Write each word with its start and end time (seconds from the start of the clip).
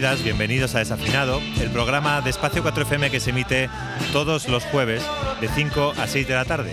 bienvenidos 0.00 0.74
a 0.74 0.78
Desafinado, 0.78 1.42
el 1.60 1.68
programa 1.68 2.22
de 2.22 2.30
Espacio 2.30 2.64
4FM 2.64 3.10
que 3.10 3.20
se 3.20 3.28
emite 3.30 3.68
todos 4.14 4.48
los 4.48 4.64
jueves 4.64 5.02
de 5.42 5.48
5 5.48 5.92
a 5.98 6.06
6 6.06 6.26
de 6.26 6.34
la 6.34 6.46
tarde. 6.46 6.72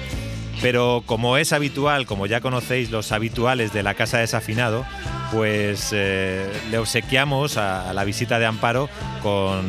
Pero 0.62 1.02
como 1.04 1.36
es 1.36 1.52
habitual, 1.52 2.06
como 2.06 2.26
ya 2.26 2.40
conocéis 2.40 2.90
los 2.90 3.12
habituales 3.12 3.72
de 3.72 3.82
la 3.82 3.94
Casa 3.94 4.18
Desafinado, 4.18 4.86
pues 5.32 5.90
eh, 5.92 6.50
le 6.70 6.78
obsequiamos 6.78 7.56
a, 7.56 7.92
la 7.92 8.04
visita 8.04 8.38
de 8.38 8.46
Amparo 8.46 8.88
con 9.22 9.64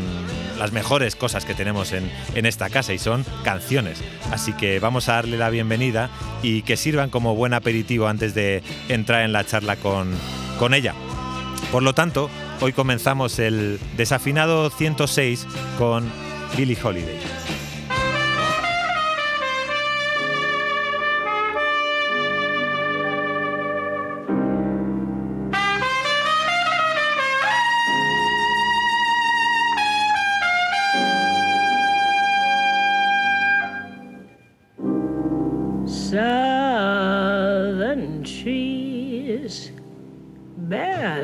las 0.58 0.72
mejores 0.72 1.16
cosas 1.16 1.46
que 1.46 1.54
tenemos 1.54 1.92
en, 1.92 2.10
en, 2.36 2.46
esta 2.46 2.70
casa 2.70 2.94
y 2.94 3.00
son 3.00 3.26
canciones. 3.44 4.02
Así 4.32 4.54
que 4.54 4.80
vamos 4.80 5.10
a 5.10 5.14
darle 5.14 5.38
la 5.38 5.50
bienvenida 5.50 6.10
y 6.42 6.64
que 6.64 6.78
sirvan 6.78 7.10
como 7.10 7.36
buen 7.36 7.54
aperitivo 7.54 8.08
antes 8.08 8.34
de 8.34 8.64
entrar 8.90 9.24
en 9.24 9.34
la 9.34 9.46
charla 9.46 9.76
con, 9.76 10.12
con 10.58 10.74
ella. 10.74 10.94
Por 11.72 11.84
lo 11.84 11.94
tanto, 11.94 12.30
hoy 12.62 12.74
comenzamos 12.74 13.40
el 13.40 13.80
desafinado 13.98 14.70
106 14.70 15.46
con 15.78 16.10
Billie 16.56 16.78
Holiday. 16.82 17.57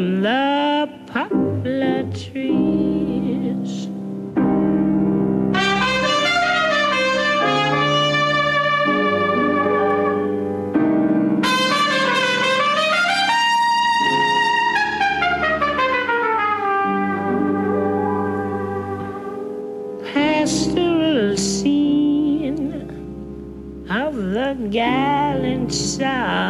from 0.00 0.22
the 0.22 0.88
poplar 1.08 2.04
trees. 2.12 3.88
Pastoral 20.14 21.36
scene 21.36 22.72
of 23.90 24.14
the 24.16 24.56
gallant 24.70 25.70
South, 25.74 26.49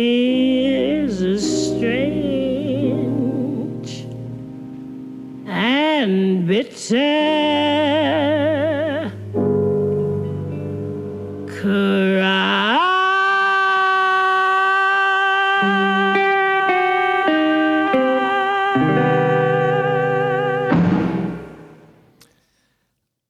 A 0.00 1.36
strange 1.40 2.06
and 5.48 6.46
bitter. 6.46 7.48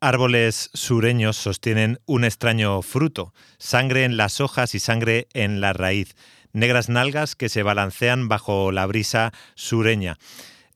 Árboles 0.01 0.71
sureños 0.73 1.37
sostienen 1.37 2.01
un 2.07 2.25
extraño 2.25 2.81
fruto, 2.81 3.35
sangre 3.59 4.05
en 4.05 4.17
las 4.17 4.41
hojas 4.41 4.75
y 4.75 4.81
sangre 4.81 5.29
en 5.35 5.61
la 5.61 5.75
raíz. 5.75 6.15
Negras 6.53 6.89
nalgas 6.89 7.35
que 7.35 7.49
se 7.49 7.63
balancean 7.63 8.29
bajo 8.29 8.73
la 8.73 8.87
brisa 8.87 9.33
sureña. 9.55 10.19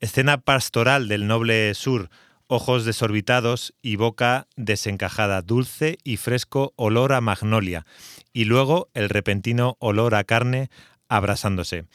Escena 0.01 0.39
pastoral 0.39 1.09
del 1.09 1.27
noble 1.27 1.75
sur, 1.75 2.11
ojos 2.47 2.85
desorbitados 2.85 3.75
y 3.83 3.97
boca 3.97 4.47
desencajada, 4.57 5.43
dulce 5.43 5.99
y 6.05 6.17
fresco 6.17 6.75
olor 6.77 7.13
a 7.13 7.21
magnolia, 7.21 7.87
y 8.33 8.45
luego 8.45 8.91
el 8.95 9.09
repentino 9.09 9.77
olor 9.81 10.15
a 10.15 10.25
carne 10.25 10.69
abrasándose. 11.09 11.87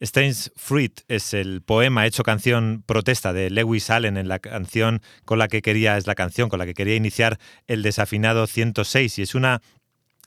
Stains 0.00 0.52
Fruit 0.56 1.00
es 1.08 1.32
el 1.34 1.62
poema 1.62 2.06
hecho 2.06 2.24
canción 2.24 2.82
protesta 2.84 3.32
de 3.32 3.50
Lewis 3.50 3.90
Allen 3.90 4.16
en 4.16 4.28
la 4.28 4.38
canción 4.38 5.00
con 5.24 5.38
la 5.38 5.48
que 5.48 5.62
quería, 5.62 5.96
es 5.96 6.06
la 6.06 6.14
canción 6.14 6.48
con 6.48 6.58
la 6.58 6.66
que 6.66 6.74
quería 6.74 6.96
iniciar 6.96 7.38
el 7.68 7.82
desafinado 7.82 8.46
106 8.46 9.18
y 9.18 9.22
es 9.22 9.34
una 9.34 9.62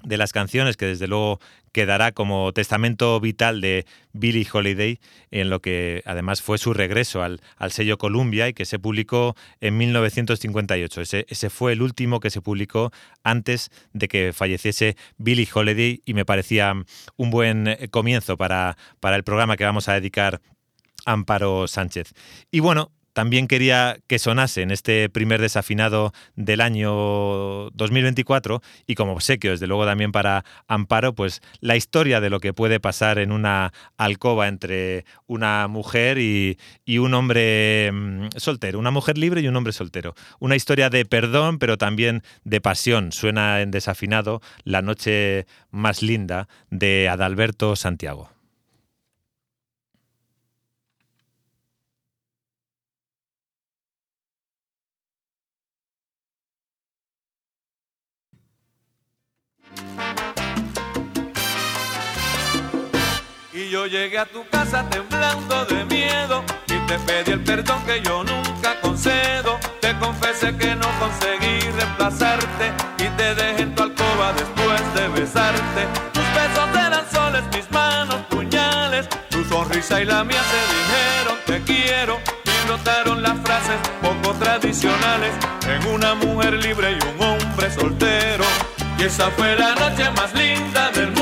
de 0.07 0.17
las 0.17 0.31
canciones 0.31 0.77
que 0.77 0.85
desde 0.85 1.07
luego 1.07 1.39
quedará 1.73 2.13
como 2.13 2.53
testamento 2.53 3.19
vital 3.19 3.59
de 3.59 3.85
Billie 4.13 4.47
Holiday, 4.51 4.99
en 5.31 5.49
lo 5.49 5.61
que 5.61 6.01
además 6.05 6.41
fue 6.41 6.57
su 6.57 6.73
regreso 6.73 7.21
al, 7.21 7.41
sello 7.69 7.97
Columbia 7.97 8.47
y 8.47 8.53
que 8.53 8.65
se 8.65 8.79
publicó 8.79 9.35
en 9.59 9.77
1958. 9.77 11.01
Ese, 11.01 11.25
ese, 11.29 11.49
fue 11.49 11.73
el 11.73 11.81
último 11.81 12.19
que 12.19 12.29
se 12.29 12.41
publicó 12.41 12.91
antes 13.23 13.69
de 13.93 14.07
que 14.07 14.31
falleciese 14.33 14.95
Billie 15.17 15.47
Holiday 15.53 16.01
y 16.05 16.13
me 16.13 16.25
parecía 16.25 16.73
un 17.17 17.29
buen 17.29 17.67
eh, 17.67 17.89
comienzo 17.91 18.37
para, 18.37 18.77
para 19.01 19.17
el 19.17 19.23
programa 19.23 19.57
que 19.57 19.65
vamos 19.65 19.89
a 19.89 19.93
dedicar 19.93 20.41
Amparo 21.05 21.67
Sánchez. 21.67 22.13
Y 22.49 22.61
bueno, 22.61 22.91
también 23.17 23.47
quería 23.47 23.97
que 24.05 24.19
sonase 24.19 24.61
en 24.61 24.69
este 24.69 25.09
primer 25.09 25.41
desafinado 25.41 26.13
del 26.35 26.61
año 26.61 27.71
2024 27.71 28.61
y 28.85 28.93
como 28.93 29.13
obsequio, 29.13 29.49
desde 29.49 29.65
luego 29.65 29.87
también 29.87 30.11
para 30.11 30.45
Amparo, 30.67 31.15
pues 31.15 31.41
la 31.59 31.75
historia 31.75 32.21
de 32.21 32.29
lo 32.29 32.39
que 32.39 32.53
puede 32.53 32.79
pasar 32.79 33.17
en 33.17 33.31
una 33.31 33.73
alcoba 33.97 34.47
entre 34.47 35.03
una 35.25 35.67
mujer 35.67 36.19
y, 36.19 36.59
un 36.99 37.15
hombre 37.15 37.89
mm, 37.91 38.27
soltero, 38.35 38.77
una 38.77 38.91
mujer 38.91 39.17
libre 39.17 39.41
y 39.41 39.47
un 39.47 39.55
hombre 39.55 39.73
soltero. 39.73 40.13
Una 40.37 40.55
historia 40.55 40.91
de 40.91 41.03
perdón, 41.03 41.57
pero 41.57 41.79
también 41.79 42.21
de 42.43 42.61
pasión. 42.61 43.11
Suena 43.11 43.61
en 43.61 43.71
desafinado 43.71 44.43
La 44.63 44.83
noche 44.83 45.47
más 45.71 46.03
linda 46.03 46.47
de 46.69 47.09
Adalberto 47.09 47.75
Santiago. 47.75 48.36
Yo 63.69 63.85
llegué 63.85 64.17
a 64.17 64.25
tu 64.25 64.47
casa 64.47 64.89
temblando 64.89 65.65
de 65.65 65.83
miedo 65.85 66.41
y 66.67 66.87
te 66.87 66.97
pedí 66.99 67.31
el 67.31 67.43
perdón 67.43 67.83
que 67.85 68.01
yo 68.01 68.23
nunca 68.23 68.79
concedo. 68.81 69.59
Te 69.81 69.93
confesé 69.99 70.55
que 70.55 70.73
no 70.73 70.87
conseguí 70.99 71.59
reemplazarte 71.71 72.71
y 72.97 73.09
te 73.17 73.35
dejé 73.35 73.63
en 73.63 73.75
tu 73.75 73.83
alcoba 73.83 74.31
después 74.33 74.93
de 74.93 75.07
besarte. 75.09 75.87
Tus 76.13 76.23
besos 76.23 76.69
eran 76.75 77.11
soles, 77.11 77.43
mis 77.53 77.69
manos 77.69 78.21
puñales. 78.29 79.09
Tu 79.29 79.43
sonrisa 79.43 80.01
y 80.01 80.05
la 80.05 80.23
mía 80.23 80.41
se 80.41 80.75
dijeron 80.75 81.37
te 81.45 81.61
quiero 81.63 82.19
y 82.43 82.67
brotaron 82.67 83.21
las 83.21 83.39
frases 83.39 83.77
poco 84.01 84.33
tradicionales 84.35 85.33
en 85.67 85.87
una 85.93 86.13
mujer 86.15 86.53
libre 86.53 86.91
y 86.91 87.05
un 87.05 87.21
hombre 87.21 87.71
soltero. 87.71 88.45
Y 88.97 89.03
esa 89.03 89.29
fue 89.31 89.55
la 89.55 89.75
noche 89.75 90.09
más 90.11 90.33
linda 90.33 90.89
del 90.91 91.07
mundo, 91.07 91.16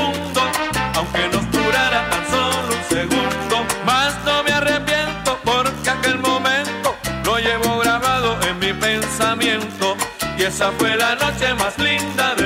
Esa 10.46 10.70
fue 10.78 10.96
la 10.96 11.16
noche 11.16 11.52
más 11.54 11.76
linda 11.76 12.36
del 12.36 12.45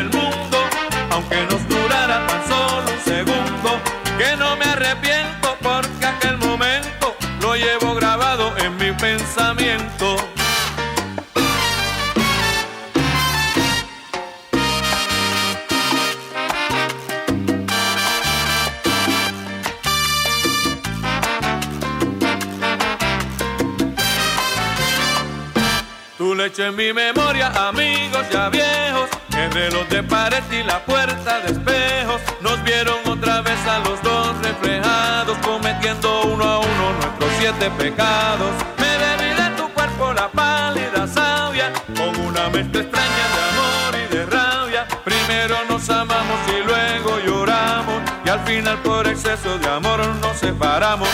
En 26.58 26.74
mi 26.74 26.92
memoria, 26.92 27.46
amigos 27.68 28.26
ya 28.30 28.48
viejos, 28.48 29.08
el 29.38 29.52
reloj 29.52 29.86
de 29.88 30.02
pared 30.02 30.42
y 30.50 30.64
la 30.64 30.84
puerta 30.84 31.40
de 31.40 31.52
espejos 31.52 32.20
nos 32.40 32.62
vieron 32.64 32.96
otra 33.06 33.40
vez 33.40 33.58
a 33.66 33.78
los 33.78 34.02
dos 34.02 34.36
reflejados, 34.42 35.38
cometiendo 35.38 36.22
uno 36.22 36.44
a 36.44 36.58
uno 36.58 36.92
nuestros 36.94 37.30
siete 37.38 37.70
pecados. 37.78 38.50
Me 38.78 38.98
bebí 38.98 39.34
de 39.40 39.56
tu 39.56 39.68
cuerpo 39.72 40.12
la 40.12 40.28
pálida 40.28 41.06
savia, 41.06 41.72
con 41.96 42.16
una 42.20 42.48
mezcla 42.48 42.80
extraña 42.80 43.26
de 43.34 43.42
amor 43.50 43.94
y 44.04 44.16
de 44.16 44.26
rabia. 44.26 44.86
Primero 45.04 45.56
nos 45.68 45.88
amamos 45.88 46.40
y 46.48 46.64
luego 46.66 47.20
lloramos, 47.24 48.02
y 48.24 48.28
al 48.28 48.40
final 48.40 48.76
por 48.78 49.06
exceso 49.06 49.56
de 49.56 49.68
amor 49.68 50.04
nos 50.20 50.36
separamos. 50.36 51.08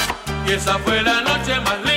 Y 0.47 0.53
esa 0.53 0.79
fue 0.79 1.03
la 1.03 1.21
noche 1.21 1.61
más 1.61 1.79
linda 1.85 1.96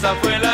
esa 0.00 0.14
fue 0.14 0.38
la 0.38 0.49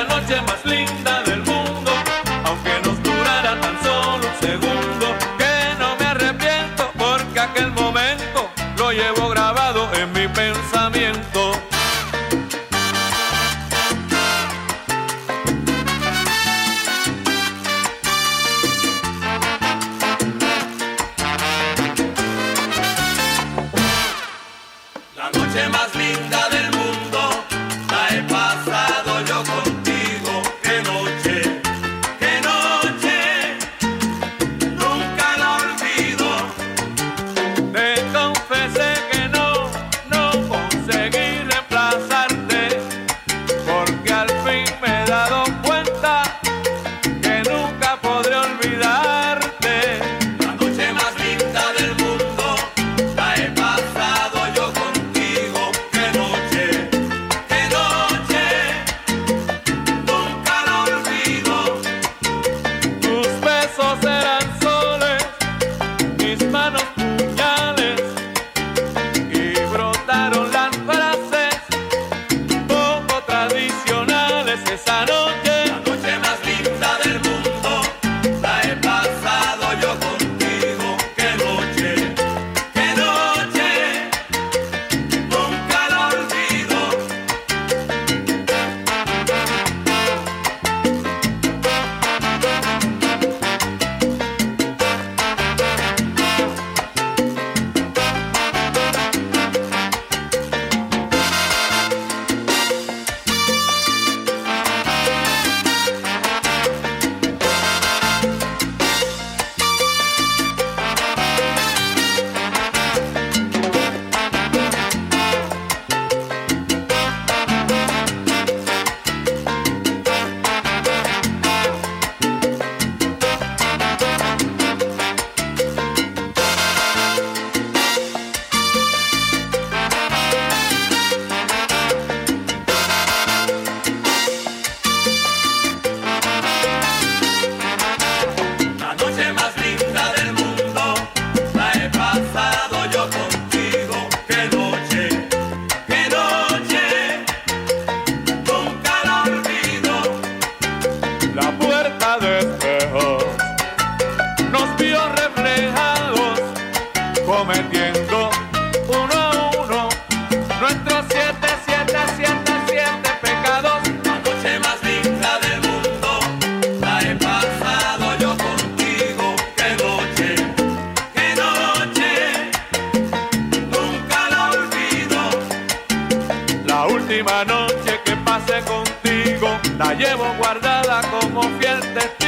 como 181.10 181.42
fiel 181.58 181.80
testigo. 181.94 182.25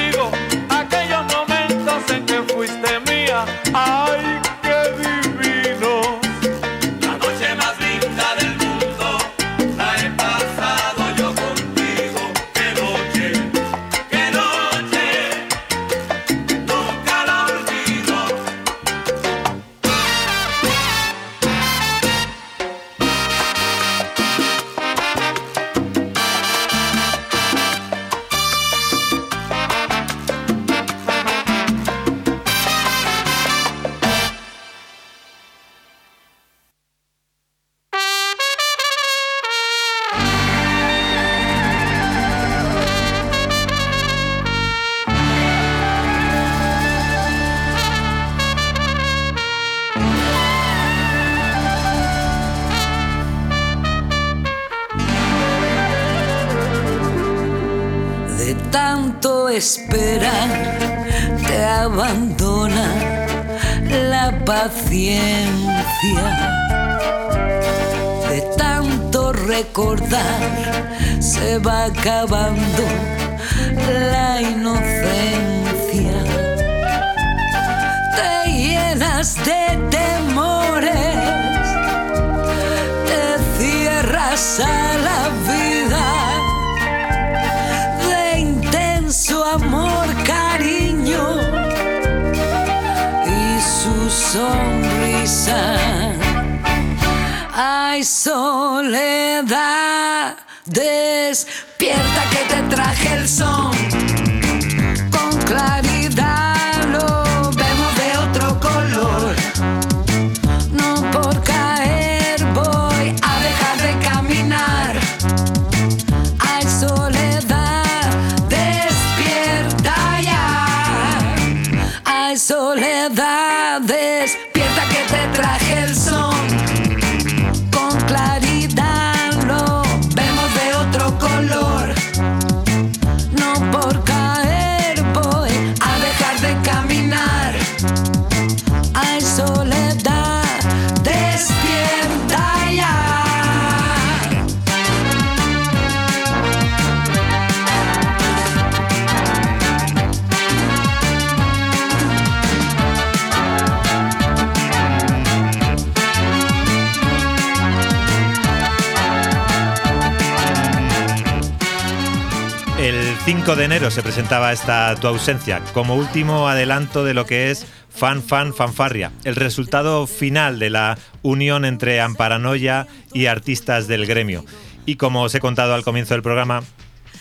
De 163.58 163.64
enero 163.64 163.90
se 163.90 164.04
presentaba 164.04 164.52
esta 164.52 164.94
Tu 165.00 165.08
ausencia 165.08 165.60
como 165.74 165.96
último 165.96 166.48
adelanto 166.48 167.02
de 167.02 167.12
lo 167.12 167.26
que 167.26 167.50
es 167.50 167.66
Fan 167.90 168.22
Fan 168.22 168.54
Fanfarria, 168.54 169.10
el 169.24 169.34
resultado 169.34 170.06
final 170.06 170.60
de 170.60 170.70
la 170.70 170.96
unión 171.22 171.64
entre 171.64 172.00
Amparanoia 172.00 172.86
y 173.12 173.26
artistas 173.26 173.88
del 173.88 174.06
gremio. 174.06 174.44
Y 174.86 174.94
como 174.94 175.22
os 175.22 175.34
he 175.34 175.40
contado 175.40 175.74
al 175.74 175.82
comienzo 175.82 176.14
del 176.14 176.22
programa, 176.22 176.62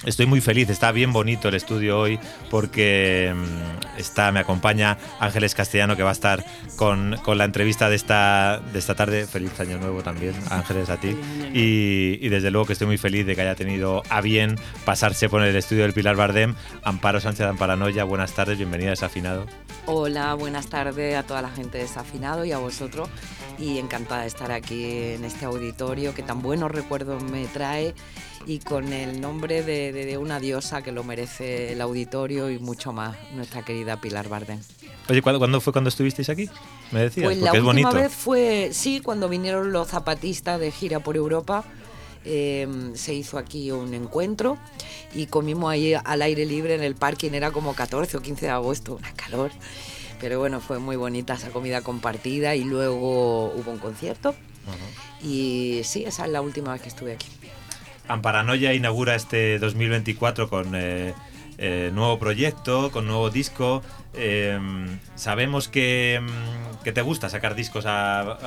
Estoy 0.05 0.25
muy 0.27 0.41
feliz, 0.41 0.69
está 0.69 0.91
bien 0.91 1.11
bonito 1.11 1.47
el 1.47 1.55
estudio 1.55 1.99
hoy 1.99 2.19
porque 2.51 3.33
mm, 3.35 3.99
está, 3.99 4.31
me 4.31 4.39
acompaña 4.39 4.97
Ángeles 5.19 5.55
Castellano 5.55 5.95
que 5.95 6.03
va 6.03 6.09
a 6.09 6.13
estar 6.13 6.45
con, 6.75 7.17
con 7.23 7.37
la 7.37 7.45
entrevista 7.45 7.89
de 7.89 7.95
esta, 7.95 8.59
de 8.59 8.79
esta 8.79 8.95
tarde. 8.95 9.25
Feliz 9.25 9.59
año 9.59 9.79
nuevo 9.79 10.03
también, 10.03 10.35
Ángeles, 10.49 10.89
a 10.89 10.97
ti. 10.97 11.17
Y, 11.53 12.19
y 12.21 12.29
desde 12.29 12.51
luego 12.51 12.67
que 12.67 12.73
estoy 12.73 12.87
muy 12.87 12.97
feliz 12.97 13.25
de 13.25 13.35
que 13.35 13.41
haya 13.41 13.55
tenido 13.55 14.03
a 14.09 14.21
bien 14.21 14.55
pasarse 14.85 15.29
por 15.29 15.41
el 15.41 15.55
estudio 15.55 15.83
del 15.83 15.93
Pilar 15.93 16.15
Bardem. 16.15 16.53
Amparo 16.83 17.19
Sánchez 17.19 17.39
de 17.39 17.49
Amparanoia, 17.49 18.03
buenas 18.03 18.33
tardes, 18.33 18.57
bienvenida 18.57 18.89
a 18.89 18.91
Desafinado. 18.91 19.47
Hola, 19.87 20.33
buenas 20.35 20.67
tardes 20.67 21.15
a 21.15 21.23
toda 21.23 21.41
la 21.41 21.49
gente 21.49 21.79
de 21.79 21.85
Desafinado 21.85 22.45
y 22.45 22.51
a 22.51 22.59
vosotros. 22.59 23.09
Y 23.57 23.79
encantada 23.79 24.21
de 24.21 24.27
estar 24.27 24.51
aquí 24.51 24.85
en 24.85 25.25
este 25.25 25.45
auditorio 25.45 26.13
que 26.13 26.21
tan 26.21 26.41
buenos 26.43 26.69
recuerdos 26.69 27.23
me 27.23 27.45
trae 27.47 27.95
y 28.45 28.59
con 28.59 28.93
el 28.93 29.19
nombre 29.19 29.63
de, 29.63 29.91
de- 29.91 30.05
de 30.05 30.17
una 30.17 30.39
diosa 30.39 30.81
que 30.81 30.91
lo 30.91 31.03
merece 31.03 31.71
el 31.73 31.81
auditorio 31.81 32.49
y 32.49 32.59
mucho 32.59 32.93
más, 32.93 33.15
nuestra 33.33 33.63
querida 33.63 33.99
Pilar 33.99 34.29
Bardem. 34.29 34.59
Oye, 35.09 35.21
¿cuándo, 35.21 35.39
cuándo 35.39 35.61
fue 35.61 35.73
cuando 35.73 35.89
estuvisteis 35.89 36.29
aquí? 36.29 36.49
Me 36.91 37.01
decías, 37.01 37.25
Pues 37.25 37.37
la 37.37 37.51
porque 37.51 37.57
es 37.59 37.63
última 37.63 37.89
bonito. 37.89 38.03
vez 38.03 38.13
fue, 38.13 38.69
sí, 38.73 38.99
cuando 39.01 39.27
vinieron 39.29 39.71
los 39.71 39.87
zapatistas 39.87 40.59
de 40.59 40.71
gira 40.71 40.99
por 40.99 41.15
Europa. 41.17 41.63
eh, 42.29 42.67
se 42.95 43.13
hizo 43.13 43.37
aquí 43.37 43.71
un 43.71 43.93
encuentro 43.93 44.57
y 45.15 45.27
comimos 45.27 45.69
ahí 45.71 45.93
al 45.93 46.21
aire 46.21 46.45
libre 46.45 46.75
en 46.75 46.83
el 46.83 46.93
parking, 46.95 47.31
era 47.31 47.51
como 47.51 47.73
14 47.73 48.17
o 48.17 48.21
15 48.21 48.47
de 48.47 48.51
agosto, 48.51 48.95
una 48.95 49.13
calor. 49.13 49.51
Pero 50.19 50.37
bueno, 50.39 50.59
fue 50.59 50.77
muy 50.79 50.97
bonita 50.97 51.35
esa 51.35 51.51
comida 51.51 51.81
compartida 51.81 52.53
y 52.55 52.65
luego 52.65 53.53
hubo 53.53 53.71
un 53.71 53.77
concierto. 53.77 54.35
Y 55.23 55.81
sí, 55.85 56.03
esa 56.05 56.25
es 56.25 56.31
la 56.31 56.41
última 56.41 56.73
vez 56.73 56.81
que 56.81 56.89
estuve 56.89 57.13
aquí. 57.13 57.27
Amparanoia 58.07 58.73
inaugura 58.73 59.15
este 59.15 59.59
2024 59.59 60.49
con 60.49 60.73
eh, 60.75 61.13
eh, 61.57 61.89
nuevo 61.93 62.19
proyecto, 62.19 62.91
con 62.91 63.07
nuevo 63.07 63.29
disco. 63.29 63.81
Eh, 64.13 64.59
sabemos 65.15 65.67
que, 65.67 66.19
mm, 66.21 66.83
que 66.83 66.91
te 66.91 67.01
gusta 67.01 67.29
sacar 67.29 67.55
discos 67.55 67.85
a, 67.87 68.37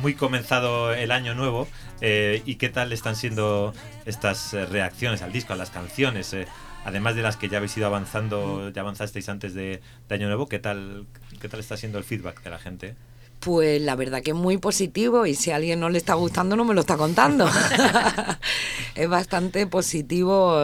muy 0.00 0.14
comenzado 0.14 0.92
el 0.92 1.10
año 1.10 1.34
nuevo. 1.34 1.66
eh, 2.00 2.42
¿Y 2.44 2.56
qué 2.56 2.68
tal 2.68 2.92
están 2.92 3.16
siendo 3.16 3.72
estas 4.04 4.52
reacciones 4.52 5.22
al 5.22 5.32
disco, 5.32 5.52
a 5.52 5.56
las 5.56 5.70
canciones? 5.70 6.36
además 6.84 7.16
de 7.16 7.22
las 7.22 7.36
que 7.36 7.50
ya 7.50 7.58
habéis 7.58 7.76
ido 7.76 7.86
avanzando, 7.86 8.70
ya 8.70 8.80
avanzasteis 8.80 9.28
antes 9.28 9.52
de, 9.52 9.82
de 10.08 10.14
Año 10.14 10.28
Nuevo, 10.28 10.48
¿qué 10.48 10.58
tal, 10.58 11.06
¿qué 11.38 11.46
tal 11.48 11.60
está 11.60 11.76
siendo 11.76 11.98
el 11.98 12.04
feedback 12.04 12.42
de 12.42 12.48
la 12.50 12.58
gente? 12.58 12.94
Pues 13.40 13.80
la 13.80 13.94
verdad 13.94 14.22
que 14.22 14.30
es 14.30 14.36
muy 14.36 14.56
positivo 14.58 15.24
y 15.24 15.34
si 15.34 15.52
a 15.52 15.56
alguien 15.56 15.78
no 15.78 15.90
le 15.90 15.98
está 15.98 16.14
gustando 16.14 16.56
no 16.56 16.64
me 16.64 16.74
lo 16.74 16.80
está 16.80 16.96
contando. 16.96 17.48
es 18.94 19.08
bastante 19.08 19.66
positivo 19.66 20.56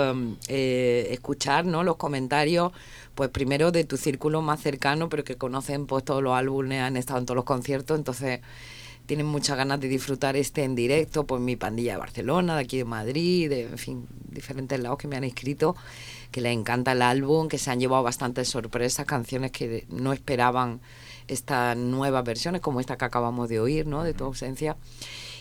eh, 0.49 1.09
escuchar 1.11 1.67
¿no? 1.67 1.85
los 1.85 1.97
comentarios, 1.97 2.73
pues 3.15 3.31
primero 3.31 3.71
de 3.71 3.85
tu 3.85 3.97
círculo 3.97 4.43
más 4.43 4.61
cercano, 4.61 5.09
pero 5.09 5.23
que 5.23 5.37
conocen 5.37 5.87
pues 5.87 6.05
todos 6.05 6.23
los 6.23 6.35
álbumes, 6.35 6.83
han 6.83 6.97
estado 6.97 7.21
en 7.21 7.27
todos 7.27 7.37
los 7.37 7.45
conciertos, 7.45 7.97
entonces 7.97 8.41
tienen 9.07 9.27
muchas 9.27 9.57
ganas 9.57 9.81
de 9.81 9.89
disfrutar 9.89 10.37
este 10.37 10.65
en 10.65 10.75
directo, 10.75 11.25
pues 11.25 11.41
mi 11.41 11.57
pandilla 11.57 11.93
de 11.93 11.99
Barcelona, 11.99 12.57
de 12.57 12.63
aquí 12.63 12.79
de 12.79 12.85
Madrid, 12.85 13.51
de, 13.51 13.63
en 13.65 13.79
fin, 13.79 14.07
diferentes 14.31 14.81
lados 14.81 14.99
que 14.99 15.09
me 15.09 15.17
han 15.17 15.25
escrito, 15.25 15.77
que 16.31 16.41
les 16.41 16.53
encanta 16.53 16.93
el 16.93 17.03
álbum, 17.03 17.49
que 17.49 17.59
se 17.59 17.71
han 17.71 17.81
llevado 17.81 18.03
bastantes 18.03 18.49
sorpresas, 18.49 19.07
canciones 19.07 19.53
que 19.53 19.87
no 19.91 20.13
esperaban 20.13 20.81
estas 21.29 21.77
nuevas 21.77 22.25
versiones, 22.25 22.61
como 22.61 22.81
esta 22.81 22.97
que 22.97 23.05
acabamos 23.05 23.49
de 23.49 23.61
oír, 23.61 23.87
¿no? 23.87 24.03
De 24.05 24.15
tu 24.15 24.25
ausencia. 24.25 24.77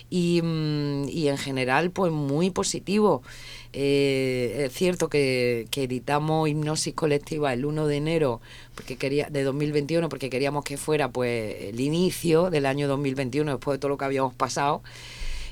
Y, 0.09 0.41
mm, 0.43 1.09
y 1.09 1.27
en 1.29 1.37
general, 1.37 1.89
pues 1.91 2.11
muy 2.11 2.49
positivo. 2.51 3.23
Eh, 3.75 4.65
es 4.67 4.73
cierto 4.73 5.09
que, 5.09 5.65
que 5.71 5.83
editamos 5.83 6.47
Hipnosis 6.47 6.93
Colectiva 6.93 7.51
el 7.53 7.65
1 7.65 7.87
de 7.87 7.95
enero 7.97 8.39
porque 8.75 8.97
quería 8.97 9.27
de 9.31 9.41
2021 9.43 10.09
porque 10.09 10.29
queríamos 10.29 10.63
que 10.63 10.77
fuera 10.77 11.09
pues 11.09 11.55
el 11.59 11.79
inicio 11.79 12.51
del 12.51 12.67
año 12.67 12.87
2021 12.87 13.49
después 13.53 13.75
de 13.75 13.79
todo 13.79 13.89
lo 13.89 13.97
que 13.97 14.05
habíamos 14.05 14.35
pasado 14.35 14.83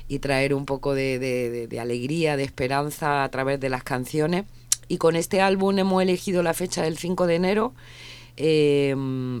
y 0.06 0.20
traer 0.20 0.54
un 0.54 0.66
poco 0.66 0.94
de, 0.94 1.18
de- 1.18 1.50
de- 1.50 1.66
de 1.66 1.80
alegría, 1.80 2.36
de 2.36 2.44
esperanza 2.44 3.24
a 3.24 3.28
través 3.30 3.58
de 3.58 3.68
las 3.70 3.82
canciones. 3.82 4.44
Y 4.86 4.98
con 4.98 5.16
este 5.16 5.40
álbum 5.40 5.76
hemos 5.78 6.00
elegido 6.00 6.44
la 6.44 6.54
fecha 6.54 6.82
del 6.84 6.98
5 6.98 7.26
de 7.26 7.34
enero 7.34 7.74
eh, 8.36 8.94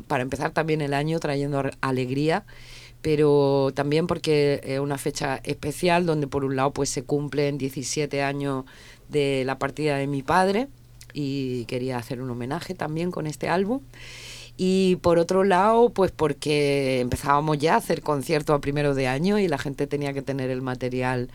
para 0.06 0.22
empezar 0.22 0.52
también 0.52 0.80
el 0.80 0.94
año 0.94 1.18
trayendo 1.20 1.62
alegría, 1.80 2.44
pero 3.00 3.72
también 3.74 4.06
porque 4.06 4.60
es 4.64 4.80
una 4.80 4.98
fecha 4.98 5.40
especial 5.44 6.06
donde 6.06 6.26
por 6.26 6.44
un 6.44 6.56
lado 6.56 6.72
pues 6.72 6.88
se 6.90 7.02
cumplen 7.02 7.58
17 7.58 8.22
años 8.22 8.64
de 9.08 9.44
la 9.44 9.58
partida 9.58 9.96
de 9.96 10.06
mi 10.06 10.22
padre 10.22 10.68
y 11.12 11.64
quería 11.66 11.98
hacer 11.98 12.20
un 12.22 12.30
homenaje 12.30 12.74
también 12.74 13.10
con 13.10 13.26
este 13.26 13.48
álbum. 13.48 13.80
Y 14.56 14.96
por 14.96 15.18
otro 15.18 15.44
lado, 15.44 15.90
pues 15.90 16.12
porque 16.12 17.00
empezábamos 17.00 17.58
ya 17.58 17.74
a 17.74 17.78
hacer 17.78 18.02
conciertos 18.02 18.54
a 18.54 18.60
primeros 18.60 18.96
de 18.96 19.08
año 19.08 19.38
y 19.38 19.48
la 19.48 19.58
gente 19.58 19.86
tenía 19.86 20.12
que 20.12 20.22
tener 20.22 20.50
el 20.50 20.62
material 20.62 21.30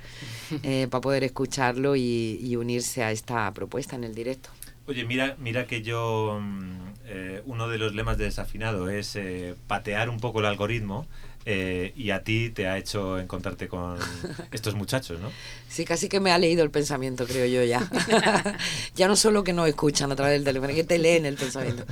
eh, 0.63 0.87
para 0.89 1.01
poder 1.01 1.23
escucharlo 1.23 1.95
y, 1.95 2.39
y 2.41 2.55
unirse 2.55 3.03
a 3.03 3.11
esta 3.11 3.51
propuesta 3.53 3.95
en 3.95 4.03
el 4.03 4.13
directo. 4.13 4.49
Oye, 4.87 5.03
mira, 5.03 5.35
mira 5.39 5.67
que 5.67 5.81
yo, 5.81 6.39
mm, 6.41 6.93
eh, 7.07 7.41
uno 7.45 7.67
de 7.67 7.77
los 7.77 7.93
lemas 7.93 8.17
de 8.17 8.23
Desafinado 8.25 8.89
es 8.89 9.15
eh, 9.17 9.55
patear 9.67 10.09
un 10.09 10.19
poco 10.19 10.39
el 10.39 10.45
algoritmo 10.45 11.05
eh, 11.45 11.93
y 11.95 12.11
a 12.11 12.23
ti 12.23 12.49
te 12.49 12.67
ha 12.67 12.77
hecho 12.77 13.19
encontrarte 13.19 13.67
con 13.67 13.97
estos 14.51 14.75
muchachos, 14.75 15.19
¿no? 15.19 15.29
Sí, 15.69 15.85
casi 15.85 16.07
que 16.07 16.19
me 16.19 16.31
ha 16.31 16.37
leído 16.37 16.63
el 16.63 16.71
pensamiento, 16.71 17.25
creo 17.25 17.45
yo 17.45 17.63
ya. 17.63 17.89
ya 18.95 19.07
no 19.07 19.15
solo 19.15 19.43
que 19.43 19.53
nos 19.53 19.67
escuchan 19.67 20.11
a 20.11 20.15
través 20.15 20.35
del 20.35 20.45
teléfono, 20.45 20.73
que 20.73 20.83
te 20.83 20.97
leen 20.97 21.25
el 21.25 21.35
pensamiento. 21.35 21.85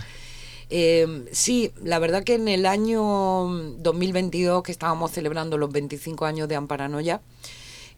Eh, 0.70 1.26
sí, 1.32 1.72
la 1.84 2.00
verdad 2.00 2.24
que 2.24 2.36
en 2.36 2.48
el 2.48 2.66
año 2.66 3.02
2022, 3.78 4.64
que 4.64 4.72
estábamos 4.72 5.12
celebrando 5.12 5.58
los 5.58 5.72
25 5.72 6.26
años 6.26 6.48
de 6.48 6.56
Amparanoia, 6.56 7.22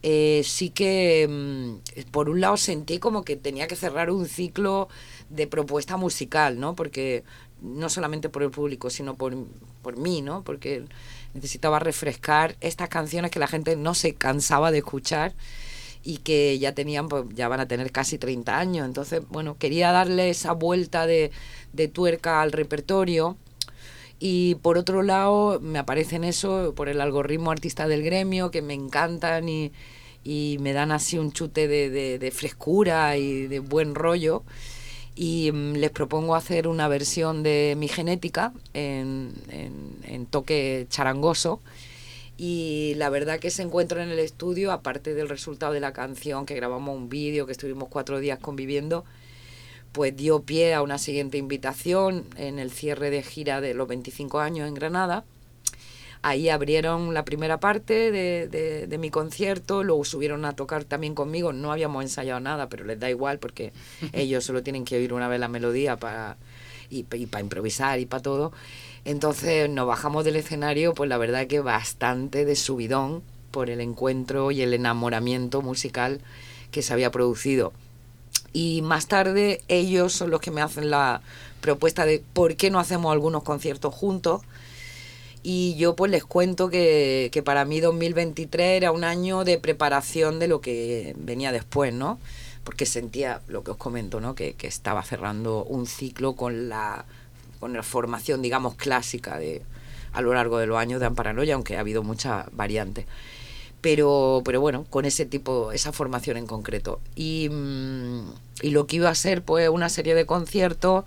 eh, 0.02 0.42
sí 0.44 0.70
que 0.70 1.26
mm, 1.28 2.10
por 2.10 2.28
un 2.28 2.40
lado 2.40 2.56
sentí 2.56 2.98
como 2.98 3.24
que 3.24 3.36
tenía 3.36 3.66
que 3.66 3.76
cerrar 3.76 4.10
un 4.10 4.26
ciclo 4.26 4.88
de 5.28 5.46
propuesta 5.46 5.96
musical, 5.96 6.60
¿no? 6.60 6.74
Porque 6.76 7.24
no 7.60 7.88
solamente 7.88 8.28
por 8.28 8.42
el 8.42 8.50
público, 8.50 8.90
sino 8.90 9.16
por, 9.16 9.34
por 9.82 9.96
mí, 9.96 10.22
¿no? 10.22 10.44
Porque 10.44 10.84
necesitaba 11.34 11.78
refrescar 11.78 12.56
estas 12.60 12.88
canciones 12.88 13.30
que 13.30 13.38
la 13.40 13.48
gente 13.48 13.76
no 13.76 13.94
se 13.94 14.14
cansaba 14.14 14.70
de 14.70 14.78
escuchar 14.78 15.34
y 16.04 16.18
que 16.18 16.58
ya 16.58 16.72
tenían, 16.72 17.08
pues 17.08 17.24
ya 17.34 17.48
van 17.48 17.60
a 17.60 17.68
tener 17.68 17.90
casi 17.90 18.18
30 18.18 18.58
años. 18.58 18.86
Entonces, 18.86 19.22
bueno, 19.28 19.58
quería 19.58 19.92
darle 19.92 20.30
esa 20.30 20.52
vuelta 20.52 21.06
de, 21.06 21.30
de 21.72 21.88
tuerca 21.88 22.40
al 22.40 22.52
repertorio. 22.52 23.36
Y 24.20 24.56
por 24.56 24.78
otro 24.78 25.02
lado, 25.02 25.60
me 25.60 25.78
aparecen 25.78 26.24
eso 26.24 26.72
por 26.74 26.88
el 26.88 27.00
algoritmo 27.00 27.50
artista 27.50 27.86
del 27.86 28.02
gremio, 28.02 28.50
que 28.50 28.62
me 28.62 28.74
encantan 28.74 29.48
y, 29.48 29.72
y 30.24 30.56
me 30.60 30.72
dan 30.72 30.90
así 30.90 31.18
un 31.18 31.32
chute 31.32 31.68
de, 31.68 31.88
de- 32.18 32.30
frescura 32.32 33.16
y 33.16 33.46
de 33.46 33.60
buen 33.60 33.94
rollo. 33.94 34.42
Y 35.14 35.50
mm, 35.52 35.74
les 35.74 35.90
propongo 35.90 36.34
hacer 36.34 36.68
una 36.68 36.88
versión 36.88 37.42
de 37.42 37.74
mi 37.78 37.88
genética 37.88 38.52
en, 38.74 39.32
en- 39.50 39.96
en 40.04 40.26
toque 40.26 40.86
charangoso. 40.90 41.60
Y 42.36 42.94
la 42.96 43.10
verdad 43.10 43.40
que 43.40 43.48
ese 43.48 43.62
encuentro 43.62 44.00
en 44.00 44.10
el 44.10 44.18
estudio, 44.20 44.70
aparte 44.72 45.14
del 45.14 45.28
resultado 45.28 45.72
de 45.72 45.80
la 45.80 45.92
canción, 45.92 46.46
que 46.46 46.54
grabamos 46.54 46.96
un 46.96 47.08
vídeo, 47.08 47.46
que 47.46 47.52
estuvimos 47.52 47.88
cuatro 47.88 48.20
días 48.20 48.38
conviviendo, 48.38 49.04
pues 49.92 50.16
dio 50.16 50.40
pie 50.42 50.74
a 50.74 50.82
una 50.82 50.98
siguiente 50.98 51.38
invitación 51.38 52.24
en 52.36 52.58
el 52.58 52.70
cierre 52.70 53.10
de 53.10 53.22
gira 53.22 53.60
de 53.60 53.74
los 53.74 53.88
25 53.88 54.40
años 54.40 54.68
en 54.68 54.74
Granada. 54.74 55.24
Ahí 56.20 56.48
abrieron 56.48 57.14
la 57.14 57.24
primera 57.24 57.60
parte 57.60 58.10
de, 58.10 58.48
de- 58.48 58.86
de 58.88 58.98
mi 58.98 59.08
concierto, 59.08 59.84
luego 59.84 60.04
subieron 60.04 60.44
a 60.44 60.52
tocar 60.54 60.84
también 60.84 61.14
conmigo. 61.14 61.52
No 61.52 61.70
habíamos 61.70 62.02
ensayado 62.02 62.40
nada, 62.40 62.68
pero 62.68 62.84
les 62.84 62.98
da 62.98 63.08
igual 63.08 63.38
porque 63.38 63.72
ellos 64.12 64.44
solo 64.44 64.62
tienen 64.62 64.84
que 64.84 64.96
oír 64.96 65.12
una 65.12 65.28
vez 65.28 65.38
la 65.38 65.48
melodía 65.48 65.96
para, 65.96 66.36
y, 66.90 67.04
para 67.04 67.40
improvisar 67.40 68.00
y 68.00 68.06
para 68.06 68.22
todo. 68.22 68.52
Entonces 69.04 69.70
nos 69.70 69.86
bajamos 69.86 70.24
del 70.24 70.36
escenario, 70.36 70.92
pues 70.92 71.08
la 71.08 71.18
verdad 71.18 71.46
que 71.46 71.60
bastante 71.60 72.44
de 72.44 72.56
subidón 72.56 73.22
por 73.52 73.70
el 73.70 73.80
encuentro 73.80 74.50
y 74.50 74.60
el 74.60 74.74
enamoramiento 74.74 75.62
musical 75.62 76.20
que 76.72 76.82
se 76.82 76.92
había 76.92 77.10
producido. 77.12 77.72
Y 78.52 78.82
más 78.82 79.06
tarde 79.06 79.62
ellos 79.68 80.12
son 80.12 80.30
los 80.30 80.40
que 80.40 80.50
me 80.50 80.60
hacen 80.60 80.90
la 80.90 81.20
propuesta 81.60 82.06
de 82.06 82.22
por 82.32 82.56
qué 82.56 82.70
no 82.70 82.78
hacemos 82.78 83.12
algunos 83.12 83.42
conciertos 83.42 83.94
juntos. 83.94 84.42
Y 85.42 85.76
yo 85.76 85.94
pues 85.94 86.10
les 86.10 86.24
cuento 86.24 86.68
que, 86.68 87.30
que 87.32 87.42
para 87.42 87.64
mí 87.64 87.80
2023 87.80 88.76
era 88.76 88.92
un 88.92 89.04
año 89.04 89.44
de 89.44 89.58
preparación 89.58 90.38
de 90.38 90.48
lo 90.48 90.60
que 90.60 91.14
venía 91.18 91.52
después, 91.52 91.94
¿no? 91.94 92.18
Porque 92.64 92.86
sentía 92.86 93.40
lo 93.48 93.62
que 93.62 93.70
os 93.70 93.76
comento, 93.76 94.20
¿no? 94.20 94.34
Que, 94.34 94.54
que 94.54 94.66
estaba 94.66 95.02
cerrando 95.02 95.64
un 95.64 95.86
ciclo 95.86 96.34
con 96.34 96.68
la, 96.68 97.04
con 97.60 97.72
la 97.72 97.82
formación, 97.82 98.42
digamos, 98.42 98.74
clásica 98.74 99.38
de, 99.38 99.62
a 100.12 100.20
lo 100.20 100.34
largo 100.34 100.58
de 100.58 100.66
los 100.66 100.76
años 100.78 101.00
de 101.00 101.06
Amparanoia, 101.06 101.54
aunque 101.54 101.76
ha 101.76 101.80
habido 101.80 102.02
muchas 102.02 102.46
variantes 102.52 103.06
pero, 103.80 104.42
pero 104.44 104.60
bueno, 104.60 104.84
con 104.90 105.04
ese 105.04 105.26
tipo, 105.26 105.72
esa 105.72 105.92
formación 105.92 106.36
en 106.36 106.46
concreto. 106.46 107.00
Y, 107.14 107.48
mm, 107.50 108.30
y 108.62 108.70
lo 108.70 108.86
que 108.86 108.96
iba 108.96 109.08
a 109.08 109.14
ser 109.14 109.42
pues 109.42 109.68
una 109.68 109.88
serie 109.88 110.14
de 110.14 110.26
conciertos, 110.26 111.04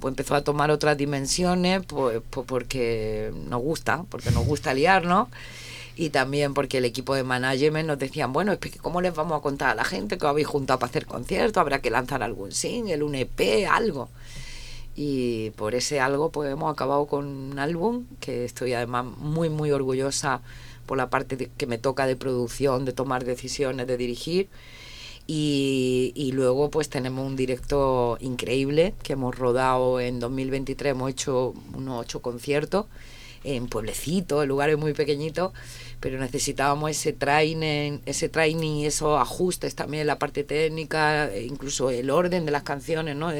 pues 0.00 0.12
empezó 0.12 0.34
a 0.34 0.42
tomar 0.42 0.70
otras 0.70 0.96
dimensiones, 0.96 1.82
pues, 1.86 2.20
pues 2.30 2.46
porque 2.46 3.32
nos 3.48 3.60
gusta, 3.62 4.04
porque 4.08 4.30
nos 4.30 4.46
gusta 4.46 4.74
liarnos. 4.74 5.28
Y 5.96 6.10
también 6.10 6.54
porque 6.54 6.78
el 6.78 6.86
equipo 6.86 7.14
de 7.14 7.24
management 7.24 7.86
nos 7.86 7.98
decían, 7.98 8.32
bueno, 8.32 8.52
es 8.52 8.58
que 8.58 8.70
¿cómo 8.70 9.02
les 9.02 9.14
vamos 9.14 9.38
a 9.38 9.42
contar 9.42 9.70
a 9.70 9.74
la 9.74 9.84
gente 9.84 10.16
que 10.16 10.26
habéis 10.26 10.46
juntado 10.46 10.78
para 10.78 10.88
hacer 10.88 11.04
conciertos? 11.04 11.60
Habrá 11.60 11.80
que 11.80 11.90
lanzar 11.90 12.22
algún 12.22 12.52
single, 12.52 13.02
un 13.02 13.14
EP, 13.14 13.66
algo. 13.70 14.08
Y 14.96 15.50
por 15.50 15.74
ese 15.74 16.00
algo, 16.00 16.30
pues 16.30 16.50
hemos 16.50 16.72
acabado 16.72 17.06
con 17.06 17.26
un 17.26 17.58
álbum 17.58 18.06
que 18.20 18.44
estoy 18.44 18.72
además 18.72 19.04
muy, 19.18 19.50
muy 19.50 19.72
orgullosa 19.72 20.40
por 20.90 20.98
la 20.98 21.08
parte 21.08 21.52
que 21.56 21.66
me 21.68 21.78
toca 21.78 22.04
de 22.04 22.16
producción, 22.16 22.84
de 22.84 22.92
tomar 22.92 23.24
decisiones, 23.24 23.86
de 23.86 23.96
dirigir. 23.96 24.48
Y, 25.28 26.32
luego 26.34 26.68
pues 26.68 26.88
tenemos 26.88 27.24
un 27.24 27.36
directo 27.36 28.18
increíble 28.18 28.94
que 29.04 29.12
hemos 29.12 29.38
rodado 29.38 30.00
en 30.00 30.18
2023, 30.18 30.90
hemos 30.90 31.12
hecho 31.12 31.54
unos 31.74 32.00
ocho 32.00 32.22
conciertos 32.22 32.86
en 33.44 33.68
pueblecitos, 33.68 34.42
en 34.42 34.48
lugares 34.48 34.78
muy 34.78 34.92
pequeñitos, 34.92 35.52
pero 36.00 36.18
necesitábamos 36.18 36.90
ese 36.90 37.12
training, 37.12 38.00
ese 38.04 38.28
training 38.28 38.78
y 38.78 38.86
esos 38.86 39.16
ajustes 39.20 39.76
también 39.76 40.00
en 40.00 40.06
la 40.08 40.18
parte 40.18 40.42
técnica, 40.42 41.32
e 41.32 41.44
incluso 41.44 41.90
el 41.90 42.10
orden 42.10 42.44
de 42.46 42.50
las 42.50 42.64
canciones, 42.64 43.14
¿no? 43.14 43.30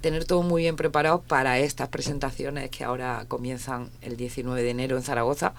Tener 0.00 0.24
todo 0.24 0.40
muy 0.40 0.62
bien 0.62 0.76
preparado 0.76 1.20
para 1.20 1.58
estas 1.58 1.88
presentaciones 1.88 2.70
que 2.70 2.82
ahora 2.82 3.26
comienzan 3.28 3.90
el 4.00 4.16
19 4.16 4.62
de 4.62 4.70
enero 4.70 4.96
en 4.96 5.02
Zaragoza. 5.02 5.52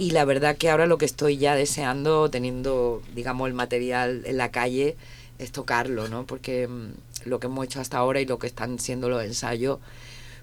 Y 0.00 0.12
la 0.12 0.24
verdad 0.24 0.56
que 0.56 0.70
ahora 0.70 0.86
lo 0.86 0.96
que 0.96 1.04
estoy 1.04 1.36
ya 1.36 1.54
deseando, 1.54 2.30
teniendo, 2.30 3.02
digamos, 3.14 3.48
el 3.48 3.52
material 3.52 4.22
en 4.24 4.38
la 4.38 4.50
calle, 4.50 4.96
es 5.38 5.52
tocarlo, 5.52 6.08
¿no? 6.08 6.24
Porque 6.24 6.66
mm, 6.66 6.92
lo 7.26 7.38
que 7.38 7.48
hemos 7.48 7.66
hecho 7.66 7.82
hasta 7.82 7.98
ahora 7.98 8.18
y 8.18 8.24
lo 8.24 8.38
que 8.38 8.46
están 8.46 8.78
siendo 8.78 9.10
los 9.10 9.22
ensayos, 9.22 9.78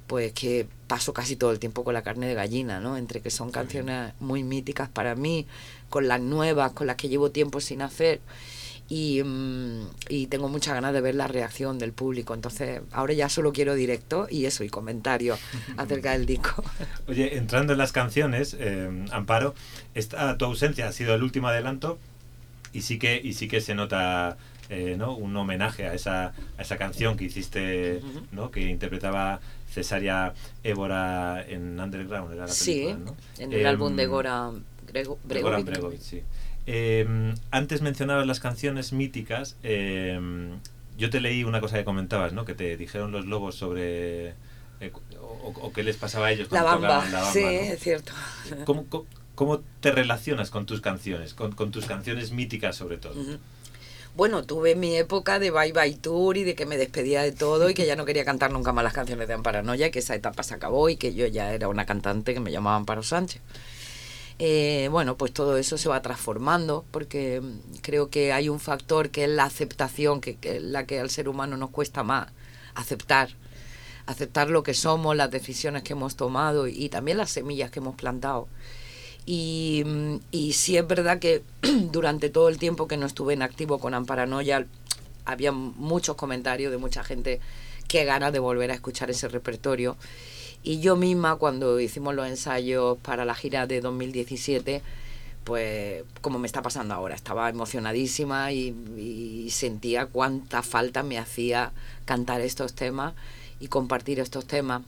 pues 0.06 0.32
que 0.34 0.68
paso 0.86 1.12
casi 1.12 1.36
todo 1.38 1.52
el 1.52 1.58
tiempo 1.58 1.84
con 1.84 1.96
la 1.96 2.04
carne 2.04 2.28
de 2.28 2.36
gallina, 2.36 2.80
¿no? 2.80 2.98
Entre 2.98 3.20
que 3.20 3.32
son 3.32 3.50
canciones 3.50 4.14
muy 4.20 4.44
míticas 4.44 4.90
para 4.90 5.16
mí, 5.16 5.48
con 5.90 6.08
las 6.08 6.22
nuevas, 6.22 6.74
con 6.74 6.86
las 6.86 6.96
que 6.96 7.10
llevo 7.10 7.32
tiempo 7.32 7.60
sin 7.60 7.82
hacer. 7.82 8.20
Y, 8.90 9.22
mm, 9.24 9.82
y 10.10 10.28
tengo 10.28 10.48
muchas 10.50 10.74
ganas 10.76 10.94
de 10.94 11.02
ver 11.02 11.16
la 11.16 11.28
reacción 11.28 11.78
del 11.80 11.92
público. 11.94 12.34
Entonces, 12.34 12.82
ahora 12.92 13.14
ya 13.14 13.30
solo 13.30 13.52
quiero 13.54 13.76
directo 13.76 14.28
y 14.30 14.46
eso, 14.46 14.64
y 14.64 14.70
comentarios 14.70 15.40
acerca 15.78 16.12
del 16.14 16.26
disco. 16.26 16.64
Oye, 17.08 17.38
entrando 17.38 17.74
en 17.74 17.80
las 17.80 17.92
canciones, 17.92 18.56
eh, 18.60 19.06
Amparo, 19.12 19.54
esta, 19.94 20.38
tu 20.38 20.46
ausencia 20.46 20.88
ha 20.88 20.92
sido 20.92 21.16
el 21.16 21.24
último 21.24 21.48
adelanto 21.50 22.00
y 22.74 22.82
sí 22.82 23.00
que, 23.00 23.20
y 23.24 23.34
sí 23.34 23.48
que 23.48 23.62
se 23.62 23.76
nota 23.76 24.38
eh, 24.70 24.96
¿no? 24.98 25.16
un 25.16 25.36
homenaje 25.36 25.86
a 25.88 25.94
esa, 25.94 26.34
a 26.58 26.62
esa 26.62 26.78
canción 26.78 27.18
que 27.18 27.26
hiciste, 27.26 28.02
¿no? 28.32 28.52
que 28.52 28.62
interpretaba 28.62 29.40
Cesaria 29.72 30.34
Évora 30.64 31.44
en 31.48 31.80
Underground. 31.80 32.34
Era 32.34 32.48
la 32.48 32.52
Sí, 32.52 32.82
película, 32.86 32.98
¿no? 33.12 33.16
en 33.44 33.54
el 33.54 33.60
Em, 33.62 33.68
álbum 33.68 33.96
de 33.96 34.06
Gora 34.08 34.52
Goran 34.52 34.64
Bregovic. 35.24 35.66
Bregovic, 35.66 36.02
sí. 36.02 36.22
Eh, 36.68 37.34
antes 37.50 37.82
mencionabas 37.82 38.28
las 38.28 38.40
canciones 38.40 38.94
míticas. 38.94 39.56
eh, 39.64 40.20
yo 40.98 41.10
te 41.12 41.22
leí 41.22 41.44
una 41.44 41.62
cosa 41.62 41.78
que 41.78 41.86
comentabas, 41.86 42.34
¿no? 42.34 42.44
Que 42.44 42.56
te 42.56 42.76
dijeron 42.76 43.12
los 43.12 43.26
lobos 43.26 43.56
sobre... 43.56 44.30
eh, 44.80 44.92
o, 45.22 45.54
o 45.62 45.72
qué 45.72 45.84
les 45.84 45.96
pasaba 45.96 46.28
a 46.28 46.32
ellos 46.32 46.52
La 46.52 46.64
cuando 46.64 46.88
bamba, 46.88 47.06
tocaban 47.06 47.12
la 47.12 47.20
bamba, 47.22 47.34
sí, 47.34 47.44
¿no? 47.44 47.50
es 47.50 47.80
cierto. 47.80 48.12
¿Cómo, 48.66 48.86
cómo, 48.90 49.06
cómo 49.36 49.60
te 49.80 49.92
relacionas 49.92 50.50
con 50.50 50.66
tus 50.66 50.82
canciones? 50.82 51.34
Con, 51.36 51.52
con 51.54 51.72
tus 51.72 51.86
canciones 51.86 52.32
míticas 52.32 52.76
sobre 52.76 52.98
todo. 52.98 53.14
Bueno, 54.16 54.44
tuve 54.44 54.74
mi 54.76 54.96
época 54.96 55.38
de 55.38 55.52
Bye 55.52 55.74
Bye 55.74 55.98
Tour 55.98 56.38
y 56.38 56.44
de 56.44 56.56
que 56.56 56.66
me 56.66 56.78
despedía 56.78 57.22
de 57.22 57.32
todo 57.32 57.70
y 57.70 57.76
que 57.76 57.86
ya 57.86 57.96
no 57.96 58.04
quería 58.06 58.26
cantar 58.26 58.52
nunca 58.52 58.74
más 58.74 58.84
las 58.84 58.94
canciones 58.94 59.28
de 59.28 59.36
Amparanoia, 59.36 59.92
que 59.92 60.00
esa 60.00 60.16
etapa 60.16 60.42
se 60.42 60.56
acabó 60.56 60.90
y 60.90 60.98
que 60.98 61.14
yo 61.14 61.28
ya 61.28 61.54
era 61.54 61.68
una 61.68 61.86
cantante 61.86 62.34
que 62.34 62.40
me 62.40 62.52
llamaba 62.52 62.76
Amparo 62.78 63.04
Sánchez. 63.04 63.42
Eh, 64.40 64.88
bueno, 64.92 65.18
pues 65.18 65.34
todo 65.34 65.58
eso 65.58 65.80
se 65.80 65.90
va 65.90 66.02
transformando 66.02 66.86
porque 66.92 67.42
mm, 67.42 67.78
creo 67.82 68.10
que 68.10 68.34
hay 68.34 68.50
un 68.50 68.60
factor 68.60 69.10
que 69.10 69.24
es 69.24 69.30
la 69.30 69.46
aceptación, 69.46 70.22
que, 70.22 70.38
es 70.42 70.62
la 70.62 70.86
que 70.86 71.00
al 71.00 71.10
ser 71.10 71.28
humano 71.28 71.58
nos 71.58 71.72
cuesta 71.72 72.04
más 72.04 72.28
aceptar. 72.76 73.30
Aceptar 74.06 74.50
lo 74.50 74.64
que 74.64 74.74
somos, 74.74 75.16
las 75.16 75.32
decisiones 75.32 75.84
que 75.84 75.94
hemos 75.94 76.16
tomado 76.16 76.68
y 76.68 76.90
también 76.90 77.18
las 77.18 77.32
semillas 77.32 77.72
que 77.72 77.80
hemos 77.80 77.96
plantado. 77.96 78.48
Y, 79.26 79.84
mm, 79.86 80.16
y 80.32 80.54
sí 80.54 80.78
es 80.78 80.88
verdad 80.88 81.20
que 81.20 81.44
durante 81.92 82.30
todo 82.30 82.50
el 82.50 82.58
tiempo 82.58 82.88
que 82.88 82.98
no 82.98 83.06
estuve 83.06 83.34
en 83.34 83.42
activo 83.42 83.80
con 83.80 83.94
Amparanoia, 83.94 84.66
había 85.26 85.52
muchos 85.52 86.16
comentarios 86.16 86.72
de 86.72 86.78
mucha 86.78 87.04
gente 87.04 87.42
que 87.88 88.06
ganas 88.06 88.32
de 88.34 88.40
volver 88.40 88.72
a 88.72 88.76
escuchar 88.76 89.10
ese 89.10 89.28
repertorio. 89.28 89.98
Y 90.68 90.82
yo 90.82 90.98
misma, 90.98 91.38
cuando 91.38 91.80
hicimos 91.80 92.14
los 92.14 92.28
ensayos 92.28 92.98
para 92.98 93.24
la 93.24 93.36
gira 93.36 93.68
de 93.68 93.80
2017, 93.80 94.82
pues 95.46 96.04
como 96.20 96.40
me 96.40 96.46
está 96.46 96.62
pasando 96.62 96.94
ahora, 96.94 97.16
estaba 97.16 97.48
emocionadísima 97.48 98.52
y, 98.52 99.48
sentía 99.50 100.08
cuánta 100.08 100.64
falta 100.64 101.04
me 101.04 101.20
hacía 101.20 101.72
cantar 102.04 102.42
estos 102.42 102.74
temas 102.74 103.14
y 103.62 103.70
compartir 103.70 104.20
estos 104.20 104.46
temas. 104.46 104.82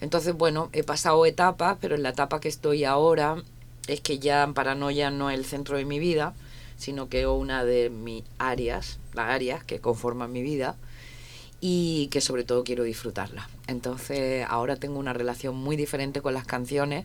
Entonces, 0.00 0.32
bueno, 0.32 0.70
he 0.72 0.82
pasado 0.82 1.26
etapas, 1.26 1.76
pero 1.78 1.94
en 1.94 2.04
la 2.04 2.08
etapa 2.08 2.40
que 2.40 2.48
estoy 2.48 2.84
ahora 2.84 3.36
es 3.86 4.00
que 4.00 4.18
ya 4.18 4.50
Paranoia 4.54 5.10
no 5.10 5.28
es 5.28 5.38
el 5.38 5.44
centro 5.44 5.76
de 5.76 5.84
mi 5.84 5.98
vida, 5.98 6.32
sino 6.78 7.10
que 7.10 7.20
es 7.20 7.26
una 7.26 7.66
de 7.66 7.90
mis 7.90 8.24
áreas, 8.38 8.98
las 9.12 9.28
áreas 9.28 9.62
que 9.62 9.78
conforman 9.78 10.32
mi 10.32 10.40
vida 10.40 10.76
y 11.60 12.08
que 12.08 12.20
sobre 12.20 12.44
todo 12.44 12.64
quiero 12.64 12.84
disfrutarla. 12.84 13.48
Entonces 13.66 14.46
ahora 14.48 14.76
tengo 14.76 14.98
una 14.98 15.12
relación 15.12 15.56
muy 15.56 15.76
diferente 15.76 16.20
con 16.20 16.34
las 16.34 16.46
canciones. 16.46 17.04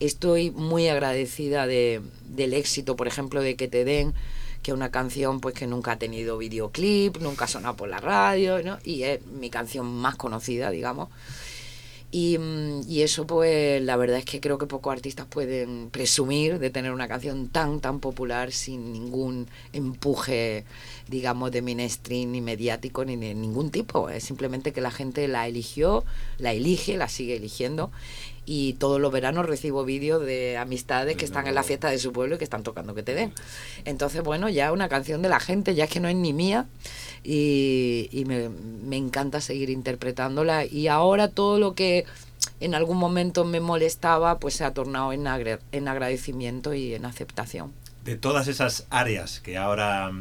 Estoy 0.00 0.50
muy 0.50 0.88
agradecida 0.88 1.66
de, 1.66 2.00
del 2.28 2.54
éxito, 2.54 2.96
por 2.96 3.06
ejemplo, 3.06 3.42
de 3.42 3.56
que 3.56 3.68
te 3.68 3.84
den 3.84 4.14
que 4.62 4.72
una 4.72 4.90
canción 4.90 5.40
pues 5.40 5.54
que 5.54 5.66
nunca 5.66 5.92
ha 5.92 5.98
tenido 5.98 6.38
videoclip, 6.38 7.18
nunca 7.18 7.44
ha 7.44 7.48
sonado 7.48 7.76
por 7.76 7.88
la 7.88 7.98
radio, 7.98 8.62
¿no? 8.62 8.78
y 8.82 9.02
es 9.02 9.24
mi 9.26 9.50
canción 9.50 9.86
más 9.86 10.16
conocida, 10.16 10.70
digamos. 10.70 11.10
Y, 12.16 12.38
mm, 12.38 12.82
y 12.88 13.02
eso, 13.02 13.26
pues, 13.26 13.82
la 13.82 13.96
verdad 13.96 14.18
es 14.18 14.24
que 14.24 14.40
creo 14.40 14.56
que 14.56 14.66
pocos 14.66 14.92
artistas 14.92 15.26
pueden 15.26 15.90
presumir 15.90 16.60
de 16.60 16.70
tener 16.70 16.92
una 16.92 17.08
canción 17.08 17.48
tan, 17.48 17.80
tan 17.80 17.98
popular 17.98 18.52
sin 18.52 18.92
ningún 18.92 19.48
empuje, 19.72 20.64
digamos, 21.08 21.50
de 21.50 21.60
mainstream 21.60 22.30
ni 22.30 22.40
mediático 22.40 23.04
ni 23.04 23.16
de 23.16 23.34
ningún 23.34 23.72
tipo. 23.72 24.10
Es 24.10 24.22
simplemente 24.22 24.72
que 24.72 24.80
la 24.80 24.92
gente 24.92 25.26
la 25.26 25.48
eligió, 25.48 26.04
la 26.38 26.52
elige, 26.52 26.96
la 26.96 27.08
sigue 27.08 27.34
eligiendo. 27.34 27.90
Y 28.46 28.74
todos 28.74 29.00
los 29.00 29.10
veranos 29.10 29.46
recibo 29.46 29.84
vídeos 29.84 30.24
de 30.24 30.58
amistades 30.58 31.16
que 31.16 31.24
están 31.24 31.46
en 31.46 31.54
la 31.54 31.62
fiesta 31.62 31.88
de 31.90 31.98
su 31.98 32.12
pueblo 32.12 32.34
y 32.34 32.38
que 32.38 32.44
están 32.44 32.62
tocando 32.62 32.94
que 32.94 33.02
te 33.02 33.14
den. 33.14 33.32
Entonces, 33.86 34.22
bueno, 34.22 34.48
ya 34.50 34.70
una 34.72 34.88
canción 34.88 35.22
de 35.22 35.30
la 35.30 35.40
gente, 35.40 35.74
ya 35.74 35.84
es 35.84 35.90
que 35.90 36.00
no 36.00 36.08
es 36.08 36.16
ni 36.16 36.32
mía, 36.34 36.66
y, 37.22 38.08
y 38.12 38.24
me, 38.26 38.50
me 38.50 38.96
encanta 38.96 39.40
seguir 39.40 39.70
interpretándola 39.70 40.66
y 40.66 40.88
ahora 40.88 41.28
todo 41.28 41.58
lo 41.58 41.74
que 41.74 42.04
en 42.60 42.74
algún 42.74 42.98
momento 42.98 43.44
me 43.46 43.60
molestaba 43.60 44.38
pues 44.38 44.54
se 44.54 44.64
ha 44.64 44.72
tornado 44.74 45.12
en, 45.14 45.24
agre- 45.24 45.60
en 45.72 45.88
agradecimiento 45.88 46.74
y 46.74 46.94
en 46.94 47.06
aceptación. 47.06 47.72
De 48.04 48.16
todas 48.16 48.48
esas 48.48 48.86
áreas 48.90 49.40
que 49.40 49.56
ahora 49.56 50.12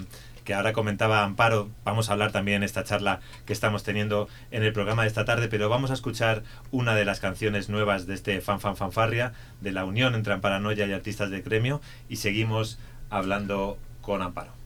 que 0.44 0.54
ahora 0.54 0.74
comentaba 0.74 1.24
Amparo, 1.24 1.70
vamos 1.84 2.10
a 2.10 2.14
hablar 2.14 2.32
también 2.32 2.58
en 2.58 2.64
esta 2.64 2.84
charla 2.84 3.20
que 3.46 3.54
estamos 3.54 3.84
teniendo 3.84 4.28
en 4.52 4.64
el 4.64 4.74
programa 4.74 5.04
de 5.04 5.08
esta 5.08 5.26
tarde, 5.26 5.48
pero 5.48 5.70
vamos 5.70 5.92
a 5.92 5.94
escuchar 5.94 6.44
una 6.72 6.96
de 6.96 7.06
las 7.06 7.20
canciones 7.20 7.70
nuevas 7.70 8.08
de 8.08 8.14
este 8.14 8.42
Fan 8.42 8.60
Fan 8.60 8.76
Fanfarria, 8.76 9.34
de 9.62 9.72
la 9.72 9.86
unión 9.86 10.16
entre 10.16 10.34
Amparanoia 10.34 10.86
y 10.86 10.94
artistas 10.94 11.30
de 11.30 11.42
gremio, 11.42 11.82
y 12.10 12.18
seguimos 12.18 12.80
hablando 13.10 13.78
con 14.02 14.22
Amparo. 14.22 14.63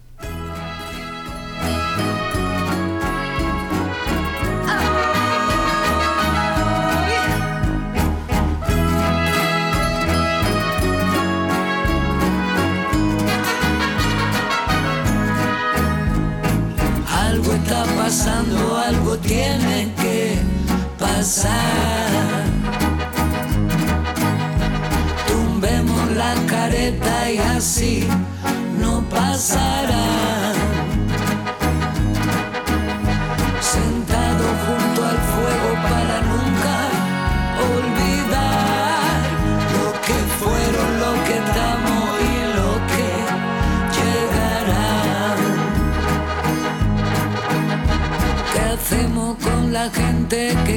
Gente 50.30 50.56
que 50.66 50.77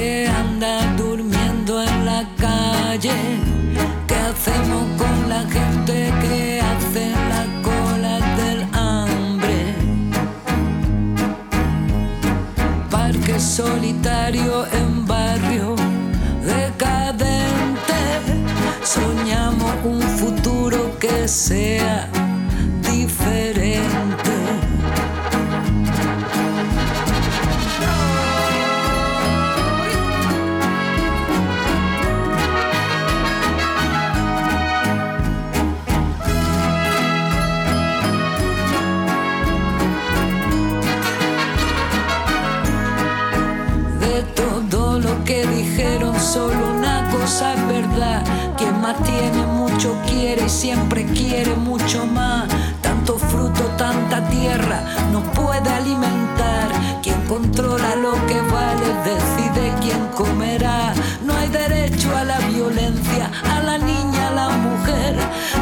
siempre 50.60 51.06
quiere 51.06 51.56
mucho 51.56 52.04
más. 52.04 52.46
Tanto 52.82 53.16
fruto, 53.18 53.62
tan 53.78 53.94
cuánta 53.94 54.28
tierra 54.28 54.82
nos 55.10 55.22
puede 55.28 55.70
alimentar. 55.70 56.68
Quien 57.02 57.18
controla 57.26 57.96
lo 57.96 58.12
que 58.26 58.38
vale 58.42 58.88
decide 59.10 59.72
quién 59.80 60.06
comerá. 60.14 60.92
No 61.24 61.34
hay 61.34 61.48
derecho 61.48 62.14
a 62.14 62.24
la 62.24 62.38
violencia, 62.40 63.30
a 63.54 63.62
la 63.62 63.78
niña, 63.78 64.28
a 64.28 64.32
la 64.32 64.48
mujer. 64.50 65.16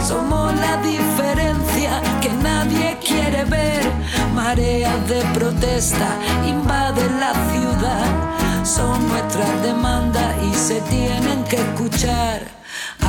Somos 0.04 0.52
la 0.56 0.78
diferencia 0.78 2.02
que 2.20 2.30
nadie 2.30 2.98
quiere 3.00 3.44
ver. 3.44 3.84
Mareas 4.34 5.08
de 5.08 5.20
protesta 5.32 6.08
invaden 6.44 7.20
la 7.20 7.32
ciudad. 7.52 8.64
Son 8.64 8.98
nuestras 9.08 9.62
demandas 9.62 10.34
y 10.42 10.52
se 10.54 10.80
tienen 10.80 11.44
que 11.44 11.56
escuchar. 11.56 12.58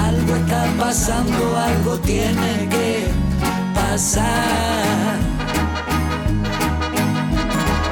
Algo 0.10 0.36
está 0.36 0.65
pasando, 0.80 1.56
algo 1.58 1.98
tiene 2.00 2.67
que 2.69 3.08
pasar. 3.76 5.17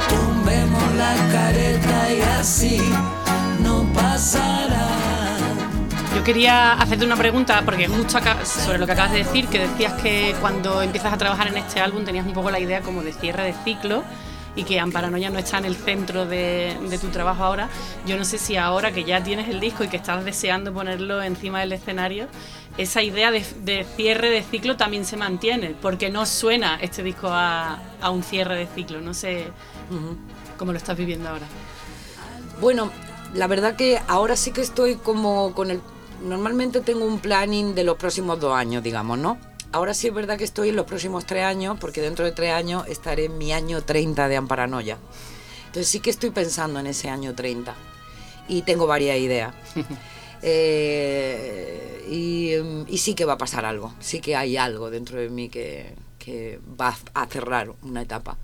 Tumbemos 0.10 0.95
la 0.95 1.13
careta 1.32 2.13
y 2.13 2.21
así 2.39 2.82
no 3.63 3.86
pasará. 3.93 4.88
Yo 6.15 6.23
quería 6.23 6.73
hacerte 6.73 7.06
una 7.06 7.15
pregunta, 7.15 7.62
porque 7.63 7.88
justo 7.88 8.17
acá- 8.17 8.43
sobre 8.45 8.80
lo 8.80 8.88
que 8.88 8.93
acabas 8.93 9.12
de 9.12 9.19
decir, 9.19 9.47
que 9.47 9.60
decías 9.60 9.93
que 10.01 10.36
cuando 10.41 10.82
empiezas 10.82 11.13
a 11.13 11.17
trabajar 11.17 11.47
en 11.47 11.58
este 11.58 11.80
álbum 11.80 12.03
tenías 12.03 12.25
un 12.25 12.34
poco 12.34 12.49
la 12.49 12.60
idea 12.60 12.82
como 12.82 13.03
de 13.03 13.13
cierre 13.13 13.43
de 13.43 13.53
ciclo 13.63 14.03
y 14.58 14.63
que 14.63 14.80
Amparanoia 14.80 15.30
no 15.30 15.39
está 15.39 15.60
en 15.60 15.65
el 15.65 15.76
centro 15.76 16.26
de, 16.26 16.76
de 16.89 16.98
tu 16.98 17.08
trabajo 17.08 17.43
ahora. 17.43 17.70
Yo 18.06 18.17
no 18.17 18.26
sé 18.26 18.38
si 18.38 18.58
ahora 18.58 18.91
que 18.91 19.06
ya 19.06 19.24
tienes 19.24 19.48
el 19.48 19.62
disco 19.62 19.86
y 19.86 19.88
que 19.88 19.98
estás 19.98 20.26
deseando 20.26 20.74
ponerlo 20.74 21.22
encima 21.22 21.62
del 21.62 21.72
escenario, 21.72 22.28
esa 22.78 23.02
idea 23.04 23.32
de, 23.32 23.46
de 23.63 23.86
cierre 23.96 24.30
de 24.30 24.43
ciclo 24.43 24.76
también 24.76 25.06
se 25.06 25.15
mantiene, 25.15 25.76
porque 25.80 26.10
no 26.10 26.26
suena 26.26 26.78
este 26.82 27.04
disco 27.04 27.28
a, 27.30 27.80
a 28.02 28.10
un 28.10 28.24
cierre 28.24 28.58
de 28.58 28.67
ciclo. 28.67 29.00
No 29.00 29.13
sé 29.13 29.48
cómo 30.58 30.72
lo 30.72 30.78
estás 30.78 30.98
viviendo 30.98 31.30
ahora. 31.30 31.46
Bueno, 32.60 32.91
la 33.36 33.46
verdad 33.46 33.76
que 33.76 34.02
ahora 34.08 34.36
sí 34.36 34.52
que 34.52 34.62
estoy 34.62 34.96
como 34.96 35.54
con 35.54 35.70
el... 35.72 35.82
Normalmente 36.24 36.82
tengo 36.82 37.06
un 37.06 37.20
planning 37.20 37.76
de 37.76 37.84
los 37.84 37.96
próximos 37.98 38.39
dos 38.39 38.56
años, 38.56 38.82
digamos, 38.82 39.20
¿no? 39.20 39.38
Ahora 39.71 39.93
sí 39.93 40.08
es 40.08 40.13
verdad 40.13 40.38
que 40.38 40.43
estoy 40.43 40.69
en 40.69 40.75
los 40.75 40.86
próximos 40.86 41.25
tres 41.25 41.43
años, 41.43 41.77
porque 41.80 42.01
dentro 42.01 42.23
de 42.25 42.32
tres 42.32 42.53
años 42.53 42.88
estaré 42.88 43.25
en 43.25 43.38
mi 43.38 43.51
año 43.51 43.82
30 43.84 44.27
de 44.27 44.38
Amparanoia. 44.38 44.97
Entonces 45.67 45.88
sí 45.88 45.99
que 45.99 46.10
estoy 46.10 46.30
pensando 46.32 46.80
en 46.80 46.88
ese 46.88 47.10
año 47.10 47.36
30 47.36 47.75
y 48.47 48.62
tengo 48.62 48.88
varias 48.88 49.17
ideas. 49.17 49.53
Eh, 50.43 52.06
y, 52.08 52.53
mm, 52.62 52.86
y 52.88 52.99
sí 52.99 53.15
que 53.15 53.25
va 53.25 53.34
a 53.34 53.38
pasar 53.39 53.65
algo, 53.65 53.91
sí 53.99 54.21
que 54.21 54.36
hay 54.36 54.56
algo 54.56 54.91
dentro 54.91 55.19
de 55.19 55.30
mí 55.30 55.49
que, 55.49 55.95
que 56.19 56.60
va 56.80 56.95
a 57.15 57.25
cerrar 57.25 57.73
una 57.82 58.03
etapa. 58.03 58.38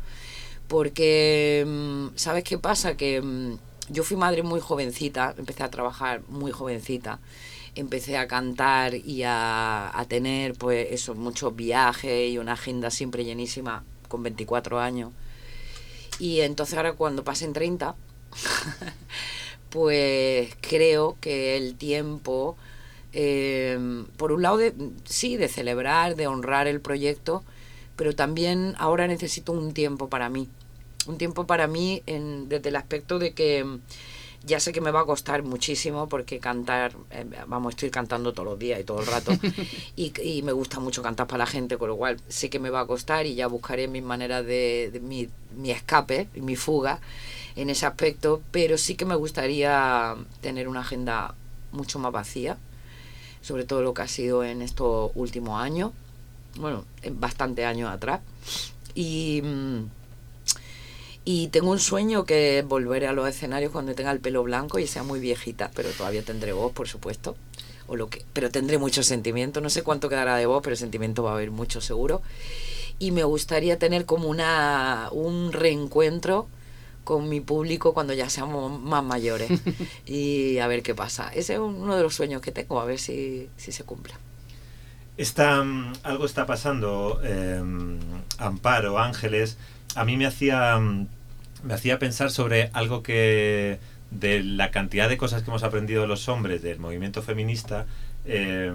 Porque, 0.68 1.64
mm, 1.68 2.08
¿sabes 2.16 2.44
qué 2.44 2.58
pasa? 2.58 2.98
Que 2.98 3.22
mm, 3.22 3.58
yo 3.90 4.04
fui 4.04 4.18
madre 4.18 4.42
muy 4.42 4.60
jovencita, 4.60 5.36
empecé 5.38 5.62
a 5.62 5.70
trabajar 5.70 6.22
muy 6.30 6.52
jovencita, 6.52 7.20
empecé 7.76 8.18
a 8.18 8.28
cantar 8.28 8.96
y 8.96 9.24
a, 9.24 9.98
a 9.98 10.06
tener, 10.06 10.54
pues, 10.56 10.88
eso, 10.92 11.16
muchos 11.16 11.56
viajes 11.56 12.32
y 12.32 12.38
una 12.38 12.54
agenda 12.54 12.92
siempre 12.92 13.26
llenísima 13.26 13.84
con 14.08 14.24
24 14.24 14.80
años. 14.80 15.12
Y 16.20 16.42
entonces 16.42 16.76
ahora 16.78 16.94
cuando 16.94 17.24
pasen 17.24 17.54
30, 17.54 17.96
pues 19.70 20.56
creo 20.62 21.18
que 21.20 21.58
el 21.58 21.76
tiempo, 21.76 22.56
eh, 23.14 23.78
por 24.18 24.32
un 24.32 24.42
lado, 24.44 24.60
sí, 25.06 25.38
de 25.38 25.48
celebrar, 25.48 26.16
de 26.16 26.28
honrar 26.28 26.68
el 26.68 26.82
proyecto, 26.82 27.44
pero 27.96 28.16
también 28.16 28.76
ahora 28.78 29.08
necesito 29.08 29.52
un 29.52 29.74
tiempo 29.74 30.10
para 30.10 30.30
mí. 30.30 30.50
Un 31.08 31.18
tiempo 31.18 31.46
para 31.46 31.68
mí 31.68 32.02
en- 32.06 32.48
desde 32.50 32.70
el 32.70 32.76
aspecto 32.76 33.20
de 33.20 33.34
que 33.34 33.66
ya 34.46 34.60
sé 34.60 34.74
que 34.74 34.82
me 34.82 34.92
va 34.92 35.02
a 35.02 35.06
costar 35.06 35.44
muchísimo 35.44 36.10
porque 36.10 36.40
cantar, 36.40 36.94
eh, 37.12 37.26
vamos, 37.48 37.72
estoy 37.74 37.90
cantando 37.90 38.34
todos 38.34 38.50
los 38.50 38.60
días 38.60 38.80
y 38.80 38.84
todo 38.84 39.00
el 39.00 39.08
rato. 39.08 39.32
Y, 39.96 40.12
y 40.22 40.42
me 40.42 40.52
gusta 40.52 40.80
mucho 40.80 41.04
cantar 41.04 41.28
para 41.28 41.40
la 41.40 41.46
gente, 41.46 41.78
con 41.78 41.88
lo 41.88 41.96
cual 41.96 42.20
sé 42.28 42.50
que 42.50 42.60
me 42.60 42.70
va 42.72 42.82
a 42.82 42.88
costar 42.88 43.26
y 43.26 43.36
ya 43.36 43.48
buscaré 43.48 43.88
mis 43.88 44.02
maneras 44.04 44.46
de, 44.46 44.90
de 44.92 45.00
mi, 45.00 45.30
mi 45.56 45.70
escape, 45.72 46.28
mi 46.34 46.56
fuga 46.56 47.00
en 47.56 47.70
ese 47.70 47.86
aspecto, 47.86 48.42
pero 48.52 48.78
sí 48.78 48.96
que 48.96 49.06
me 49.06 49.16
gustaría 49.16 50.16
tener 50.42 50.68
una 50.68 50.82
agenda 50.82 51.36
mucho 51.72 52.00
más 52.00 52.12
vacía, 52.12 52.58
sobre 53.42 53.66
todo 53.66 53.82
lo 53.82 53.94
que 53.94 54.02
ha 54.02 54.08
sido 54.08 54.44
en 54.44 54.62
estos 54.62 55.12
últimos 55.16 55.62
años, 55.62 55.92
bueno, 56.58 56.86
en 57.02 57.20
bastante 57.20 57.66
años 57.66 57.92
atrás. 57.92 58.22
Y, 58.96 59.42
mm, 59.44 59.86
y 61.26 61.48
tengo 61.48 61.72
un 61.72 61.80
sueño 61.80 62.26
que 62.26 62.60
es 62.60 62.66
volver 62.68 63.06
a 63.06 63.14
los 63.14 63.28
escenarios 63.28 63.72
cuando 63.72 63.96
tenga 63.96 64.12
el 64.12 64.20
pelo 64.20 64.44
blanco 64.44 64.80
y 64.80 64.88
sea 64.88 65.04
muy 65.04 65.20
viejita, 65.20 65.72
pero 65.74 65.90
todavía 65.90 66.24
tendré 66.24 66.52
voz, 66.52 66.74
por 66.74 66.88
supuesto. 66.88 67.36
O 67.88 67.96
lo 67.96 68.10
que, 68.10 68.26
pero 68.34 68.50
tendré 68.50 68.78
mucho 68.78 69.04
sentimiento, 69.04 69.62
no 69.62 69.70
sé 69.70 69.84
cuánto 69.84 70.10
quedará 70.10 70.36
de 70.36 70.46
voz, 70.46 70.62
pero 70.64 70.76
sentimiento 70.76 71.24
va 71.24 71.32
a 71.32 71.36
haber 71.36 71.52
mucho 71.52 71.80
seguro. 71.82 72.22
Y 73.00 73.12
me 73.12 73.24
gustaría 73.24 73.80
tener 73.80 74.06
como 74.06 74.28
una 74.28 75.10
un 75.12 75.52
reencuentro 75.52 76.48
con 77.04 77.28
mi 77.28 77.42
público 77.42 77.94
cuando 77.94 78.14
ya 78.14 78.30
seamos 78.30 78.80
más 78.82 79.04
mayores 79.04 79.50
y 80.06 80.58
a 80.60 80.68
ver 80.68 80.84
qué 80.84 80.94
pasa. 80.96 81.30
Ese 81.34 81.54
es 81.54 81.60
uno 81.60 81.96
de 81.96 82.04
los 82.04 82.16
sueños 82.16 82.42
que 82.42 82.52
tengo, 82.52 82.80
a 82.80 82.86
ver 82.86 83.00
si, 83.00 83.50
si 83.58 83.72
se 83.72 83.84
cumple. 83.84 84.14
Está, 85.16 85.64
mm, 85.64 85.94
algo 86.04 86.26
está 86.26 86.46
pasando, 86.46 87.20
eh, 87.24 87.62
Amparo, 88.40 88.98
Ángeles. 89.00 89.58
A 89.96 90.06
mí 90.06 90.18
me 90.18 90.26
hacía, 90.26 90.78
mm, 90.78 91.08
me 91.64 91.74
hacía 91.74 92.00
pensar 92.00 92.32
sobre 92.32 92.70
algo 92.74 93.04
que, 93.04 93.80
de 94.12 94.44
la 94.44 94.72
cantidad 94.72 95.10
de 95.10 95.18
cosas 95.18 95.44
que 95.44 95.50
hemos 95.50 95.64
aprendido 95.64 96.08
los 96.08 96.28
hombres 96.30 96.62
del 96.62 96.80
movimiento 96.80 97.22
feminista, 97.22 97.86
eh, 98.26 98.72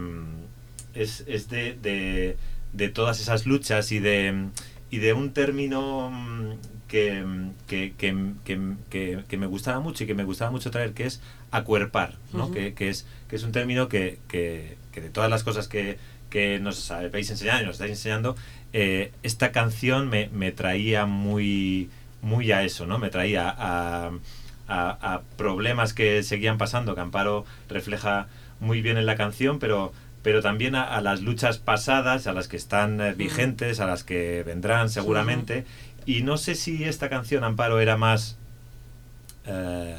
es, 0.94 1.24
es 1.26 1.48
de, 1.48 1.74
de, 1.81 2.37
de 2.72 2.88
todas 2.88 3.20
esas 3.20 3.46
luchas 3.46 3.92
y 3.92 3.98
de, 3.98 4.46
y 4.90 4.98
de 4.98 5.12
un 5.12 5.33
término 5.33 6.11
mm, 6.11 6.52
que, 6.88 7.24
que, 7.66 7.92
que, 7.98 8.16
que, 8.90 9.22
que- 9.28 9.37
me 9.37 9.46
gustaba 9.46 9.81
mucho 9.81 10.04
y 10.04 10.07
que 10.07 10.14
me 10.14 10.24
gustaba 10.24 10.50
mucho 10.50 10.70
traer, 10.70 10.92
que 10.92 11.04
es 11.07 11.20
acuerpar, 11.50 12.14
¿no? 12.33 12.50
Que, 12.50 12.74
que 12.74 12.88
es, 12.88 13.07
que 13.28 13.37
es 13.37 13.42
un 13.42 13.52
término 13.52 13.88
que, 13.88 14.18
que, 14.28 14.76
que 14.92 15.00
de 15.00 15.11
todas 15.11 15.31
las 15.31 15.44
cosas 15.44 15.68
que, 15.68 15.98
que 16.31 16.59
nos 16.61 16.90
habéis 16.90 17.31
enseñado 17.31 17.62
y 17.62 17.66
nos 17.66 17.74
estáis 17.76 17.92
enseñando, 17.92 18.37
eh, 18.72 19.12
esta 19.22 19.52
canción 19.52 20.09
me, 20.09 20.28
me 20.33 20.52
traía 20.52 21.07
muy, 21.07 21.90
muy 22.22 22.52
a 22.52 22.62
eso, 22.64 22.87
¿no? 22.87 22.98
Me 22.98 23.11
traía 23.11 23.48
a, 23.48 24.11
a- 24.68 25.14
a 25.14 25.20
problemas 25.37 25.94
que 25.94 26.22
seguían 26.22 26.59
pasando, 26.59 26.94
que 26.94 27.00
Amparo 27.00 27.44
refleja 27.68 28.26
muy 28.61 28.83
bien 28.83 28.98
en 28.98 29.07
la 29.07 29.16
canción, 29.16 29.59
pero, 29.59 29.92
pero 30.22 30.42
también 30.42 30.74
a, 30.74 30.83
a 30.83 31.00
las 31.00 31.22
luchas 31.22 31.59
pasadas, 31.59 32.26
a 32.26 32.33
las 32.33 32.48
que 32.48 32.57
están 32.57 33.00
eh, 33.00 33.14
vigentes, 33.14 33.81
a 33.81 33.87
las 33.87 34.04
que 34.04 34.42
vendrán 34.44 34.90
seguramente. 34.90 35.64
Y 36.07 36.22
no 36.22 36.37
sé 36.38 36.54
si 36.54 36.85
esta 36.85 37.09
canción, 37.09 37.44
Amparo, 37.44 37.81
era 37.81 37.96
más 37.96 38.37
eh, 39.46 39.96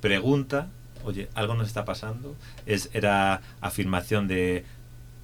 pregunta, 0.00 0.68
oye, 1.04 1.28
algo 1.34 1.54
nos 1.54 1.66
está 1.68 1.84
pasando, 1.84 2.36
es, 2.66 2.90
era 2.92 3.40
afirmación 3.60 4.28
de... 4.28 4.64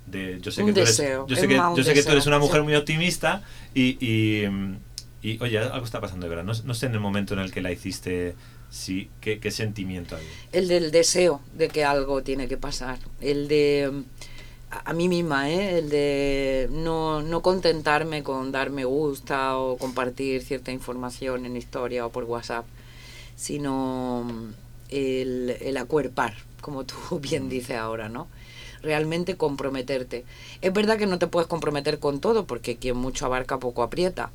de- 0.06 0.40
yo 0.40 0.50
sé 0.50 0.62
Un 0.62 0.66
que 0.66 0.72
tú 0.72 0.80
eres, 0.80 0.96
deseo, 0.96 1.26
yo 1.26 1.36
sé 1.36 1.48
que, 1.48 1.54
yo 1.74 1.84
sé 1.84 1.94
que 1.94 2.02
tú 2.02 2.12
eres 2.12 2.24
deseo, 2.24 2.30
una 2.30 2.38
mujer 2.38 2.62
muy 2.62 2.74
optimista 2.74 3.42
y, 3.74 3.96
y, 4.04 4.46
mm, 4.48 4.76
y, 5.22 5.42
oye, 5.42 5.58
algo 5.58 5.84
está 5.84 6.00
pasando 6.00 6.26
de 6.26 6.30
verdad. 6.30 6.44
No, 6.44 6.52
no 6.64 6.74
sé 6.74 6.86
en 6.86 6.94
el 6.94 7.00
momento 7.00 7.34
en 7.34 7.40
el 7.40 7.52
que 7.52 7.62
la 7.62 7.70
hiciste, 7.72 8.34
sí, 8.70 9.10
qué, 9.20 9.38
qué 9.40 9.50
sentimiento 9.50 10.16
había. 10.16 10.38
El 10.52 10.68
del 10.68 10.90
deseo 10.90 11.40
de 11.54 11.68
que 11.68 11.84
algo 11.84 12.22
tiene 12.22 12.48
que 12.48 12.56
pasar. 12.56 12.98
El 13.20 13.48
de. 13.48 13.90
mm, 13.92 14.02
A, 14.70 14.90
a 14.90 14.92
mí 14.94 15.08
misma, 15.08 15.50
¿eh? 15.50 15.78
El 15.78 15.90
de 15.90 16.68
no, 16.72 17.22
no 17.22 17.42
contentarme 17.42 18.22
con 18.22 18.52
dar 18.52 18.70
me 18.70 18.84
gusta 18.86 19.58
o 19.58 19.76
compartir 19.78 20.42
cierta 20.42 20.72
información 20.72 21.46
en 21.46 21.56
historia 21.56 22.06
o 22.06 22.10
por 22.12 22.24
WhatsApp, 22.24 22.66
sino 23.36 24.24
mm, 24.24 24.54
el, 24.90 25.56
el 25.60 25.76
acuerpar, 25.76 26.34
como 26.60 26.84
tú 26.84 26.96
bien 27.20 27.48
dices 27.48 27.76
ahora, 27.78 28.08
¿no? 28.08 28.28
Realmente 28.82 29.36
comprometerte. 29.36 30.24
Es 30.60 30.72
verdad 30.72 30.98
que 30.98 31.06
no 31.06 31.18
te 31.18 31.28
puedes 31.28 31.48
comprometer 31.48 31.98
con 31.98 32.20
todo, 32.20 32.46
porque 32.46 32.76
quien 32.76 32.96
mucho 32.96 33.26
abarca 33.26 33.58
poco 33.58 33.82
aprieta. 33.82 34.30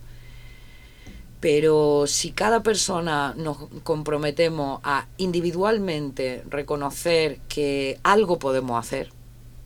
Pero 1.40 2.06
si 2.08 2.32
cada 2.32 2.64
persona 2.64 3.36
nos 3.38 3.58
comprometemos 3.84 4.80
a 4.84 5.08
individualmente 5.18 6.44
reconocer 6.50 7.40
que 7.48 8.00
algo 8.04 8.40
podemos 8.40 8.80
hacer, 8.80 9.12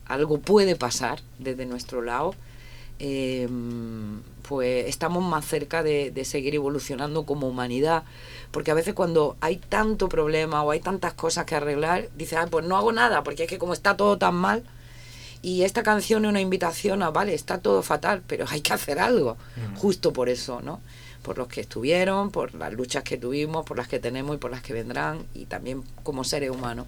algo 0.06 0.39
puede 0.39 0.76
pasar 0.76 1.22
desde 1.39 1.65
nuestro 1.65 2.02
lado, 2.02 2.36
eh, 3.00 3.48
pues 4.48 4.88
estamos 4.88 5.24
más 5.24 5.46
cerca 5.46 5.82
de 5.82 6.26
seguir 6.26 6.56
evolucionando 6.56 7.26
como 7.26 7.48
humanidad. 7.48 8.04
Porque 8.52 8.72
a 8.72 8.74
veces 8.74 8.94
cuando 8.94 9.38
hay 9.42 9.58
tanto 9.58 10.10
problema 10.10 10.64
o 10.64 10.72
hay 10.72 10.80
tantas 10.82 11.14
cosas 11.14 11.46
que 11.46 11.56
arreglar, 11.56 12.10
dices, 12.16 12.38
"Ay, 12.38 12.48
pues 12.50 12.66
no 12.66 12.78
hago 12.78 12.92
nada, 12.92 13.24
porque 13.24 13.44
es 13.44 13.50
que 13.50 13.58
como 13.58 13.74
está 13.74 13.96
todo 13.98 14.18
tan 14.18 14.36
mal, 14.36 14.64
Y 15.44 15.64
esta 15.64 15.82
canción 15.82 16.24
es 16.26 16.30
una 16.30 16.40
invitación 16.40 17.02
a, 17.02 17.10
vale, 17.10 17.34
está 17.34 17.58
todo 17.58 17.82
fatal, 17.82 18.22
pero 18.28 18.46
hay 18.48 18.62
que 18.62 18.74
hacer 18.74 19.00
algo, 19.00 19.38
justo 19.76 20.14
por 20.14 20.30
eso, 20.30 20.62
¿no? 20.62 20.82
Por 21.24 21.38
los 21.40 21.48
que 21.48 21.62
estuvieron, 21.62 22.30
por 22.30 22.54
las 22.54 22.72
luchas 22.74 23.04
que 23.04 23.18
tuvimos, 23.18 23.66
por 23.66 23.78
las 23.78 23.88
que 23.88 24.00
tenemos 24.00 24.36
y 24.36 24.38
por 24.38 24.52
las 24.52 24.62
que 24.62 24.74
vendrán, 24.74 25.26
y 25.34 25.46
también 25.46 25.84
como 26.04 26.24
seres 26.24 26.52
humanos. 26.52 26.86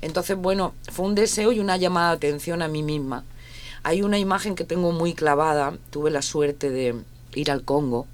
Entonces, 0.00 0.36
bueno, 0.36 0.74
fue 0.92 1.06
un 1.06 1.16
deseo 1.16 1.50
y 1.50 1.58
una 1.58 1.76
llamada 1.76 2.10
de 2.10 2.16
atención 2.18 2.62
a 2.62 2.68
mí 2.68 2.84
misma. 2.84 3.24
Hay 3.82 4.02
una 4.02 4.18
imagen 4.18 4.54
que 4.54 4.64
tengo 4.64 4.92
muy 4.92 5.14
clavada, 5.14 5.76
tuve 5.90 6.12
la 6.12 6.22
suerte 6.22 6.70
de 6.70 6.94
ir 7.34 7.50
al 7.50 7.64
Congo 7.64 8.06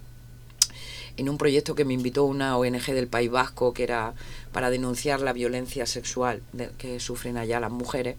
en 1.17 1.29
un 1.29 1.39
proyecto 1.39 1.75
que 1.75 1.85
me 1.85 1.95
invitó 1.95 2.25
una 2.25 2.57
ONG 2.57 2.87
del 2.87 3.07
País 3.07 3.31
Vasco 3.31 3.73
que 3.73 3.85
era 3.85 4.15
para 4.53 4.71
denunciar 4.71 5.21
la 5.21 5.33
violencia 5.33 5.87
sexual 5.87 6.43
que 6.79 7.01
sufren 7.01 7.37
allá 7.37 7.61
las 7.61 7.71
mujeres. 7.71 8.17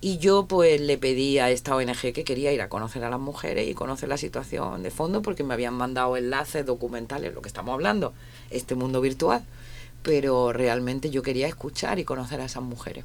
Y 0.00 0.18
yo 0.18 0.46
pues 0.46 0.80
le 0.80 0.98
pedí 0.98 1.38
a 1.38 1.50
esta 1.50 1.74
ONG 1.74 2.12
que 2.12 2.24
quería 2.24 2.52
ir 2.52 2.60
a 2.60 2.68
conocer 2.68 3.04
a 3.04 3.10
las 3.10 3.20
mujeres 3.20 3.66
y 3.68 3.74
conocer 3.74 4.08
la 4.08 4.18
situación 4.18 4.82
de 4.82 4.90
fondo 4.90 5.22
porque 5.22 5.44
me 5.44 5.54
habían 5.54 5.74
mandado 5.74 6.16
enlaces 6.16 6.66
documentales, 6.66 7.32
lo 7.34 7.40
que 7.40 7.48
estamos 7.48 7.72
hablando, 7.72 8.12
este 8.50 8.74
mundo 8.74 9.00
virtual. 9.00 9.42
Pero 10.02 10.52
realmente 10.52 11.08
yo 11.08 11.22
quería 11.22 11.46
escuchar 11.46 11.98
y 11.98 12.04
conocer 12.04 12.40
a 12.42 12.44
esas 12.44 12.62
mujeres. 12.62 13.04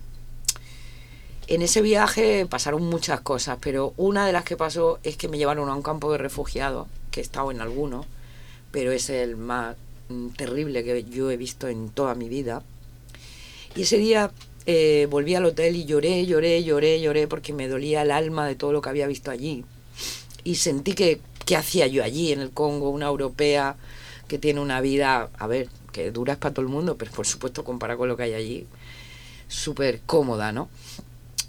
En 1.47 1.61
ese 1.63 1.81
viaje 1.81 2.45
pasaron 2.45 2.83
muchas 2.83 3.21
cosas, 3.21 3.57
pero 3.61 3.93
una 3.95 4.27
de 4.27 4.33
las 4.33 4.43
que 4.43 4.57
pasó 4.57 4.99
es 5.01 5.17
que 5.17 5.29
me 5.29 5.37
llevaron 5.37 5.69
a 5.69 5.73
un 5.73 5.81
campo 5.81 6.11
de 6.11 6.17
refugiados, 6.17 6.87
que 7.09 7.21
he 7.21 7.23
estado 7.23 7.49
en 7.49 7.61
algunos, 7.61 8.05
pero 8.71 8.91
es 8.91 9.09
el 9.09 9.37
más 9.37 9.75
mm, 10.09 10.29
terrible 10.29 10.83
que 10.83 11.03
yo 11.03 11.31
he 11.31 11.37
visto 11.37 11.67
en 11.67 11.89
toda 11.89 12.15
mi 12.15 12.29
vida. 12.29 12.63
Y 13.75 13.83
ese 13.83 13.97
día 13.97 14.31
eh, 14.65 15.07
volví 15.09 15.35
al 15.35 15.45
hotel 15.45 15.75
y 15.75 15.85
lloré, 15.85 16.25
lloré, 16.25 16.63
lloré, 16.63 17.01
lloré 17.01 17.27
porque 17.27 17.53
me 17.53 17.67
dolía 17.67 18.01
el 18.01 18.11
alma 18.11 18.47
de 18.47 18.55
todo 18.55 18.71
lo 18.71 18.81
que 18.81 18.89
había 18.89 19.07
visto 19.07 19.31
allí. 19.31 19.65
Y 20.43 20.55
sentí 20.55 20.93
que, 20.93 21.21
¿qué 21.45 21.55
hacía 21.55 21.87
yo 21.87 22.03
allí 22.03 22.31
en 22.31 22.41
el 22.41 22.51
Congo, 22.51 22.89
una 22.89 23.07
europea 23.07 23.75
que 24.27 24.37
tiene 24.37 24.59
una 24.59 24.79
vida, 24.81 25.29
a 25.37 25.47
ver, 25.47 25.69
que 25.91 26.11
dura 26.11 26.33
es 26.33 26.39
para 26.39 26.53
todo 26.53 26.63
el 26.63 26.71
mundo, 26.71 26.97
pero 26.97 27.11
por 27.11 27.25
supuesto 27.25 27.63
comparado 27.63 27.99
con 27.99 28.09
lo 28.09 28.17
que 28.17 28.23
hay 28.23 28.33
allí, 28.33 28.67
súper 29.47 30.01
cómoda, 30.05 30.51
¿no? 30.51 30.69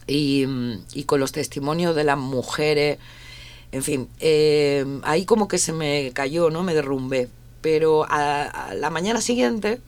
Y, 0.06 0.46
mm, 0.46 0.84
y 0.94 1.04
con 1.04 1.20
los 1.20 1.32
testimonios 1.32 1.94
de 1.94 2.04
las 2.04 2.18
mujeres, 2.18 2.98
en 3.72 3.82
fin, 3.82 4.08
eh, 4.20 4.84
ahí 5.02 5.24
como 5.24 5.48
que 5.48 5.58
se 5.58 5.72
me 5.72 6.10
cayó, 6.12 6.50
¿no? 6.50 6.62
Me 6.62 6.74
derrumbé. 6.74 7.28
Pero 7.60 8.06
a, 8.08 8.72
la 8.74 8.90
mañana 8.90 9.20
siguiente, 9.20 9.80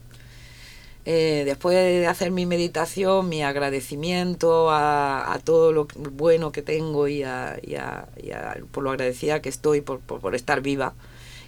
eh, 1.05 1.43
después 1.45 1.75
de 1.75 2.07
hacer 2.07 2.31
mi 2.31 2.45
meditación, 2.45 3.27
mi 3.27 3.43
agradecimiento 3.43 4.69
a, 4.71 5.39
todo 5.43 5.73
lo 5.73 5.87
bueno 6.11 6.51
que 6.51 6.61
tengo 6.61 7.07
y, 7.07 7.23
a- 7.23 7.57
y 7.61 7.73
y 7.75 8.63
por 8.71 8.83
lo 8.83 8.91
agradecida 8.91 9.41
que 9.41 9.49
estoy 9.49 9.81
por, 9.81 9.99
por, 9.99 10.21
por 10.21 10.35
estar 10.35 10.61
viva 10.61 10.93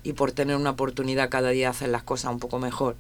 y 0.04 0.14
por 0.14 0.32
tener 0.34 0.56
una 0.58 0.72
oportunidad 0.72 1.30
cada 1.30 1.50
día 1.50 1.68
de 1.68 1.72
hacer 1.72 1.90
las 1.90 2.04
cosas 2.04 2.32
un 2.32 2.40
poco 2.40 2.60
mejor. 2.60 2.96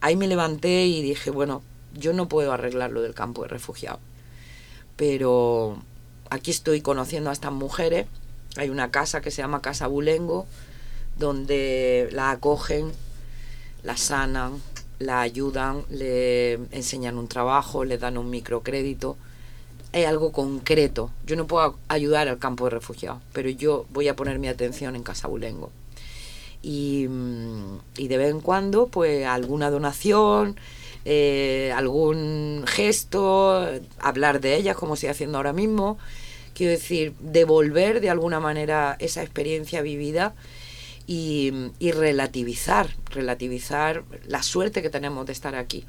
Ahí 0.00 0.16
me 0.16 0.28
levanté 0.28 0.86
y 0.86 1.02
dije, 1.02 1.30
bueno, 1.30 1.62
yo 1.94 2.12
no 2.12 2.28
puedo 2.28 2.52
arreglar 2.52 2.90
lo 2.92 3.02
del 3.02 3.14
campo 3.14 3.42
de 3.42 3.48
refugiados, 3.48 4.00
pero 4.96 5.78
aquí 6.30 6.50
estoy 6.50 6.80
conociendo 6.80 7.30
a 7.30 7.32
estas 7.32 7.52
mujeres. 7.52 8.06
Hay 8.58 8.70
una 8.70 8.90
casa 8.90 9.20
que 9.20 9.30
se 9.30 9.42
llama 9.42 9.62
Casa 9.62 9.86
Bulengo, 9.86 10.46
donde 11.18 12.08
la 12.12 12.30
acogen, 12.30 12.92
la 13.82 13.96
sanan, 13.96 14.60
la 14.98 15.20
ayudan, 15.20 15.84
le 15.90 16.54
enseñan 16.72 17.18
un 17.18 17.28
trabajo, 17.28 17.84
le 17.84 17.98
dan 17.98 18.18
un 18.18 18.30
microcrédito. 18.30 19.16
Es 19.92 20.06
algo 20.06 20.32
concreto. 20.32 21.10
Yo 21.26 21.36
no 21.36 21.46
puedo 21.46 21.78
ayudar 21.88 22.28
al 22.28 22.38
campo 22.38 22.64
de 22.64 22.70
refugiados, 22.70 23.22
pero 23.32 23.48
yo 23.48 23.86
voy 23.90 24.08
a 24.08 24.16
poner 24.16 24.38
mi 24.38 24.48
atención 24.48 24.96
en 24.96 25.02
Casa 25.02 25.28
Bulengo. 25.28 25.70
Y, 26.62 27.06
mm, 27.08 27.78
y 27.96 28.08
de 28.08 28.16
vez 28.18 28.30
en 28.30 28.40
cuando, 28.40 28.88
pues 28.88 29.26
alguna 29.26 29.70
donación, 29.70 30.56
eh, 31.04 31.72
algún 31.76 32.64
gesto, 32.66 33.64
hablar 34.00 34.40
de 34.40 34.56
ellas 34.56 34.76
como 34.76 34.94
estoy 34.94 35.10
haciendo 35.10 35.38
ahora 35.38 35.52
mismo. 35.52 35.98
Quiero 36.56 36.72
decir, 36.72 37.12
devolver 37.20 38.00
de 38.00 38.08
alguna 38.08 38.40
manera 38.40 38.96
esa 38.98 39.22
experiencia 39.22 39.82
vivida 39.82 40.34
y, 41.06 41.52
relativizar, 41.80 42.88
relativizar 43.10 44.04
la 44.26 44.42
suerte 44.42 44.80
que 44.80 44.88
tenemos 44.90 45.26
de 45.26 45.32
estar 45.32 45.54
aquí. 45.54 45.84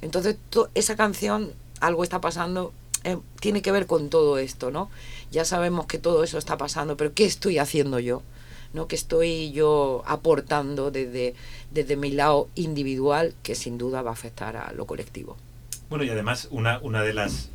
Entonces, 0.00 0.36
to- 0.50 0.70
esa 0.74 0.94
canción, 0.96 1.52
algo 1.80 2.04
está 2.04 2.20
pasando, 2.20 2.72
eh, 3.02 3.18
tiene 3.40 3.62
que 3.62 3.72
ver 3.72 3.86
con 3.86 4.10
todo 4.10 4.38
esto, 4.38 4.70
¿no? 4.70 4.90
Ya 5.32 5.44
sabemos 5.44 5.86
que 5.86 5.98
todo 5.98 6.22
eso 6.22 6.38
está 6.38 6.56
pasando, 6.56 6.96
pero 6.96 7.12
¿qué 7.14 7.24
estoy 7.24 7.58
haciendo 7.58 7.98
yo? 7.98 8.22
¿no? 8.74 8.86
que 8.88 8.96
estoy 8.96 9.52
yo 9.52 10.02
aportando 10.06 10.90
desde, 10.90 11.34
desde 11.72 11.94
mi 11.96 12.10
lado 12.10 12.48
individual 12.54 13.34
que 13.42 13.54
sin 13.54 13.76
duda 13.76 14.00
va 14.00 14.08
a 14.08 14.12
afectar 14.14 14.56
a 14.56 14.72
lo 14.72 14.86
colectivo. 14.86 15.36
Bueno, 15.90 16.04
y 16.04 16.08
además 16.08 16.48
una, 16.50 16.78
una 16.78 17.02
de 17.02 17.12
las 17.12 17.50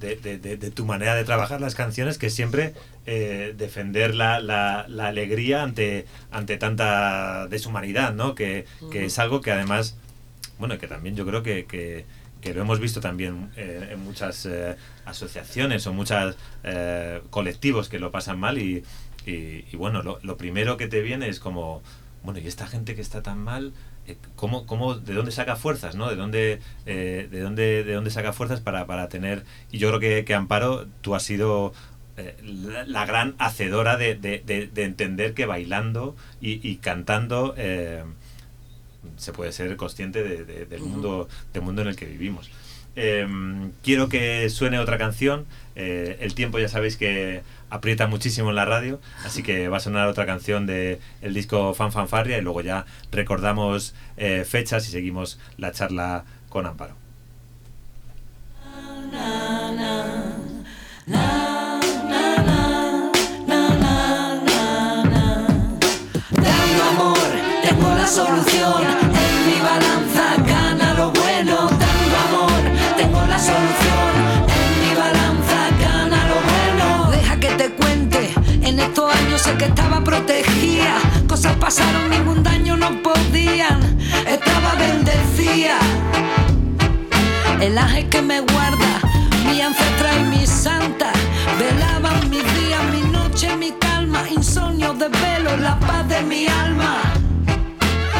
de, 0.00 0.16
de- 0.16 0.38
de- 0.38 0.56
de 0.56 0.70
tu 0.70 0.84
manera 0.84 1.14
de 1.14 1.24
trabajar 1.24 1.60
las 1.60 1.74
canciones 1.74 2.18
que 2.18 2.30
siempre 2.30 2.74
eh, 3.06 3.54
defender 3.56 4.14
la, 4.14 4.40
la- 4.40 4.86
la 4.88 5.08
alegría 5.08 5.62
ante, 5.62 6.06
ante 6.30 6.56
tanta 6.58 7.46
deshumanidad, 7.48 8.14
¿no? 8.14 8.34
Que, 8.34 8.66
que 8.90 9.04
es 9.06 9.18
algo 9.18 9.40
que 9.40 9.50
además, 9.50 9.96
bueno, 10.58 10.78
que 10.78 10.86
también 10.88 11.16
yo 11.16 11.26
creo 11.26 11.42
que, 11.42 11.64
que- 11.66 12.04
que 12.40 12.54
lo 12.54 12.60
hemos 12.62 12.78
visto 12.78 13.00
también 13.00 13.50
eh, 13.56 13.88
en 13.92 14.00
muchas 14.04 14.46
eh, 14.46 14.76
asociaciones 15.06 15.86
o 15.88 15.92
muchos 15.92 16.36
colectivos 17.30 17.88
que 17.88 17.98
lo 17.98 18.10
pasan 18.10 18.38
mal 18.38 18.58
y, 18.58 18.84
y- 19.26 19.64
y 19.72 19.76
bueno, 19.76 20.02
lo, 20.02 20.18
lo 20.22 20.36
primero 20.36 20.76
que 20.76 20.86
te 20.86 21.00
viene 21.02 21.28
es 21.28 21.40
como, 21.40 21.82
bueno, 22.22 22.38
y 22.40 22.46
esta 22.46 22.66
gente 22.66 22.94
que 22.94 23.00
está 23.00 23.22
tan 23.22 23.38
mal, 23.38 23.68
eh, 23.68 23.72
¿cómo, 24.36 24.66
cómo, 24.66 24.94
¿de 24.94 25.14
dónde 25.14 25.32
saca 25.32 25.56
fuerzas? 25.56 25.94
¿no? 25.94 26.08
¿De, 26.08 26.16
dónde, 26.16 26.60
eh, 26.86 27.28
de, 27.30 27.40
dónde, 27.40 27.84
¿De 27.84 27.92
dónde 27.94 28.10
saca 28.10 28.32
fuerzas 28.32 28.60
para, 28.60 28.86
para 28.86 29.08
tener... 29.08 29.44
Y 29.70 29.78
yo 29.78 29.88
creo 29.88 30.00
que, 30.00 30.24
que 30.24 30.34
Amparo, 30.34 30.86
tú 31.02 31.14
has 31.14 31.22
sido 31.22 31.72
eh, 32.16 32.34
la, 32.42 32.84
la 32.84 33.06
gran 33.06 33.34
hacedora 33.38 33.96
de, 33.96 34.14
de- 34.14 34.42
de- 34.44 34.66
de 34.66 34.84
entender 34.84 35.34
que 35.34 35.46
bailando 35.46 36.16
y, 36.40 36.66
y 36.68 36.76
cantando 36.76 37.54
eh, 37.56 38.02
se 39.16 39.32
puede 39.32 39.52
ser 39.52 39.76
consciente 39.76 40.22
de- 40.22 40.44
de- 40.44 40.66
del, 40.66 40.80
mundo, 40.80 41.28
del 41.52 41.62
mundo 41.62 41.82
en 41.82 41.88
el 41.88 41.96
que 41.96 42.06
vivimos. 42.06 42.50
Eh, 42.96 43.26
quiero 43.82 44.08
que 44.08 44.48
suene 44.50 44.78
otra 44.78 44.98
canción. 44.98 45.46
Eh, 45.76 46.16
el 46.20 46.34
tiempo 46.34 46.58
ya 46.58 46.68
sabéis 46.68 46.96
que 46.96 47.42
aprieta 47.70 48.06
muchísimo 48.06 48.50
en 48.50 48.56
la 48.56 48.64
radio, 48.64 49.00
así 49.24 49.42
que 49.42 49.68
va 49.68 49.78
a 49.78 49.80
sonar 49.80 50.08
otra 50.08 50.26
canción 50.26 50.66
de 50.66 51.00
el 51.22 51.34
disco 51.34 51.74
Fan 51.74 51.92
Fanfarria 51.92 52.38
y 52.38 52.42
luego 52.42 52.60
ya 52.60 52.86
recordamos 53.10 53.94
eh, 54.16 54.44
fechas 54.46 54.86
y 54.88 54.90
seguimos 54.90 55.38
la 55.56 55.72
charla 55.72 56.24
con 56.48 56.66
Amparo. 56.66 56.94
Que 79.58 79.64
estaba 79.64 80.02
protegida. 80.02 80.98
Cosas 81.26 81.56
pasaron, 81.56 82.08
ningún 82.08 82.42
daño 82.42 82.76
no 82.76 83.02
podían. 83.02 83.98
Estaba 84.26 84.74
bendecida. 84.76 85.78
El 87.60 87.76
ángel 87.76 88.08
que 88.08 88.22
me 88.22 88.40
guarda, 88.40 89.00
mi 89.44 89.60
ancestra 89.60 90.16
y 90.16 90.22
mi 90.24 90.46
santa, 90.46 91.12
velaban 91.58 92.30
mis 92.30 92.44
días, 92.54 92.82
mi 92.92 93.02
noche, 93.10 93.56
mi 93.56 93.72
calma, 93.72 94.22
insomnio 94.30 94.94
de 94.94 95.08
velo, 95.08 95.56
la 95.56 95.78
paz 95.80 96.08
de 96.08 96.22
mi 96.22 96.46
alma. 96.46 97.02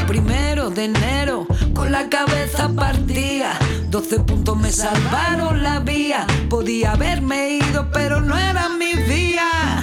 Primero 0.09 0.70
de 0.70 0.86
enero, 0.86 1.47
con 1.72 1.93
la 1.93 2.09
cabeza 2.09 2.68
partida, 2.74 3.57
12 3.91 4.20
puntos 4.20 4.57
me 4.57 4.72
salvaron 4.72 5.62
la 5.62 5.78
vía. 5.78 6.26
Podía 6.51 6.93
haberme 6.93 7.59
ido, 7.59 7.89
pero 7.93 8.20
no 8.20 8.36
era 8.36 8.68
mi 8.70 8.95
día. 8.95 9.78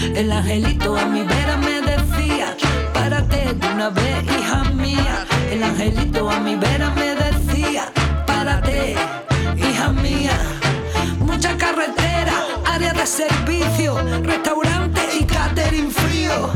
El 0.00 0.30
angelito 0.30 0.96
a 0.96 1.06
mi 1.06 1.22
vera 1.22 1.56
me 1.56 1.80
decía, 1.80 2.56
párate 2.94 3.52
de 3.52 3.66
una 3.74 3.90
vez, 3.90 4.22
hija 4.24 4.64
mía. 4.74 5.26
El 5.50 5.62
angelito 5.62 6.30
a 6.30 6.38
mi 6.38 6.54
vera 6.54 6.90
me 6.90 7.14
decía, 7.16 7.92
párate, 8.24 8.94
hija 9.56 9.88
mía. 9.90 10.38
Mucha 11.18 11.56
carretera, 11.56 12.32
área 12.64 12.92
de 12.92 13.06
servicio, 13.06 13.96
restaurante 14.22 15.00
y 15.18 15.24
catering 15.24 15.90
frío. 15.90 16.50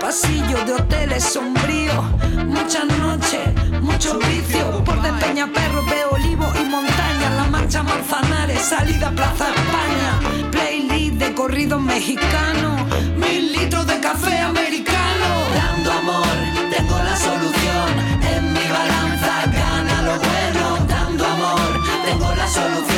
Pasillo 0.00 0.64
de 0.64 0.72
hoteles 0.72 1.22
sombríos, 1.22 2.04
muchas 2.46 2.86
noches, 2.98 3.80
mucho 3.80 4.18
vicio. 4.18 4.82
Por 4.84 5.00
de 5.00 5.12
Peñaperro 5.12 5.84
veo 5.84 6.10
olivos 6.10 6.52
y 6.60 6.64
montañas, 6.64 7.32
la 7.36 7.44
marcha 7.44 7.84
Manzanares, 7.84 8.60
salida 8.60 9.10
Plaza 9.12 9.46
España, 9.48 10.50
playlist 10.50 11.09
corridos 11.40 11.80
mexicanos, 11.80 12.82
mil 13.16 13.52
litros 13.52 13.86
de 13.86 13.98
café 13.98 14.40
americano. 14.40 15.28
Dando 15.54 15.90
amor, 15.90 16.36
tengo 16.70 16.98
la 16.98 17.16
solución. 17.16 17.88
En 18.34 18.52
mi 18.52 18.66
balanza 18.68 19.46
gana 19.46 20.02
lo 20.02 20.18
bueno. 20.18 20.86
Dando 20.86 21.24
amor, 21.24 21.70
tengo 22.04 22.34
la 22.36 22.46
solución. 22.46 22.89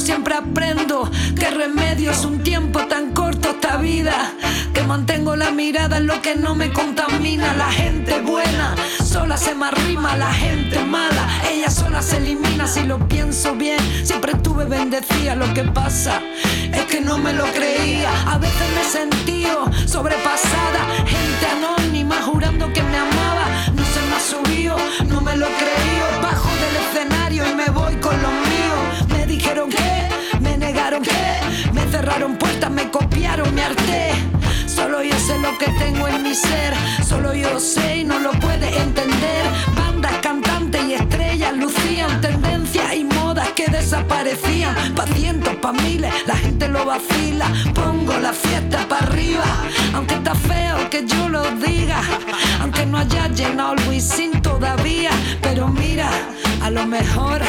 Siempre 0.00 0.34
aprendo. 0.34 1.10
Que 1.38 1.50
remedio 1.50 2.10
es 2.10 2.24
un 2.24 2.42
tiempo 2.42 2.80
tan 2.86 3.12
corto 3.12 3.50
esta 3.50 3.76
vida. 3.76 4.32
Que 4.72 4.82
mantengo 4.82 5.36
la 5.36 5.50
mirada 5.50 5.98
en 5.98 6.06
lo 6.06 6.20
que 6.22 6.36
no 6.36 6.54
me 6.54 6.72
contamina. 6.72 7.54
La 7.54 7.70
gente 7.70 8.20
buena 8.20 8.74
sola 9.04 9.36
se 9.36 9.54
me 9.54 9.66
arrima. 9.66 10.16
La 10.16 10.32
gente 10.32 10.78
mala, 10.84 11.26
ella 11.50 11.70
sola 11.70 12.02
se 12.02 12.18
elimina. 12.18 12.66
Si 12.66 12.82
lo 12.84 12.98
pienso 13.08 13.54
bien, 13.54 13.80
siempre 14.04 14.32
estuve 14.32 14.64
bendecida. 14.64 15.34
Lo 15.34 15.52
que 15.54 15.64
pasa 15.64 16.20
es 16.72 16.84
que 16.84 17.00
no 17.00 17.18
me 17.18 17.32
lo 17.32 17.44
creía. 17.52 18.10
A 18.26 18.38
veces 18.38 18.68
me 18.74 18.82
he 18.82 18.88
sobrepasada. 19.86 20.80
Gente 21.06 21.46
anónima 21.46 22.16
jurando 22.22 22.72
que 22.72 22.82
me 22.82 22.96
amaba. 22.96 23.17
Que 35.58 35.70
tengo 35.72 36.06
en 36.06 36.22
mi 36.22 36.34
ser, 36.34 36.72
solo 37.04 37.34
yo 37.34 37.58
sé 37.58 37.98
y 37.98 38.04
no 38.04 38.18
lo 38.20 38.30
puede 38.32 38.68
entender. 38.80 39.44
Bandas, 39.74 40.12
cantantes 40.22 40.82
y 40.84 40.94
estrellas 40.94 41.56
lucían 41.56 42.20
tendencias 42.20 42.94
y 42.94 43.04
modas 43.04 43.48
que 43.56 43.66
desaparecían. 43.66 44.74
Pa' 44.94 45.06
cientos, 45.06 45.54
pa' 45.56 45.72
miles, 45.72 46.12
la 46.26 46.36
gente 46.36 46.68
lo 46.68 46.84
vacila. 46.84 47.46
Pongo 47.74 48.16
la 48.18 48.32
fiesta 48.32 48.86
para 48.88 49.06
arriba, 49.06 49.44
aunque 49.94 50.14
está 50.14 50.34
feo 50.34 50.88
que 50.90 51.04
yo 51.04 51.28
lo 51.28 51.42
diga. 51.56 52.00
Aunque 52.60 52.86
no 52.86 52.98
haya 52.98 53.28
llenado 53.28 53.74
el 53.74 53.88
Wisin 53.88 54.40
todavía, 54.42 55.10
pero 55.42 55.68
mira, 55.68 56.08
a 56.62 56.70
lo 56.70 56.86
mejor 56.86 57.40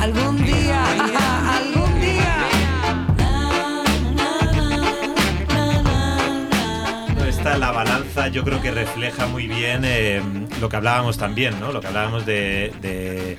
algún 0.00 0.44
día, 0.44 0.84
algún 1.58 1.86
día. 1.86 1.95
Esta, 7.46 7.58
la 7.58 7.70
balanza, 7.70 8.26
yo 8.28 8.42
creo 8.42 8.60
que 8.60 8.72
refleja 8.72 9.26
muy 9.26 9.46
bien 9.46 9.82
eh, 9.84 10.20
lo 10.60 10.68
que 10.68 10.74
hablábamos 10.76 11.16
también, 11.16 11.60
¿no? 11.60 11.70
Lo 11.70 11.80
que 11.80 11.86
hablábamos 11.86 12.26
de, 12.26 12.72
de 12.82 13.38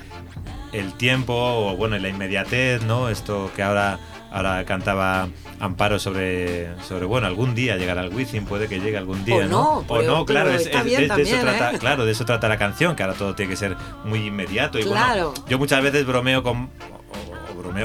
el 0.72 0.94
tiempo, 0.94 1.34
o 1.36 1.76
bueno, 1.76 1.98
la 1.98 2.08
inmediatez, 2.08 2.84
¿no? 2.84 3.10
Esto 3.10 3.52
que 3.54 3.64
ahora, 3.64 4.00
ahora 4.32 4.64
cantaba 4.64 5.28
Amparo 5.60 6.00
sobre, 6.00 6.70
sobre, 6.88 7.06
bueno, 7.06 7.28
algún 7.28 7.54
día 7.54 7.76
llegará 7.76 8.02
el 8.04 8.14
Wizzing, 8.16 8.46
puede 8.46 8.70
que 8.70 8.80
llegue 8.80 8.98
algún 8.98 9.26
día, 9.26 9.36
O 9.38 9.44
no, 9.50 9.70
O 9.80 9.98
pero- 10.00 10.04
no, 10.20 10.26
claro, 10.26 10.52
es- 10.52 10.68
es- 10.68 10.86
de, 10.86 11.22
eso 11.24 11.42
trata, 11.42 11.74
¿eh? 11.74 11.78
claro, 11.78 12.06
de 12.06 12.12
eso 12.14 12.24
trata 12.24 12.48
la 12.48 12.58
canción, 12.58 12.96
que 12.96 13.04
ahora 13.04 13.16
todo 13.16 13.36
tiene 13.36 13.50
que 13.50 13.58
ser 13.58 13.76
muy 14.06 14.26
inmediato. 14.28 14.80
Y 14.80 14.84
Claro. 14.84 15.32
bueno, 15.32 15.46
yo 15.50 15.58
muchas 15.58 15.84
veces 15.84 16.06
bromeo 16.06 16.44
con, 16.44 16.70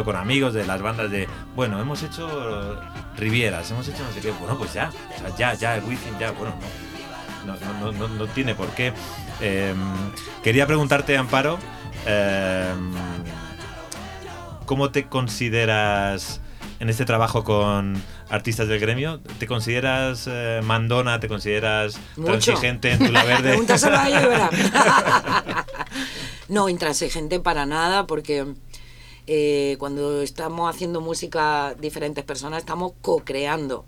con 0.04 0.16
amigos 0.16 0.54
de 0.54 0.66
las 0.66 0.80
bandas 0.80 1.10
de, 1.10 1.28
bueno, 1.54 1.80
hemos 1.80 2.02
hecho 2.02 2.80
Rivieras, 3.16 3.70
hemos 3.70 3.86
hecho 3.88 4.02
no 4.02 4.12
sé 4.12 4.20
qué, 4.20 4.30
bueno, 4.32 4.56
pues 4.58 4.72
ya, 4.72 4.90
o 5.14 5.18
sea, 5.18 5.36
ya, 5.36 5.54
ya, 5.54 5.76
el 5.76 5.84
Wizzing, 5.84 6.18
ya, 6.18 6.32
bueno, 6.32 6.54
no, 7.46 7.56
no, 7.56 7.92
no, 7.92 7.92
no, 7.92 8.08
no 8.08 8.26
tiene 8.28 8.54
por 8.54 8.68
qué. 8.70 8.92
Eh, 9.40 9.74
quería 10.42 10.66
preguntarte, 10.66 11.16
Amparo, 11.16 11.58
eh, 12.06 12.72
¿cómo 14.66 14.90
te 14.90 15.06
consideras 15.08 16.40
en 16.80 16.88
este 16.88 17.04
trabajo 17.04 17.44
con 17.44 18.02
artistas 18.28 18.66
del 18.68 18.80
gremio? 18.80 19.20
¿Te 19.38 19.46
consideras 19.46 20.28
eh, 20.30 20.60
mandona? 20.64 21.20
¿Te 21.20 21.28
consideras 21.28 21.98
Mucho. 22.16 22.38
transigente 22.38 22.92
en 22.92 22.98
tu 22.98 23.12
la 23.12 23.24
verde? 23.24 23.42
Pregúntaselo 23.50 23.96
a 23.96 24.50
no, 26.48 26.68
intransigente 26.68 27.40
para 27.40 27.66
nada, 27.66 28.06
porque 28.06 28.46
eh, 29.26 29.76
cuando 29.78 30.22
estamos 30.22 30.68
haciendo 30.68 31.00
música 31.00 31.74
diferentes 31.74 32.24
personas, 32.24 32.60
estamos 32.60 32.92
co-creando. 33.00 33.84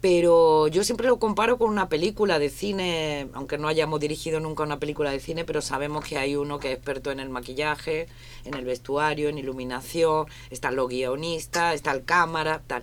Pero 0.00 0.66
yo 0.66 0.82
siempre 0.82 1.06
lo 1.06 1.20
comparo 1.20 1.58
con 1.58 1.70
una 1.70 1.88
película 1.88 2.40
de 2.40 2.48
cine, 2.48 3.28
aunque 3.34 3.56
no 3.56 3.68
hayamos 3.68 4.00
dirigido 4.00 4.40
nunca 4.40 4.64
una 4.64 4.80
película 4.80 5.12
de 5.12 5.20
cine, 5.20 5.44
pero 5.44 5.62
sabemos 5.62 6.04
que 6.04 6.18
hay 6.18 6.34
uno 6.34 6.58
que 6.58 6.72
es 6.72 6.74
experto 6.76 7.12
en 7.12 7.20
el 7.20 7.28
maquillaje, 7.28 8.08
en 8.44 8.54
el 8.54 8.64
vestuario, 8.64 9.28
en 9.28 9.38
iluminación, 9.38 10.26
están 10.50 10.74
los 10.74 10.88
guionistas, 10.88 11.76
está 11.76 11.92
el 11.92 12.04
cámara, 12.04 12.62
tal. 12.66 12.82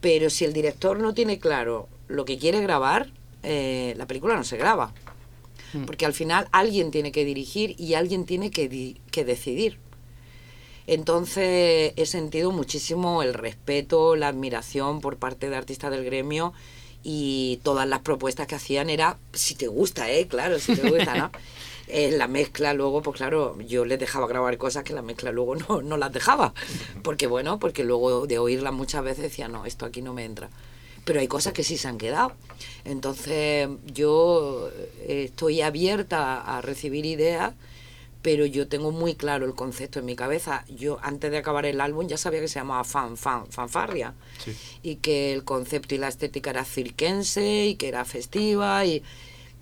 Pero 0.00 0.28
si 0.28 0.44
el 0.44 0.52
director 0.52 0.98
no 0.98 1.14
tiene 1.14 1.38
claro 1.38 1.88
lo 2.08 2.24
que 2.24 2.38
quiere 2.38 2.60
grabar, 2.60 3.12
eh, 3.44 3.94
la 3.96 4.06
película 4.06 4.34
no 4.34 4.42
se 4.42 4.56
graba. 4.56 4.92
Porque 5.84 6.06
al 6.06 6.14
final 6.14 6.48
alguien 6.52 6.90
tiene 6.90 7.12
que 7.12 7.24
dirigir 7.24 7.78
y 7.78 7.94
alguien 7.94 8.24
tiene 8.24 8.50
que 8.50 9.24
decidir. 9.24 9.78
Entonces 10.86 11.92
he 11.96 12.06
sentido 12.06 12.52
muchísimo 12.52 13.22
el 13.22 13.34
respeto, 13.34 14.16
la 14.16 14.28
admiración 14.28 15.00
por 15.00 15.16
parte 15.16 15.50
de 15.50 15.56
artistas 15.56 15.90
del 15.90 16.04
gremio 16.04 16.52
y 17.02 17.60
todas 17.62 17.88
las 17.88 18.00
propuestas 18.00 18.46
que 18.46 18.54
hacían 18.54 18.90
era, 18.90 19.18
si 19.32 19.54
te 19.54 19.68
gusta, 19.68 20.10
¿eh? 20.10 20.26
Claro, 20.26 20.58
si 20.58 20.74
te 20.74 20.88
gusta, 20.88 21.14
¿no? 21.14 21.30
Eh, 21.88 22.10
la 22.10 22.26
mezcla 22.26 22.74
luego, 22.74 23.00
pues 23.00 23.16
claro, 23.16 23.56
yo 23.60 23.84
les 23.84 24.00
dejaba 24.00 24.26
grabar 24.26 24.58
cosas 24.58 24.82
que 24.82 24.92
la 24.92 25.02
mezcla 25.02 25.30
luego 25.30 25.54
no, 25.54 25.82
no 25.82 25.96
las 25.96 26.12
dejaba. 26.12 26.52
Porque 27.04 27.28
bueno, 27.28 27.60
porque 27.60 27.84
luego 27.84 28.26
de 28.26 28.40
oírla 28.40 28.72
muchas 28.72 29.04
veces 29.04 29.22
decía, 29.22 29.46
no, 29.46 29.64
esto 29.64 29.86
aquí 29.86 30.02
no 30.02 30.12
me 30.12 30.24
entra. 30.24 30.50
Pero 31.04 31.20
hay 31.20 31.28
cosas 31.28 31.52
que 31.52 31.62
sí 31.62 31.76
se 31.76 31.86
han 31.86 31.96
quedado. 31.96 32.32
Entonces 32.84 33.68
yo 33.84 34.68
eh, 35.02 35.26
estoy 35.26 35.60
abierta 35.60 36.40
a 36.40 36.60
recibir 36.60 37.06
ideas 37.06 37.54
pero 38.26 38.44
yo 38.44 38.66
tengo 38.66 38.90
muy 38.90 39.14
claro 39.14 39.46
el 39.46 39.54
concepto 39.54 40.00
en 40.00 40.04
mi 40.04 40.16
cabeza. 40.16 40.64
Yo 40.66 40.98
antes 41.00 41.30
de 41.30 41.38
acabar 41.38 41.64
el 41.64 41.80
álbum 41.80 42.08
ya 42.08 42.16
sabía 42.16 42.40
que 42.40 42.48
se 42.48 42.58
llamaba 42.58 42.82
fan, 42.82 43.16
fan, 43.16 43.46
fanfarria 43.46 44.14
y 44.82 44.96
que 44.96 45.32
el 45.32 45.44
concepto 45.44 45.94
y 45.94 45.98
la 45.98 46.08
estética 46.08 46.50
era 46.50 46.64
cirquense 46.64 47.66
y 47.66 47.76
que 47.76 47.86
era 47.86 48.04
festiva 48.04 48.84
y 48.84 49.04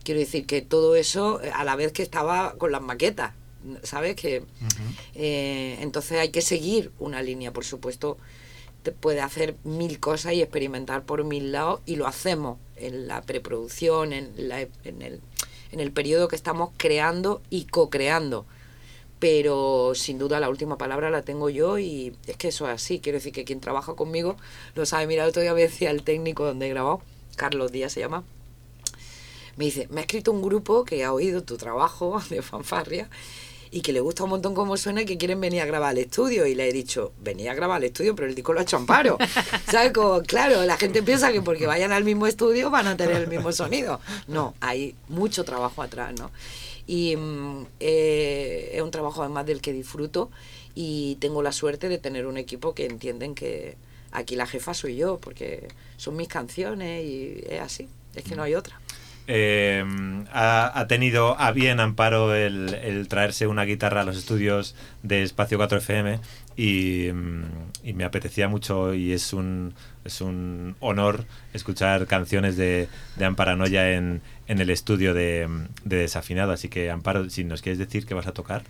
quiero 0.02 0.20
decir 0.20 0.46
que 0.46 0.62
todo 0.62 0.96
eso 0.96 1.42
eh, 1.42 1.52
a 1.54 1.62
la 1.64 1.76
vez 1.76 1.92
que 1.92 2.02
estaba 2.02 2.54
con 2.56 2.72
las 2.72 2.80
maquetas, 2.80 3.34
¿sabes? 3.82 4.16
Que 4.16 4.42
eh, 5.14 5.76
entonces 5.82 6.18
hay 6.18 6.30
que 6.30 6.40
seguir 6.40 6.90
una 6.98 7.20
línea, 7.20 7.52
por 7.52 7.66
supuesto. 7.66 8.16
Te 8.82 8.92
puede 8.92 9.20
hacer 9.20 9.56
mil 9.64 10.00
cosas 10.00 10.32
y 10.32 10.40
experimentar 10.40 11.04
por 11.04 11.22
mil 11.22 11.52
lados 11.52 11.82
y 11.84 11.96
lo 11.96 12.06
hacemos 12.06 12.56
en 12.76 13.08
la 13.08 13.20
preproducción, 13.20 14.14
en, 14.14 14.32
la, 14.48 14.62
en, 14.62 15.02
el, 15.02 15.20
en 15.70 15.80
el 15.80 15.92
periodo 15.92 16.28
que 16.28 16.36
estamos 16.36 16.70
creando 16.78 17.42
y 17.50 17.66
co-creando 17.66 18.46
pero 19.24 19.94
sin 19.94 20.18
duda 20.18 20.38
la 20.38 20.50
última 20.50 20.76
palabra 20.76 21.08
la 21.08 21.22
tengo 21.22 21.48
yo 21.48 21.78
y 21.78 22.14
es 22.26 22.36
que 22.36 22.48
eso 22.48 22.68
es 22.68 22.74
así. 22.74 23.00
Quiero 23.00 23.16
decir 23.16 23.32
que 23.32 23.46
quien 23.46 23.58
trabaja 23.58 23.94
conmigo 23.94 24.36
lo 24.74 24.84
sabe. 24.84 25.06
Mira, 25.06 25.22
el 25.22 25.30
otro 25.30 25.40
día 25.40 25.54
me 25.54 25.62
decía 25.62 25.90
el 25.90 26.02
técnico 26.02 26.44
donde 26.44 26.66
he 26.66 26.68
grabado, 26.68 27.00
Carlos 27.34 27.72
Díaz 27.72 27.94
se 27.94 28.00
llama, 28.00 28.22
me 29.56 29.64
dice, 29.64 29.88
me 29.90 30.00
ha 30.00 30.02
escrito 30.02 30.30
un 30.30 30.42
grupo 30.42 30.84
que 30.84 31.04
ha 31.04 31.12
oído 31.14 31.42
tu 31.42 31.56
trabajo 31.56 32.20
de 32.28 32.42
fanfarria 32.42 33.08
y 33.74 33.80
que 33.80 33.92
le 33.92 33.98
gusta 33.98 34.22
un 34.22 34.30
montón 34.30 34.54
cómo 34.54 34.76
suena 34.76 35.02
y 35.02 35.04
que 35.04 35.18
quieren 35.18 35.40
venir 35.40 35.60
a 35.60 35.64
grabar 35.64 35.90
al 35.90 35.98
estudio. 35.98 36.46
Y 36.46 36.54
le 36.54 36.68
he 36.68 36.72
dicho, 36.72 37.12
venía 37.20 37.50
a 37.50 37.54
grabar 37.56 37.78
al 37.78 37.82
estudio, 37.82 38.14
pero 38.14 38.28
el 38.28 38.34
disco 38.36 38.52
lo 38.52 38.60
ha 38.60 38.62
hecho 38.62 38.76
Amparo. 38.76 39.18
¿Sabes? 39.68 39.90
Como, 39.90 40.22
claro, 40.22 40.64
la 40.64 40.76
gente 40.76 41.02
piensa 41.02 41.32
que 41.32 41.42
porque 41.42 41.66
vayan 41.66 41.90
al 41.90 42.04
mismo 42.04 42.28
estudio 42.28 42.70
van 42.70 42.86
a 42.86 42.96
tener 42.96 43.16
el 43.16 43.26
mismo 43.26 43.50
sonido. 43.50 44.00
No, 44.28 44.54
hay 44.60 44.94
mucho 45.08 45.42
trabajo 45.42 45.82
atrás, 45.82 46.14
¿no? 46.16 46.30
Y 46.86 47.16
mm, 47.16 47.66
eh, 47.80 48.70
es 48.74 48.80
un 48.80 48.92
trabajo 48.92 49.22
además 49.22 49.44
del 49.44 49.60
que 49.60 49.72
disfruto 49.72 50.30
y 50.76 51.16
tengo 51.16 51.42
la 51.42 51.50
suerte 51.50 51.88
de 51.88 51.98
tener 51.98 52.28
un 52.28 52.36
equipo 52.36 52.76
que 52.76 52.86
entienden 52.86 53.34
que 53.34 53.76
aquí 54.12 54.36
la 54.36 54.46
jefa 54.46 54.72
soy 54.72 54.94
yo, 54.94 55.18
porque 55.18 55.66
son 55.96 56.14
mis 56.14 56.28
canciones 56.28 57.04
y 57.04 57.42
es 57.48 57.60
así, 57.60 57.88
es 58.14 58.22
que 58.22 58.36
no 58.36 58.44
hay 58.44 58.54
otra. 58.54 58.80
Eh, 59.26 59.82
ha, 60.32 60.84
tenido 60.86 61.38
a 61.40 61.52
bien 61.52 61.80
Amparo 61.80 62.34
el, 62.34 63.06
traerse 63.08 63.46
una 63.46 63.64
guitarra 63.64 64.02
a 64.02 64.04
los 64.04 64.18
estudios 64.18 64.74
de 65.02 65.22
Espacio 65.22 65.56
4 65.56 65.78
FM 65.78 66.20
y, 66.56 67.10
mm, 67.12 67.44
y 67.84 67.92
me 67.94 68.04
apetecía 68.04 68.48
mucho 68.48 68.92
y 68.92 69.12
es 69.12 69.32
un, 69.32 69.74
es 70.04 70.20
un 70.20 70.76
honor 70.80 71.24
escuchar 71.54 72.06
canciones 72.06 72.56
de, 72.56 72.88
de 73.16 73.24
Amparanoia 73.24 73.92
en, 73.92 74.20
en 74.46 74.60
el 74.60 74.70
estudio 74.70 75.14
de, 75.14 75.48
de 75.84 75.96
Desafinado. 75.96 76.52
Así 76.52 76.68
que 76.68 76.90
Amparo, 76.90 77.30
si 77.30 77.44
nos 77.44 77.62
quieres 77.62 77.78
decir 77.78 78.06
que 78.06 78.14
vas 78.14 78.26
a 78.26 78.32
tocar. 78.32 78.64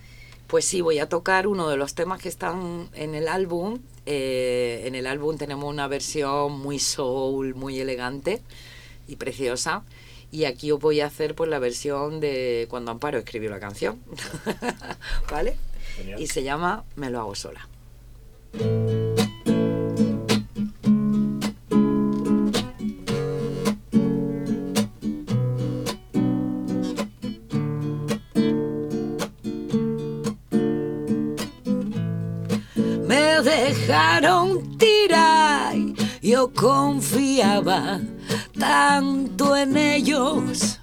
Pues 0.47 0.65
sí, 0.65 0.81
voy 0.81 0.99
a 0.99 1.09
tocar 1.09 1.47
uno 1.47 1.69
de 1.69 1.75
los 1.75 1.95
temas 1.95 2.21
que 2.21 2.29
están 2.29 2.87
en 2.93 3.15
el 3.15 3.27
álbum. 3.27 3.79
Eh, 4.05 4.83
en 4.85 4.93
el 4.93 5.07
álbum 5.07 5.37
tenemos 5.37 5.65
una 5.65 5.87
versión 5.87 6.59
muy 6.59 6.77
soul, 6.77 7.55
muy 7.55 7.79
elegante 7.79 8.41
y 9.07 9.15
preciosa. 9.15 9.83
Y 10.31 10.45
aquí 10.45 10.71
os 10.71 10.79
voy 10.79 11.01
a 11.01 11.07
hacer 11.07 11.35
pues 11.35 11.49
la 11.49 11.59
versión 11.59 12.19
de 12.19 12.67
cuando 12.69 12.91
Amparo 12.91 13.17
escribió 13.17 13.49
la 13.49 13.59
canción. 13.59 13.99
¿Vale? 15.31 15.57
y 16.17 16.27
se 16.27 16.43
llama 16.43 16.83
Me 16.95 17.09
lo 17.09 17.19
hago 17.19 17.35
sola. 17.35 17.67
Me 33.07 33.41
dejaron 33.41 34.77
tirar, 34.77 35.75
yo 36.21 36.51
confiaba 36.53 37.99
tanto 38.57 39.55
en 39.55 39.77
ellos, 39.77 40.79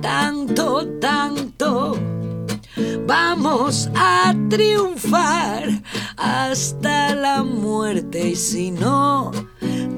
tanto, 0.00 0.86
tanto. 1.00 1.98
Vamos 3.06 3.90
a 3.94 4.34
triunfar 4.48 5.82
hasta 6.16 7.14
la 7.14 7.42
muerte 7.42 8.28
y 8.30 8.36
si 8.36 8.70
no, 8.70 9.32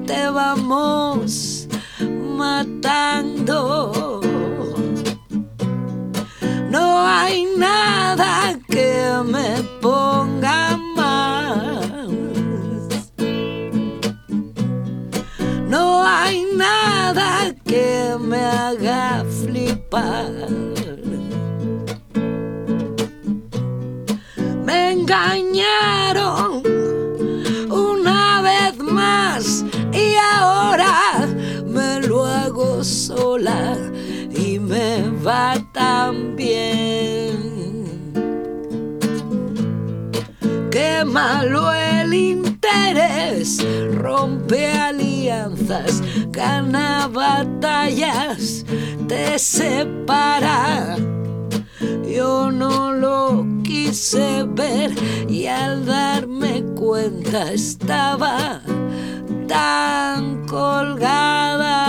te 0.05 0.29
vamos 0.29 1.67
matando. 2.37 4.21
No 6.69 7.07
hay 7.07 7.45
nada 7.57 8.57
que 8.67 9.21
me 9.25 9.61
ponga 9.81 10.42
hay 16.23 16.45
nada 16.55 17.53
que 17.65 18.15
me 18.19 18.37
haga 18.37 19.25
flipar. 19.41 20.82
Gana 46.43 47.07
batallas, 47.07 48.65
te 49.07 49.39
separa. 49.39 50.97
Yo 52.15 52.51
no 52.51 52.91
lo 52.91 53.45
quise 53.63 54.43
ver 54.43 54.91
y 55.29 55.47
al 55.47 55.85
darme 55.85 56.63
cuenta 56.75 57.53
estaba 57.53 58.61
tan 59.47 60.45
colgada. 60.45 61.79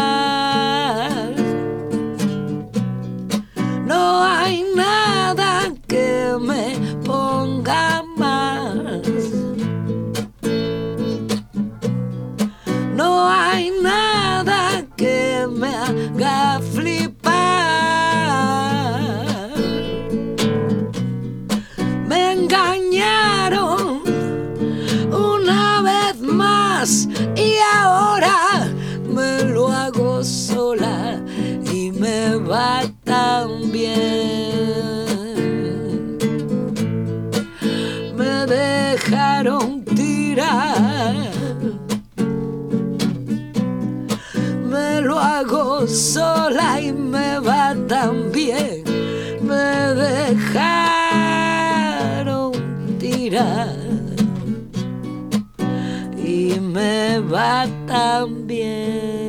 No 3.84 4.22
hay 4.22 4.64
nada 4.76 5.72
que 5.88 6.36
me 6.40 6.78
ponga 7.04 8.03
va 32.54 32.82
tan. 33.04 33.34
Me 38.18 38.34
dejaron 38.46 39.84
tirar. 39.84 41.14
Me 44.72 45.00
lo 45.00 45.18
hago 45.18 45.86
sola 45.88 46.80
y 46.80 46.92
me 46.92 47.40
va 47.40 47.74
tan 47.88 48.30
bien. 48.30 48.84
Me 49.42 49.66
dejaron 50.04 50.92
tirar 52.98 53.76
y 56.16 56.60
me 56.60 57.18
va 57.18 57.66
tan 57.88 58.46
bien. 58.46 59.23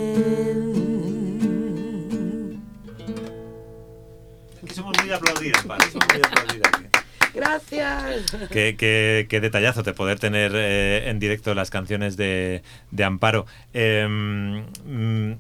Somos 5.00 5.42
muy 5.42 5.52
Amparo, 5.58 5.86
somos 5.92 6.08
muy 6.08 6.62
aquí. 6.64 6.86
Gracias. 7.34 8.32
Qué, 8.52 8.76
qué- 8.78 9.28
qué 9.30 9.42
detallazo 9.42 9.84
de 9.84 9.94
poder 9.94 10.20
tener 10.20 10.54
eh, 10.56 11.10
en 11.10 11.20
directo 11.20 11.54
las 11.54 11.70
canciones 11.70 12.16
de, 12.16 12.64
de 12.92 13.04
Amparo. 13.04 13.46
Eh, 13.74 14.08
mm, 14.10 15.34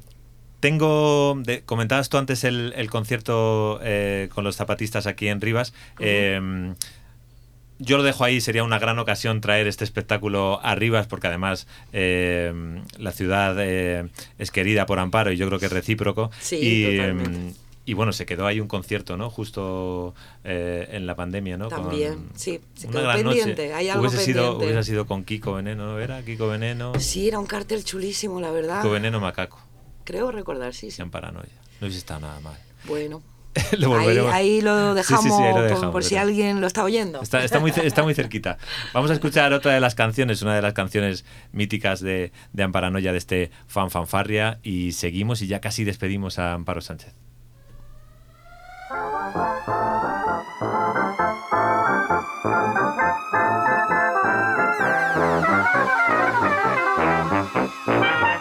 tengo, 0.59 1.35
de- 1.41 1.61
comentabas 1.61 2.09
tú 2.09 2.17
antes 2.17 2.43
el, 2.43 2.73
el 2.75 2.89
concierto 2.89 3.79
eh, 3.81 4.29
con 4.33 4.43
los 4.43 4.55
zapatistas 4.57 5.07
aquí 5.07 5.29
en 5.29 5.39
Rivas. 5.39 5.73
Eh, 5.99 6.73
yo 7.77 7.97
lo 7.97 8.03
dejo 8.03 8.23
ahí, 8.23 8.39
sería 8.39 8.63
una 8.63 8.79
gran 8.79 8.99
ocasión 8.99 9.41
traer 9.41 9.67
este 9.67 9.83
espectáculo 9.83 10.61
a 10.63 10.75
Rivas, 10.75 11.07
porque 11.07 11.27
además 11.27 11.67
eh, 11.91 12.53
la 12.97 13.11
ciudad 13.11 13.55
eh, 13.59 14.07
es 14.37 14.51
querida 14.51 14.85
por 14.85 14.97
Amparo 14.99 15.31
y 15.33 15.37
yo 15.37 15.45
creo 15.47 15.59
que 15.59 15.65
es 15.65 15.71
recíproco. 15.73 16.31
Sí, 16.39 16.57
y, 16.61 16.97
totalmente. 16.97 17.53
Y 17.85 17.93
bueno, 17.93 18.11
se 18.13 18.25
quedó 18.25 18.47
ahí 18.47 18.59
un 18.59 18.67
concierto, 18.67 19.15
¿no? 19.17 19.29
Justo 19.29 20.13
eh, 20.43 20.87
en 20.91 21.05
la 21.05 21.15
pandemia, 21.15 21.57
¿no? 21.57 21.67
También, 21.67 22.29
sí, 22.35 22.59
se 22.73 22.87
quedó 22.87 23.11
pendiente, 23.13 23.73
hay 23.73 23.89
algo 23.89 24.01
hubiese 24.07 24.23
Sido, 24.25 24.57
hubiese 24.57 24.83
sido 24.83 25.05
con 25.05 25.23
Kiko 25.23 25.53
Veneno, 25.53 25.85
¿no 25.85 25.99
era? 25.99 26.21
Kiko 26.23 26.47
Veneno, 26.47 26.93
Sí, 26.99 27.27
era 27.27 27.39
un 27.39 27.45
cartel 27.45 27.83
chulísimo, 27.83 28.41
la 28.41 28.51
verdad. 28.51 28.81
Kiko 28.81 28.91
Veneno 28.93 29.19
Macaco, 29.19 29.59
Creo 30.03 30.31
recordar, 30.31 30.73
sí, 30.73 30.91
sí. 30.91 31.01
en 31.01 31.11
paranoia. 31.11 31.49
No 31.79 31.87
hubiese 31.87 31.99
estado 31.99 32.21
nada 32.21 32.39
mal. 32.39 32.57
Bueno, 32.85 33.21
Lo 33.79 33.95
ahí, 33.97 34.59
lo 34.61 34.93
Sí, 34.95 35.03
sí, 35.03 35.13
dejamos, 35.13 35.37
sí, 35.37 35.43
ahí 35.43 35.49
lo 35.49 35.53
por- 35.55 35.63
dejamos, 35.63 35.91
por 35.91 36.03
si 36.03 36.15
alguien 36.17 36.59
lo 36.59 36.67
está 36.67 36.83
oyendo. 36.83 37.21
Está, 37.21 37.41
está 37.43 37.59
muy, 37.59 37.71
está 37.83 38.03
muy 38.03 38.13
cerquita. 38.13 38.57
Vamos 38.93 39.09
a 39.11 39.13
escuchar 39.13 39.53
otra 39.53 39.73
de 39.73 39.79
las 39.79 39.95
canciones, 39.95 40.41
una 40.41 40.55
de 40.55 40.61
las 40.61 40.73
canciones 40.73 41.23
míticas 41.53 42.01
de, 42.01 42.33
de 42.51 42.63
Amparanoia, 42.63 43.13
de 43.13 43.17
este 43.17 43.51
fan 43.67 43.89
fanfarria, 43.91 44.59
y 44.61 44.91
seguimos 44.91 45.41
y 45.41 45.47
ya 45.47 45.61
casi 45.61 45.85
despedimos 45.85 46.37
a 46.37 46.51
Amparo 46.53 46.81
Sánchez. 46.81 47.13
El 57.87 58.34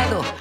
pasado 0.00 0.22
más 0.22 0.39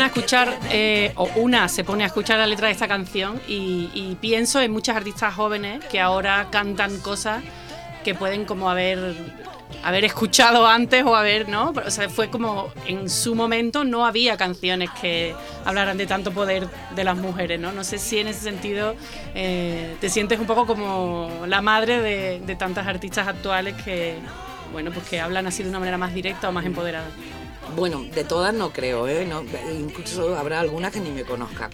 pone 0.00 0.04
a 0.04 0.14
escuchar, 0.14 0.58
eh, 0.70 1.12
o 1.16 1.28
una 1.36 1.68
se 1.68 1.84
pone 1.84 2.04
a 2.04 2.06
escuchar 2.06 2.38
la 2.38 2.46
letra 2.46 2.68
de 2.68 2.72
esta 2.72 2.88
canción 2.88 3.38
y, 3.46 3.90
y 3.92 4.16
pienso 4.18 4.58
en 4.58 4.72
muchas 4.72 4.96
artistas 4.96 5.34
jóvenes 5.34 5.84
que 5.90 6.00
ahora 6.00 6.48
cantan 6.50 6.98
cosas 7.00 7.44
que 8.02 8.14
pueden 8.14 8.46
como 8.46 8.70
haber, 8.70 9.14
haber 9.82 10.06
escuchado 10.06 10.66
antes 10.66 11.04
o 11.04 11.14
haber, 11.14 11.50
¿no? 11.50 11.74
O 11.84 11.90
sea, 11.90 12.08
fue 12.08 12.30
como 12.30 12.72
en 12.86 13.10
su 13.10 13.34
momento 13.34 13.84
no 13.84 14.06
había 14.06 14.38
canciones 14.38 14.88
que 15.02 15.34
hablaran 15.66 15.98
de 15.98 16.06
tanto 16.06 16.32
poder 16.32 16.66
de 16.96 17.04
las 17.04 17.18
mujeres, 17.18 17.60
¿no? 17.60 17.70
No 17.70 17.84
sé 17.84 17.98
si 17.98 18.20
en 18.20 18.28
ese 18.28 18.40
sentido 18.40 18.94
eh, 19.34 19.96
te 20.00 20.08
sientes 20.08 20.40
un 20.40 20.46
poco 20.46 20.66
como 20.66 21.44
la 21.46 21.60
madre 21.60 22.00
de, 22.00 22.40
de 22.40 22.56
tantas 22.56 22.86
artistas 22.86 23.28
actuales 23.28 23.74
que, 23.82 24.14
bueno, 24.72 24.92
pues 24.92 25.06
que 25.06 25.20
hablan 25.20 25.46
así 25.46 25.62
de 25.62 25.68
una 25.68 25.78
manera 25.78 25.98
más 25.98 26.14
directa 26.14 26.48
o 26.48 26.52
más 26.52 26.64
empoderada. 26.64 27.08
Bueno, 27.76 28.02
de 28.02 28.24
todas 28.24 28.52
no 28.52 28.72
creo, 28.72 29.06
¿eh? 29.08 29.28
Incluso 29.78 30.36
habrá 30.36 30.60
algunas 30.60 30.92
que 30.92 31.00
ni 31.00 31.10
me 31.10 31.24
conozcan. 31.24 31.70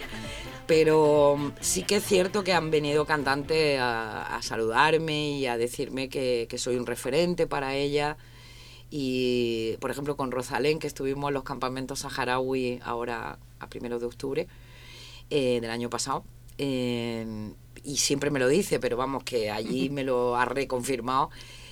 Pero 0.67 1.53
sí 1.61 1.83
que 1.83 1.97
es 1.97 2.03
cierto 2.03 2.43
que 2.43 2.53
han 2.53 2.69
venido 2.71 3.05
cantantes 3.05 3.79
a, 3.81 4.39
saludarme 4.41 5.31
y 5.31 5.47
a 5.47 5.57
decirme 5.57 6.09
que, 6.09 6.45
que 6.49 6.57
soy 6.57 6.75
un 6.75 6.85
referente 6.85 7.47
para 7.47 7.75
ella. 7.75 8.17
Y, 8.89 9.77
por 9.79 9.91
ejemplo, 9.91 10.15
con 10.15 10.31
Rosalén, 10.31 10.79
que 10.79 10.87
estuvimos 10.87 11.29
en 11.29 11.33
los 11.33 11.43
campamentos 11.43 11.99
saharaui 11.99 12.79
ahora 12.83 13.39
a 13.59 13.67
primero 13.69 13.99
de 13.99 14.05
octubre 14.05 14.47
eh, 15.29 15.59
del 15.61 15.71
año 15.71 15.89
pasado. 15.89 16.23
eh, 16.57 17.53
y 17.83 17.97
siempre 17.97 18.31
me 18.31 18.39
lo 18.39 18.49
dice, 18.49 18.79
pero 18.79 18.97
vamos, 18.97 19.23
que 19.23 19.49
allí 19.49 19.89
me 19.89 20.03
lo 20.03 20.35
ha 20.35 20.43
reconfirmado 20.43 21.29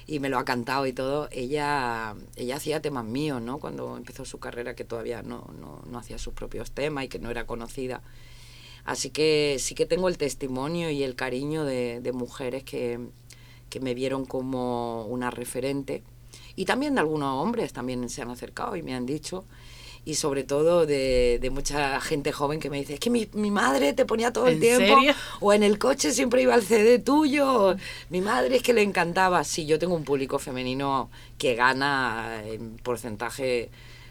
y 0.07 0.19
me 0.19 0.29
lo 0.29 0.37
ha 0.37 0.45
cantado 0.45 0.85
y 0.85 0.93
todo. 0.93 1.27
Ella, 1.31 2.15
ella 2.35 2.55
hacía 2.55 2.81
temas 2.81 3.05
míos, 3.05 3.41
¿no? 3.41 3.59
Cuando 3.59 3.97
empezó 3.97 4.25
su 4.25 4.39
carrera, 4.39 4.75
que 4.75 4.83
todavía 4.83 5.21
no, 5.23 5.49
no, 5.59 5.81
no 5.89 5.97
hacía 5.97 6.17
sus 6.17 6.33
propios 6.33 6.71
temas 6.71 7.05
y 7.05 7.07
que 7.07 7.19
no 7.19 7.31
era 7.31 7.45
conocida. 7.45 8.01
Así 8.83 9.09
que 9.09 9.57
sí 9.59 9.73
que 9.73 9.85
tengo 9.85 10.07
el 10.09 10.17
testimonio 10.17 10.91
y 10.91 11.03
el 11.03 11.15
cariño 11.15 11.65
de, 11.65 12.01
de 12.01 12.11
mujeres 12.11 12.63
que, 12.63 12.99
que 13.69 13.79
me 13.79 13.95
vieron 13.95 14.25
como 14.25 15.05
una 15.05 15.31
referente. 15.31 16.03
Y 16.55 16.65
también 16.65 16.95
de 16.95 17.01
algunos 17.01 17.41
hombres 17.41 17.73
también 17.73 18.07
se 18.09 18.21
han 18.21 18.29
acercado 18.29 18.75
y 18.75 18.83
me 18.83 18.93
han 18.93 19.05
dicho. 19.05 19.45
Y 20.05 20.15
sobre 20.15 20.43
todo 20.43 20.85
de, 20.85 21.39
de 21.41 21.49
mucha 21.49 21.99
gente 21.99 22.31
joven 22.31 22.59
que 22.59 22.69
me 22.69 22.77
dice, 22.77 22.93
es 22.93 22.99
que 22.99 23.09
mi, 23.09 23.27
mi 23.33 23.49
madre 23.49 23.93
te 23.93 24.05
ponía 24.05 24.31
todo 24.31 24.47
el 24.47 24.53
¿En 24.55 24.59
tiempo. 24.59 24.95
serio? 24.95 25.13
O 25.41 25.51
en 25.51 25.63
el 25.63 25.79
coche 25.79 26.11
siempre 26.11 26.43
iba 26.43 26.53
el 26.53 26.61
CD 26.63 26.99
tuyo. 26.99 27.71
o 27.71 27.75
Mi 28.11 28.21
madre 28.21 28.57
es 28.57 28.61
que 28.63 28.73
le 28.73 28.83
encantaba. 28.83 29.43
Sí, 29.43 29.65
yo 29.65 29.79
tengo 29.79 29.95
un 29.95 30.03
público 30.03 30.37
femenino 30.37 31.09
que 31.39 31.55
gana 31.55 32.43
en 32.45 32.77
porcentaje 32.77 33.69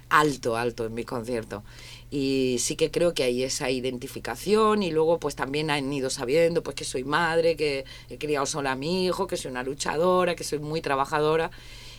alto, 0.09 0.57
alto 0.57 0.85
en 0.87 0.95
mis 0.95 1.07
conciertos. 1.07 1.63
Y 2.11 2.57
sí 2.61 2.77
que 2.77 2.91
creo 2.91 3.15
que 3.15 3.23
hay 3.25 3.43
esa 3.43 3.71
identificación 3.71 4.83
y 4.83 4.91
luego 4.91 5.19
pues 5.19 5.35
también 5.37 5.71
han 5.71 5.93
ido 5.93 6.11
sabiendo 6.11 6.63
pues 6.63 6.77
que 6.77 6.85
soy 6.85 7.05
madre, 7.05 7.57
que 7.57 7.85
he 8.09 8.19
criado 8.19 8.47
sola 8.47 8.73
a 8.73 8.77
mi 8.77 9.07
hijo, 9.07 9.27
que 9.27 9.37
soy 9.37 9.51
una 9.51 9.63
luchadora, 9.63 10.35
que 10.35 10.45
soy 10.45 10.59
muy 10.59 10.81
trabajadora. 10.81 11.51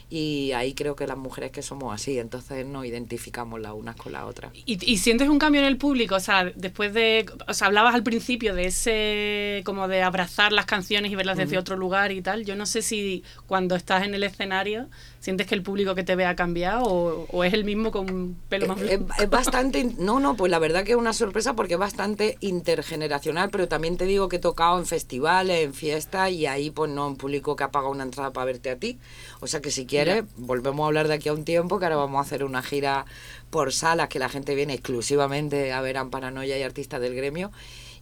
Y 0.10 0.51
ahí 0.51 0.74
creo 0.74 0.95
que 0.95 1.08
las 1.08 1.18
mujeres 1.18 1.51
que 1.51 1.62
somos 1.62 1.93
así, 1.93 2.20
entonces 2.20 2.66
nos 2.66 2.86
identificamos 2.86 3.60
las 3.60 3.74
unas 3.74 3.95
con 3.95 4.12
las 4.12 4.24
otras. 4.24 4.51
¿Y, 4.53 4.78
y 4.91 4.97
sientes 4.97 5.30
un 5.30 5.39
cambio 5.39 5.62
en 5.62 5.68
el 5.68 5.78
público? 5.78 6.16
O 6.16 6.20
sea, 6.20 6.51
después 6.56 6.93
de. 6.93 7.26
O 7.47 7.53
sea, 7.53 7.68
hablabas 7.68 7.95
al 7.95 8.03
principio 8.03 8.56
de 8.56 8.66
ese. 8.68 9.62
como 9.66 9.88
de 9.88 10.03
abrazar 10.03 10.51
las 10.51 10.66
canciones 10.66 11.12
y 11.12 11.16
verlas 11.16 11.38
desde 11.38 11.58
otro 11.58 11.76
lugar 11.76 12.12
y 12.12 12.22
tal. 12.22 12.45
Yo 12.45 12.56
no 12.56 12.66
sé 12.66 12.82
si 12.82 13.24
cuando 13.47 13.76
estás 13.76 14.03
en 14.03 14.14
el 14.14 14.24
escenario 14.24 14.89
sientes 15.26 15.47
que 15.47 15.55
el 15.55 15.63
público 15.63 15.95
que 15.95 16.03
te 16.03 16.15
ve 16.15 16.26
ha 16.26 16.36
cambiado 16.36 16.84
o, 16.86 17.26
o 17.32 17.43
es 17.43 17.51
el 17.53 17.63
mismo 17.65 17.89
con 17.91 18.07
un 18.13 18.36
pelo 18.47 18.67
más 18.67 18.78
es- 18.78 18.99
blanco. 18.99 19.07
es 19.17 19.28
bastante, 19.30 19.84
no, 19.97 20.19
no, 20.19 20.36
pues 20.38 20.51
la 20.51 20.59
verdad 20.59 20.84
que 20.84 20.91
es 20.91 20.97
una 20.97 21.13
sorpresa 21.13 21.55
porque 21.55 21.73
es 21.73 21.80
bastante 21.80 22.38
intergeneracional, 22.41 23.49
pero 23.49 23.67
también 23.67 23.97
te 23.97 24.05
digo 24.05 24.30
que 24.30 24.36
he 24.36 24.39
tocado 24.39 24.78
en 24.78 24.86
festivales, 24.86 25.63
en 25.65 25.73
fiestas 25.73 26.30
y 26.32 26.45
ahí 26.45 26.69
pues 26.69 26.91
no 26.91 27.07
un 27.07 27.15
público 27.17 27.55
que 27.55 27.63
ha 27.63 27.71
pagado 27.71 27.91
una 27.91 28.03
entrada 28.03 28.32
para 28.34 28.45
verte 28.45 28.69
a 28.69 28.78
ti. 28.78 28.99
O 29.39 29.47
sea 29.47 29.61
que 29.61 29.71
si 29.71 29.88
quieres, 29.88 30.26
volvemos 30.38 30.84
a 30.84 30.88
hablar 30.88 31.07
de 31.07 31.15
aquí 31.15 31.30
a 31.30 31.34
un 31.34 31.43
tiempo, 31.43 31.80
que 31.80 31.86
ahora 31.86 31.95
vamos 31.97 32.19
a 32.19 32.21
hacer 32.21 32.43
una 32.43 32.61
gira 32.61 33.05
por 33.49 33.73
salas 33.73 34.09
que 34.09 34.19
la 34.19 34.30
gente 34.30 34.53
viene 34.53 34.73
exclusivamente 34.76 35.73
a 35.73 35.82
ver 35.82 35.97
a 35.97 36.05
Paranoia 36.09 36.57
y 36.57 36.61
artistas 36.63 37.01
del 37.01 37.15
gremio 37.15 37.51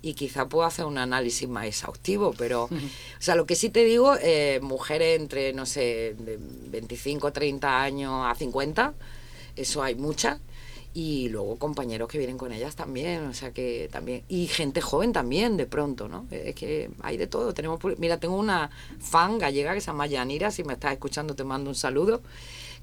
y 0.03 0.13
quizá 0.15 0.47
puedo 0.49 0.65
hacer 0.67 0.85
un 0.85 0.97
análisis 0.99 1.47
más 1.47 1.65
exhaustivo, 1.65 2.35
pero, 2.37 2.65
o 2.65 2.69
sea, 3.19 3.35
lo 3.35 3.47
que 3.47 3.55
sí 3.55 3.69
te 3.69 3.85
digo, 3.85 4.15
eh, 4.21 4.59
mujeres 4.61 5.19
entre, 5.19 5.53
no 5.53 5.65
sé, 5.65 6.15
de 6.19 6.37
25, 6.37 7.31
30 7.31 7.81
años 7.81 8.11
a 8.27 8.35
50, 8.35 8.93
eso 9.55 9.81
hay 9.81 9.95
muchas, 9.95 10.39
y 10.93 11.29
luego 11.29 11.57
compañeros 11.57 12.09
que 12.09 12.17
vienen 12.17 12.37
con 12.37 12.51
ellas 12.51 12.75
también, 12.75 13.25
o 13.27 13.33
sea 13.33 13.51
que 13.51 13.89
también, 13.91 14.23
y 14.27 14.47
gente 14.47 14.81
joven 14.81 15.13
también, 15.13 15.55
de 15.55 15.65
pronto, 15.67 16.09
¿no? 16.09 16.27
Es 16.29 16.53
que 16.53 16.91
hay 17.01 17.15
de 17.15 17.25
todo, 17.25 17.53
tenemos, 17.53 17.79
mira, 17.97 18.19
tengo 18.19 18.35
una 18.35 18.69
fan 18.99 19.39
gallega 19.39 19.73
que 19.73 19.79
se 19.79 19.87
llama 19.87 20.05
Yanira, 20.05 20.51
si 20.51 20.65
me 20.65 20.73
estás 20.73 20.91
escuchando 20.91 21.33
te 21.33 21.45
mando 21.45 21.69
un 21.69 21.75
saludo, 21.75 22.21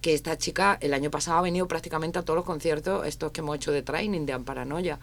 que 0.01 0.15
esta 0.15 0.39
chica 0.39 0.79
el 0.81 0.95
año 0.95 1.11
pasado 1.11 1.37
ha 1.37 1.43
venido 1.43 1.69
prácticamente 1.69 2.19
a 2.19 2.23
todos 2.23 2.37
los 2.37 2.47
conciertos 2.47 3.07
estos 3.07 3.31
que 3.31 3.43
hemos 3.43 3.57
hecho 3.57 3.73
de 3.73 3.83
training 3.83 4.25
de 4.25 4.33
Amparanoia. 4.33 4.99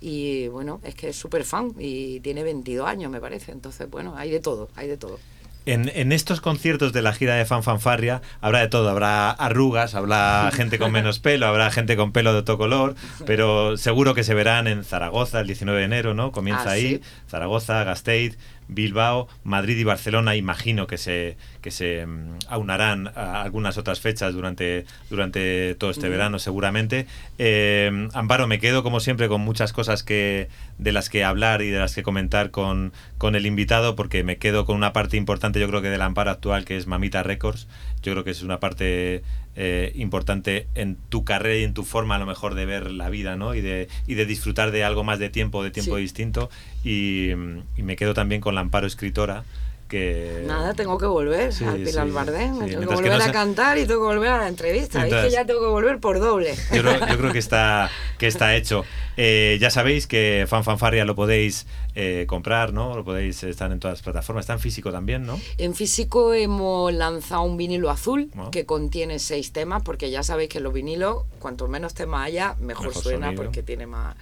Y 0.00 0.48
bueno, 0.48 0.80
es 0.84 0.94
que 0.94 1.08
es 1.10 1.16
súper 1.16 1.44
fan 1.44 1.72
y 1.78 2.20
tiene 2.20 2.42
22 2.42 2.86
años, 2.86 3.10
me 3.10 3.20
parece. 3.20 3.52
Entonces, 3.52 3.88
bueno, 3.90 4.14
hay 4.16 4.30
de 4.30 4.40
todo, 4.40 4.68
hay 4.76 4.88
de 4.88 4.96
todo. 4.96 5.18
En, 5.66 5.90
en 5.94 6.12
estos 6.12 6.42
conciertos 6.42 6.92
de 6.92 7.00
la 7.00 7.14
gira 7.14 7.36
de 7.36 7.46
Fanfanfarria 7.46 8.20
habrá 8.42 8.58
de 8.60 8.68
todo, 8.68 8.90
habrá 8.90 9.30
arrugas, 9.30 9.94
habrá 9.94 10.50
gente 10.52 10.78
con 10.78 10.92
menos 10.92 11.20
pelo, 11.20 11.46
habrá 11.46 11.70
gente 11.70 11.96
con 11.96 12.12
pelo 12.12 12.34
de 12.34 12.40
otro 12.40 12.58
color, 12.58 12.96
pero 13.24 13.78
seguro 13.78 14.12
que 14.12 14.24
se 14.24 14.34
verán 14.34 14.66
en 14.66 14.84
Zaragoza 14.84 15.40
el 15.40 15.46
19 15.46 15.78
de 15.78 15.84
enero, 15.86 16.12
¿no? 16.12 16.32
Comienza 16.32 16.68
Ah, 16.68 16.72
ahí, 16.72 16.96
sí. 16.96 17.00
Zaragoza, 17.30 17.82
Gasteiz, 17.82 18.36
Bilbao, 18.68 19.28
Madrid 19.42 19.76
y 19.78 19.84
Barcelona, 19.84 20.36
imagino 20.36 20.86
que 20.86 20.98
se, 20.98 21.36
que 21.60 21.70
se 21.70 22.06
mm, 22.06 22.38
aunarán 22.48 23.08
a 23.14 23.42
algunas 23.42 23.78
otras 23.78 24.00
fechas 24.00 24.34
durante, 24.34 24.86
durante 25.10 25.74
todo 25.74 25.90
este 25.90 26.08
verano 26.08 26.38
seguramente. 26.38 27.06
Eh, 27.38 28.08
Amparo, 28.12 28.46
me 28.46 28.58
quedo 28.58 28.82
como 28.82 29.00
siempre 29.00 29.28
con 29.28 29.40
muchas 29.40 29.72
cosas 29.72 30.02
que, 30.02 30.48
de 30.78 30.92
las 30.92 31.08
que 31.08 31.24
hablar 31.24 31.62
y 31.62 31.70
de 31.70 31.78
las 31.78 31.94
que 31.94 32.02
comentar 32.02 32.50
con, 32.50 32.92
con 33.18 33.36
el 33.36 33.46
invitado 33.46 33.94
porque 33.96 34.24
me 34.24 34.36
quedo 34.38 34.64
con 34.64 34.76
una 34.76 34.92
parte 34.92 35.16
importante 35.16 35.60
yo 35.60 35.68
creo 35.68 35.82
que 35.82 35.90
del 35.90 36.02
Amparo 36.02 36.30
actual 36.30 36.64
que 36.64 36.76
es 36.76 36.86
Mamita 36.86 37.22
Records. 37.22 37.68
Yo 38.02 38.12
creo 38.12 38.24
que 38.24 38.30
es 38.32 38.42
una 38.42 38.60
parte 38.60 39.22
eh, 39.56 39.92
importante 39.94 40.66
en 40.74 40.96
tu 41.08 41.24
carrera 41.24 41.56
y 41.58 41.64
en 41.64 41.74
tu 41.74 41.84
forma 41.84 42.16
a 42.16 42.18
lo 42.18 42.26
mejor 42.26 42.54
de 42.54 42.66
ver 42.66 42.90
la 42.90 43.08
vida 43.08 43.36
¿no? 43.36 43.54
y, 43.54 43.60
de, 43.60 43.88
y 44.06 44.14
de 44.14 44.26
disfrutar 44.26 44.72
de 44.72 44.84
algo 44.84 45.04
más 45.04 45.18
de 45.18 45.30
tiempo, 45.30 45.62
de 45.62 45.70
tiempo 45.70 45.96
Sí. 45.96 46.02
distinto. 46.02 46.50
Y, 46.84 47.30
y 47.76 47.82
me 47.82 47.96
quedo 47.96 48.12
también 48.14 48.40
con 48.40 48.54
la 48.54 48.60
Amparo 48.62 48.86
escritora 48.86 49.44
que... 49.88 50.42
Nada, 50.46 50.74
tengo 50.74 50.98
que 50.98 51.06
volver 51.06 51.52
Sí, 51.52 51.64
al 51.64 51.76
Pilar 51.78 52.06
sí, 52.06 52.12
Bardem. 52.12 52.54
sí, 52.54 52.60
Me 52.60 52.66
tengo 52.66 52.68
que 52.68 52.76
mientras 52.76 53.00
que 53.00 53.08
volver 53.10 53.18
no 53.18 53.24
a 53.24 53.32
cantar 53.32 53.78
y 53.78 53.86
tengo 53.86 54.00
que 54.00 54.14
volver 54.14 54.30
a 54.30 54.38
la 54.38 54.48
entrevista. 54.48 55.06
es 55.06 55.12
que 55.14 55.30
ya 55.30 55.44
tengo 55.44 55.60
que 55.60 55.66
volver 55.66 56.00
por 56.00 56.18
doble. 56.20 56.54
Yo 56.72 56.82
creo, 56.82 57.06
yo 57.06 57.18
creo 57.18 57.32
que 57.32 57.38
está 57.38 57.90
que 58.18 58.26
está 58.26 58.54
hecho. 58.56 58.84
Eh, 59.16 59.58
ya 59.60 59.70
sabéis 59.70 60.06
que 60.06 60.46
Fanfanfarria 60.48 61.04
lo 61.04 61.14
podéis 61.14 61.66
eh, 61.94 62.24
comprar, 62.28 62.72
¿no? 62.72 62.96
Lo 62.96 63.04
podéis 63.04 63.42
estar 63.44 63.70
en 63.70 63.78
todas 63.78 63.98
las 63.98 64.02
plataformas. 64.02 64.42
Está 64.44 64.54
en 64.54 64.58
físico 64.60 64.90
también, 64.90 65.24
¿no? 65.26 65.40
En 65.58 65.74
físico 65.74 66.34
hemos 66.34 66.92
lanzado 66.92 67.42
un 67.42 67.56
vinilo 67.56 67.90
azul 67.90 68.30
Ah. 68.36 68.48
que 68.50 68.66
contiene 68.66 69.18
seis 69.20 69.52
temas, 69.52 69.82
porque 69.84 70.10
ya 70.10 70.22
sabéis 70.22 70.48
que 70.50 70.58
los 70.60 70.72
vinilos, 70.72 71.24
cuanto 71.38 71.68
menos 71.68 71.94
temas 71.94 72.26
haya, 72.26 72.54
mejor, 72.60 72.88
Mejor 72.88 73.02
suena 73.02 73.26
sonido. 73.26 73.42
porque 73.44 73.62
tiene 73.62 73.86
más 73.86 74.16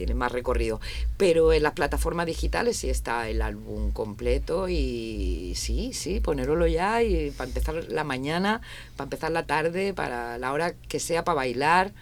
tiene 0.00 0.14
más 0.14 0.32
recorrido. 0.32 0.80
Pero 1.18 1.52
en 1.52 1.62
las 1.62 1.74
plataformas 1.74 2.24
digitales 2.24 2.78
sí 2.78 2.88
está 2.88 3.28
el 3.28 3.42
álbum 3.42 3.90
completo 3.90 4.66
y 4.66 5.52
sí, 5.56 5.92
sí, 5.92 6.20
ponéroslo 6.20 6.66
ya 6.66 7.02
y 7.02 7.30
para 7.32 7.48
empezar 7.48 7.74
la 7.88 8.02
mañana, 8.02 8.62
para 8.96 9.04
empezar 9.04 9.30
la 9.30 9.44
tarde, 9.44 9.92
para 9.92 10.38
la 10.38 10.54
hora 10.54 10.72
que 10.88 11.00
sea 11.00 11.22
para 11.22 11.34
bailar, 11.34 11.92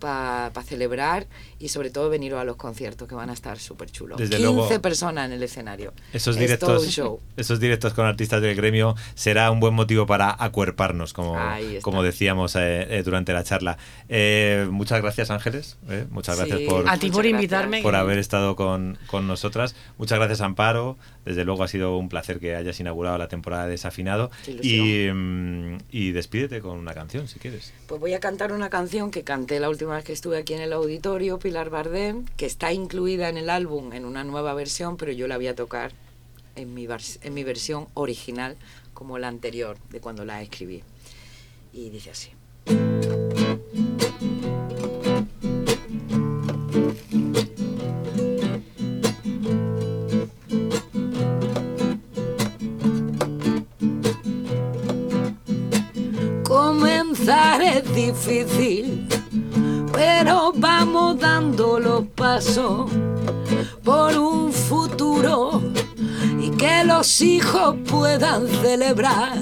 para 0.00 0.62
celebrar 0.62 1.26
y 1.58 1.68
sobre 1.68 1.90
todo 1.90 2.10
veniros 2.10 2.40
a 2.40 2.44
los 2.44 2.56
conciertos 2.56 3.08
que 3.08 3.14
van 3.14 3.30
a 3.30 3.32
estar 3.32 3.58
súper 3.58 3.90
chulos. 3.90 4.18
Desde 4.18 4.36
15 4.36 4.52
luego. 4.52 4.80
personas 4.82 5.26
en 5.26 5.32
el 5.32 5.42
escenario. 5.42 5.92
Esos 6.12 6.36
Es 6.36 6.58
todo 6.58 6.70
directos, 6.72 6.84
un 6.84 6.90
show. 6.90 7.20
esos 7.36 7.60
directos 7.60 7.94
con 7.94 8.06
artistas 8.06 8.40
del 8.42 8.54
gremio 8.56 8.94
será 9.14 9.50
un 9.50 9.60
buen 9.60 9.74
motivo 9.74 10.06
para 10.06 10.34
acuerparnos, 10.38 11.12
como, 11.12 11.38
como 11.82 12.02
decíamos 12.02 12.56
eh, 12.56 12.86
eh, 12.98 13.02
durante 13.04 13.32
la 13.32 13.44
charla. 13.44 13.78
Eh, 14.08 14.66
muchas 14.70 15.00
gracias, 15.02 15.30
Ángeles. 15.30 15.76
eh, 15.88 16.06
muchas 16.10 16.36
gracias 16.36 16.58
Sí. 16.58 16.66
por, 16.66 16.88
A 16.88 16.96
ti 16.98 17.10
por 17.10 17.26
invitarme. 17.26 17.82
haber 17.84 18.18
estado 18.18 18.56
con, 18.56 18.98
con 19.06 19.26
nosotras. 19.26 19.74
Muchas 19.98 20.18
gracias, 20.18 20.40
Amparo. 20.40 20.96
Desde 21.24 21.44
luego 21.44 21.62
ha 21.64 21.68
sido 21.68 21.96
un 21.96 22.08
placer 22.08 22.38
que 22.38 22.54
hayas 22.54 22.78
inaugurado 22.80 23.16
la 23.18 23.28
temporada 23.28 23.64
de 23.64 23.70
Desafinado. 23.70 24.30
Y, 24.46 25.08
mm, 25.12 25.78
y 25.90 26.12
despídete 26.12 26.60
con 26.60 26.78
una 26.78 26.92
canción, 26.94 27.28
si 27.28 27.38
quieres. 27.38 27.72
Pues 27.86 28.00
voy 28.00 28.12
a 28.14 28.20
cantar 28.20 28.52
una 28.52 28.68
canción 28.70 29.10
que 29.10 29.22
canté 29.24 29.58
la 29.60 29.68
última 29.68 29.94
vez 29.96 30.04
que 30.04 30.12
estuve 30.12 30.36
aquí 30.38 30.54
en 30.54 30.60
el 30.60 30.72
auditorio, 30.72 31.38
Pilar 31.44 31.68
Bardem, 31.68 32.24
que 32.38 32.46
está 32.46 32.72
incluida 32.72 33.28
en 33.28 33.36
el 33.36 33.50
álbum 33.50 33.92
en 33.92 34.06
una 34.06 34.24
nueva 34.24 34.54
versión, 34.54 34.96
pero 34.96 35.12
yo 35.12 35.28
la 35.28 35.36
voy 35.36 35.48
a 35.48 35.54
tocar 35.54 35.92
en 36.56 36.72
mi, 36.72 36.88
en 37.20 37.34
mi 37.34 37.44
versión 37.44 37.86
original, 37.92 38.56
como 38.94 39.18
la 39.18 39.28
anterior, 39.28 39.76
de 39.90 40.00
cuando 40.00 40.24
la 40.24 40.40
escribí. 40.40 40.82
Y 41.74 41.90
dice 41.90 42.12
así. 42.12 42.30
Comenzar 56.42 57.60
es 57.60 57.94
difícil, 57.94 58.93
pero 60.04 60.52
vamos 60.54 61.18
dando 61.18 61.80
los 61.80 62.04
pasos 62.08 62.90
por 63.82 64.16
un 64.18 64.52
futuro 64.52 65.62
y 66.38 66.50
que 66.50 66.84
los 66.84 67.22
hijos 67.22 67.76
puedan 67.88 68.46
celebrar. 68.62 69.38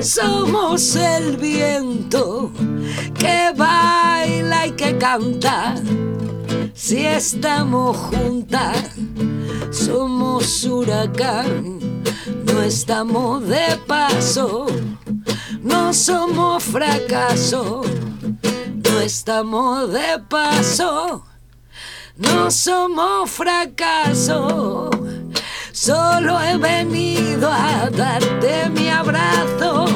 Somos 0.00 0.94
el 0.94 1.36
viento 1.38 2.52
que 3.18 3.52
baila 3.56 4.68
y 4.68 4.72
que 4.72 4.96
canta. 4.96 5.74
Si 6.72 7.04
estamos 7.04 7.96
juntas, 7.96 8.76
somos 9.72 10.64
huracán, 10.64 11.80
no 12.46 12.62
estamos 12.62 13.46
de 13.48 13.76
paso, 13.88 14.66
no 15.62 15.92
somos 15.92 16.62
fracaso, 16.62 17.82
no 18.94 19.00
estamos 19.00 19.92
de 19.92 20.20
paso, 20.28 21.24
no 22.16 22.50
somos 22.50 23.28
fracaso. 23.28 24.88
Solo 25.72 26.40
he 26.40 26.56
venido 26.56 27.50
a 27.50 27.90
darte 27.90 28.70
mi 28.70 28.88
abrazo, 28.88 29.86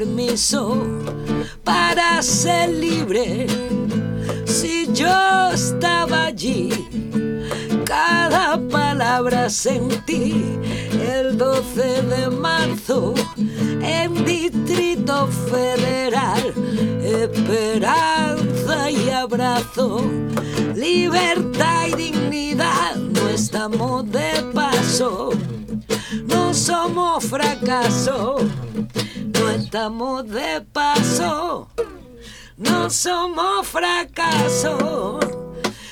permiso 0.00 0.78
para 1.62 2.22
ser 2.22 2.70
libre. 2.70 3.46
Si 4.46 4.88
yo 4.94 5.50
estaba 5.52 6.26
allí 6.26 6.70
cada 7.84 8.56
palabra 8.68 9.50
sentí. 9.50 10.58
El 11.18 11.36
12 11.36 12.02
de 12.02 12.30
marzo 12.30 13.14
en 13.82 14.24
Distrito 14.24 15.28
Federal. 15.50 16.54
Esperanza 17.02 18.90
y 18.90 19.10
abrazo, 19.10 20.00
libertad 20.74 21.88
y 21.88 21.94
dignidad, 21.94 22.96
no 22.96 23.28
estamos 23.28 24.10
de 24.10 24.42
paso, 24.54 25.30
no 26.26 26.54
somos 26.54 27.24
fracaso, 27.24 28.36
estamos 29.50 30.28
de 30.28 30.60
paso, 30.72 31.68
no 32.56 32.90
somos 32.90 33.66
fracaso. 33.66 35.18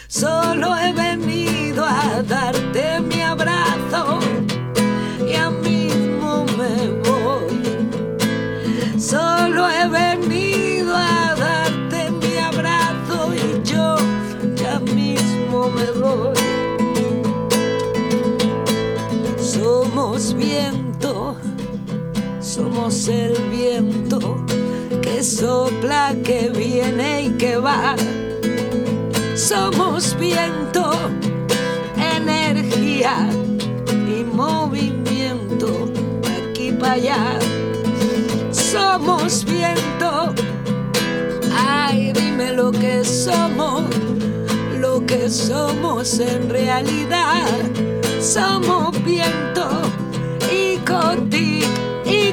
Solo 0.09 0.75
he 0.77 0.93
venido 0.93 1.85
a 1.85 2.23
darte 2.23 3.01
mi 3.01 3.21
abrazo, 3.21 4.21
ya 5.31 5.51
mismo 5.51 6.47
me 6.57 6.89
voy. 7.09 7.63
Solo 8.99 9.69
he 9.69 9.87
venido 9.89 10.97
a 10.97 11.35
darte 11.35 12.11
mi 12.11 12.37
abrazo 12.39 13.35
y 13.35 13.63
yo 13.69 13.97
ya 14.55 14.79
mismo 14.81 15.69
me 15.71 15.91
voy. 15.93 16.35
Somos 19.39 20.33
viento, 20.35 21.37
somos 22.59 23.07
el 23.07 23.35
viento 23.53 24.45
que 25.01 25.23
sopla, 25.23 26.13
que 26.25 26.51
viene 26.51 27.23
y 27.23 27.31
que 27.39 27.57
va. 27.57 27.95
Somos 29.37 30.17
viento, 30.19 30.91
energía 32.17 33.29
y 34.09 34.25
movimiento, 34.25 35.69
de 36.23 36.51
aquí 36.51 36.73
para 36.73 36.95
allá. 36.95 37.39
Somos 38.51 39.45
viento, 39.45 40.35
ay, 41.55 42.13
dime 42.13 42.55
lo 42.55 42.73
que 42.73 43.05
somos, 43.05 43.85
lo 44.81 45.07
que 45.07 45.31
somos 45.31 46.19
en 46.19 46.51
realidad. 46.51 47.47
Somos 48.21 48.91
viento, 49.05 49.69
y 50.51 50.77
cotic, 50.79 51.88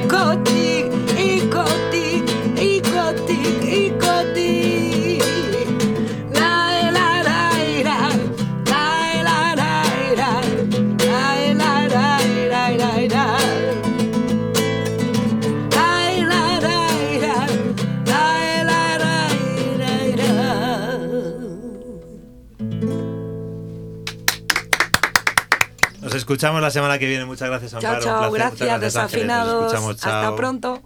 Gothique 0.08 0.92
et 1.18 1.40
gothique. 1.48 1.85
Escuchamos 26.26 26.60
la 26.60 26.72
semana 26.72 26.98
que 26.98 27.06
viene. 27.06 27.24
Muchas 27.24 27.48
gracias, 27.48 27.72
Amparo. 27.74 28.02
Chao, 28.02 28.14
Un 28.14 28.20
chao, 28.22 28.32
placer. 28.32 28.52
Muchas 28.52 28.66
gracias, 28.68 28.80
desafinados. 28.80 29.66
escuchamos. 29.66 29.90
Hasta 30.04 30.36
pronto. 30.36 30.82